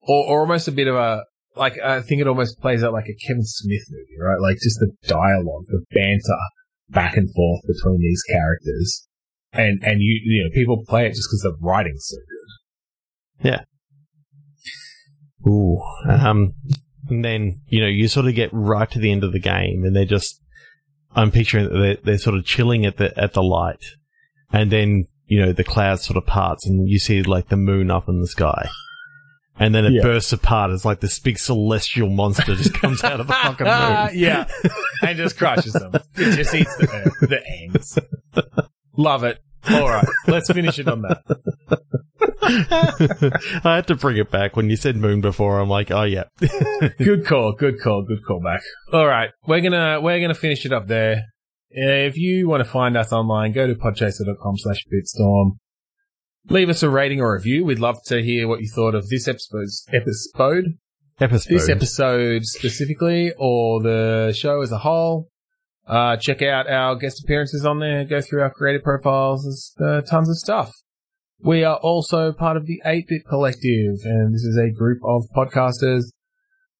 or, 0.00 0.24
or 0.26 0.40
almost 0.40 0.68
a 0.68 0.72
bit 0.72 0.88
of 0.88 0.94
a, 0.94 1.24
like, 1.56 1.78
I 1.78 2.00
think 2.00 2.20
it 2.20 2.26
almost 2.26 2.58
plays 2.60 2.82
out 2.82 2.92
like 2.92 3.08
a 3.08 3.26
Kevin 3.26 3.44
Smith 3.44 3.84
movie, 3.90 4.16
right? 4.20 4.40
Like 4.40 4.56
just 4.56 4.78
the 4.80 4.92
dialogue, 5.06 5.64
the 5.68 5.84
banter 5.90 6.38
back 6.88 7.16
and 7.16 7.32
forth 7.34 7.60
between 7.66 8.00
these 8.00 8.22
characters. 8.30 9.06
And, 9.52 9.80
and 9.82 10.00
you, 10.00 10.20
you 10.22 10.44
know, 10.44 10.50
people 10.54 10.84
play 10.86 11.06
it 11.06 11.14
just 11.14 11.28
because 11.28 11.40
the 11.42 11.56
writing's 11.60 12.06
so 12.06 12.16
good. 12.16 13.48
Yeah. 13.50 13.64
Ooh. 15.46 15.80
Um, 16.08 16.54
and 17.08 17.24
then, 17.24 17.60
you 17.68 17.80
know, 17.80 17.86
you 17.86 18.08
sort 18.08 18.26
of 18.26 18.34
get 18.34 18.50
right 18.52 18.90
to 18.90 18.98
the 18.98 19.12
end 19.12 19.22
of 19.24 19.32
the 19.32 19.38
game 19.40 19.84
and 19.84 19.94
they're 19.94 20.04
just, 20.04 20.40
I'm 21.14 21.30
picturing 21.30 21.64
that 21.68 21.78
they're, 21.78 21.96
they're 22.02 22.18
sort 22.18 22.36
of 22.36 22.44
chilling 22.44 22.84
at 22.84 22.96
the, 22.96 23.16
at 23.18 23.32
the 23.32 23.42
light. 23.42 23.84
And 24.52 24.70
then, 24.72 25.06
you 25.26 25.40
know, 25.44 25.52
the 25.52 25.64
cloud 25.64 26.00
sort 26.00 26.16
of 26.16 26.26
parts 26.26 26.66
and 26.66 26.88
you 26.88 26.98
see 26.98 27.22
like 27.22 27.48
the 27.48 27.56
moon 27.56 27.90
up 27.90 28.08
in 28.08 28.20
the 28.20 28.26
sky. 28.26 28.68
And 29.58 29.74
then 29.74 29.86
it 29.86 29.92
Yeah. 29.94 30.02
bursts 30.02 30.32
apart. 30.34 30.70
It's 30.72 30.84
like 30.84 31.00
this 31.00 31.18
big 31.18 31.38
celestial 31.38 32.10
monster 32.10 32.54
just 32.56 32.74
comes 32.74 33.02
out 33.02 33.20
of 33.20 33.26
the 33.26 33.32
fucking 33.32 33.66
moon. 33.66 34.08
yeah. 34.14 34.46
And 35.02 35.16
just 35.16 35.38
crushes 35.38 35.72
them. 35.72 35.92
It 35.94 36.36
just 36.36 36.54
eats 36.54 36.76
the, 36.76 36.86
the 37.22 37.42
ends. 37.62 37.98
Love 38.96 39.24
it. 39.24 39.38
All 39.70 39.88
right. 39.88 40.06
Let's 40.26 40.50
finish 40.52 40.78
it 40.78 40.88
on 40.88 41.02
that. 41.02 41.22
I 42.42 43.74
had 43.76 43.86
to 43.88 43.94
bring 43.96 44.16
it 44.16 44.30
back 44.30 44.56
when 44.56 44.70
you 44.70 44.76
said 44.76 44.96
moon 44.96 45.20
before. 45.20 45.58
I'm 45.60 45.68
like, 45.68 45.90
oh 45.90 46.02
yeah. 46.04 46.24
Good 46.98 47.24
call. 47.26 47.52
Good 47.52 47.80
call. 47.80 48.02
Good 48.04 48.24
call 48.26 48.40
back. 48.40 48.60
All 48.92 49.06
right. 49.06 49.30
We're 49.46 49.60
going 49.60 49.72
to, 49.72 50.00
we're 50.02 50.26
to 50.28 50.34
finish 50.34 50.64
it 50.66 50.72
up 50.72 50.86
there. 50.86 51.24
Uh, 51.76 52.06
If 52.08 52.16
you 52.16 52.48
want 52.48 52.64
to 52.64 52.70
find 52.70 52.96
us 52.96 53.12
online, 53.12 53.52
go 53.52 53.66
to 53.66 53.74
podchaser.com 53.74 54.54
slash 54.58 54.84
bitstorm. 54.92 55.52
Leave 56.48 56.68
us 56.68 56.82
a 56.82 56.88
rating 56.90 57.20
or 57.20 57.34
review. 57.34 57.64
We'd 57.64 57.78
love 57.80 57.98
to 58.06 58.22
hear 58.22 58.46
what 58.46 58.60
you 58.60 58.68
thought 58.72 58.94
of 58.94 59.08
this 59.08 59.26
episode's 59.26 59.84
episode, 59.92 60.64
Episode. 61.20 61.52
this 61.52 61.68
episode 61.68 62.44
specifically, 62.44 63.32
or 63.36 63.82
the 63.82 64.32
show 64.36 64.60
as 64.62 64.70
a 64.70 64.78
whole. 64.78 65.28
Uh, 65.88 66.16
check 66.16 66.42
out 66.42 66.68
our 66.68 66.94
guest 66.96 67.22
appearances 67.24 67.64
on 67.66 67.80
there. 67.80 68.04
Go 68.04 68.20
through 68.20 68.42
our 68.42 68.50
creative 68.50 68.82
profiles. 68.82 69.72
There's 69.78 70.04
uh, 70.04 70.06
tons 70.08 70.28
of 70.28 70.36
stuff. 70.36 70.72
We 71.40 71.64
are 71.64 71.76
also 71.76 72.32
part 72.32 72.56
of 72.56 72.66
the 72.66 72.80
8-Bit 72.84 73.26
Collective, 73.28 73.98
and 74.04 74.34
this 74.34 74.42
is 74.42 74.56
a 74.56 74.70
group 74.70 74.98
of 75.04 75.24
podcasters. 75.36 76.04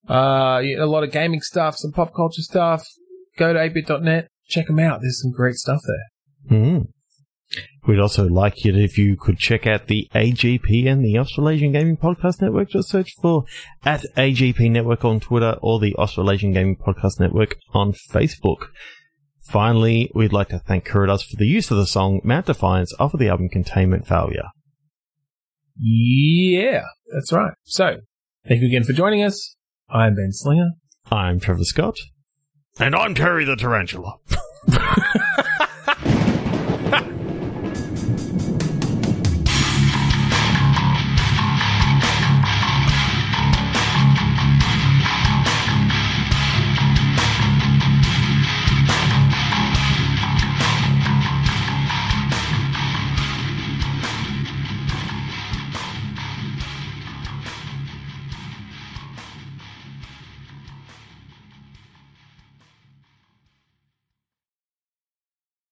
Uh, 0.08 0.60
a 0.62 0.86
lot 0.86 1.04
of 1.04 1.10
gaming 1.10 1.40
stuff, 1.40 1.76
some 1.76 1.92
pop 1.92 2.14
culture 2.14 2.42
stuff. 2.42 2.86
Go 3.36 3.52
to 3.52 3.58
8bit.net. 3.58 4.28
Check 4.48 4.68
them 4.68 4.78
out. 4.78 5.00
There's 5.02 5.20
some 5.20 5.32
great 5.32 5.56
stuff 5.56 5.80
there. 5.86 6.58
Mm. 6.58 6.86
We'd 7.86 8.00
also 8.00 8.26
like 8.26 8.64
it 8.66 8.76
if 8.76 8.98
you 8.98 9.16
could 9.16 9.38
check 9.38 9.66
out 9.66 9.86
the 9.86 10.08
AGP 10.14 10.86
and 10.86 11.04
the 11.04 11.18
Australasian 11.18 11.72
Gaming 11.72 11.96
Podcast 11.96 12.40
Network. 12.40 12.70
Just 12.70 12.88
search 12.88 13.12
for 13.20 13.44
at 13.84 14.04
AGP 14.16 14.70
Network 14.70 15.04
on 15.04 15.20
Twitter 15.20 15.56
or 15.62 15.78
the 15.78 15.94
Australasian 15.94 16.52
Gaming 16.52 16.76
Podcast 16.76 17.20
Network 17.20 17.56
on 17.72 17.92
Facebook. 17.92 18.68
Finally, 19.48 20.10
we'd 20.14 20.32
like 20.32 20.48
to 20.48 20.58
thank 20.58 20.86
Kuridas 20.86 21.22
for 21.22 21.36
the 21.36 21.46
use 21.46 21.70
of 21.70 21.76
the 21.76 21.86
song 21.86 22.20
Mount 22.24 22.46
Defiance 22.46 22.92
off 22.98 23.14
of 23.14 23.20
the 23.20 23.28
album 23.28 23.48
Containment 23.48 24.06
Failure. 24.06 24.48
Yeah, 25.78 26.82
that's 27.14 27.32
right. 27.32 27.54
So, 27.62 27.98
thank 28.48 28.60
you 28.60 28.66
again 28.66 28.82
for 28.82 28.92
joining 28.92 29.22
us. 29.22 29.56
I'm 29.88 30.16
Ben 30.16 30.32
Slinger. 30.32 30.70
I'm 31.12 31.38
Trevor 31.38 31.64
Scott. 31.64 31.96
And 32.80 32.94
I'm 32.94 33.14
Terry 33.14 33.44
the 33.44 33.56
Tarantula. 33.56 34.16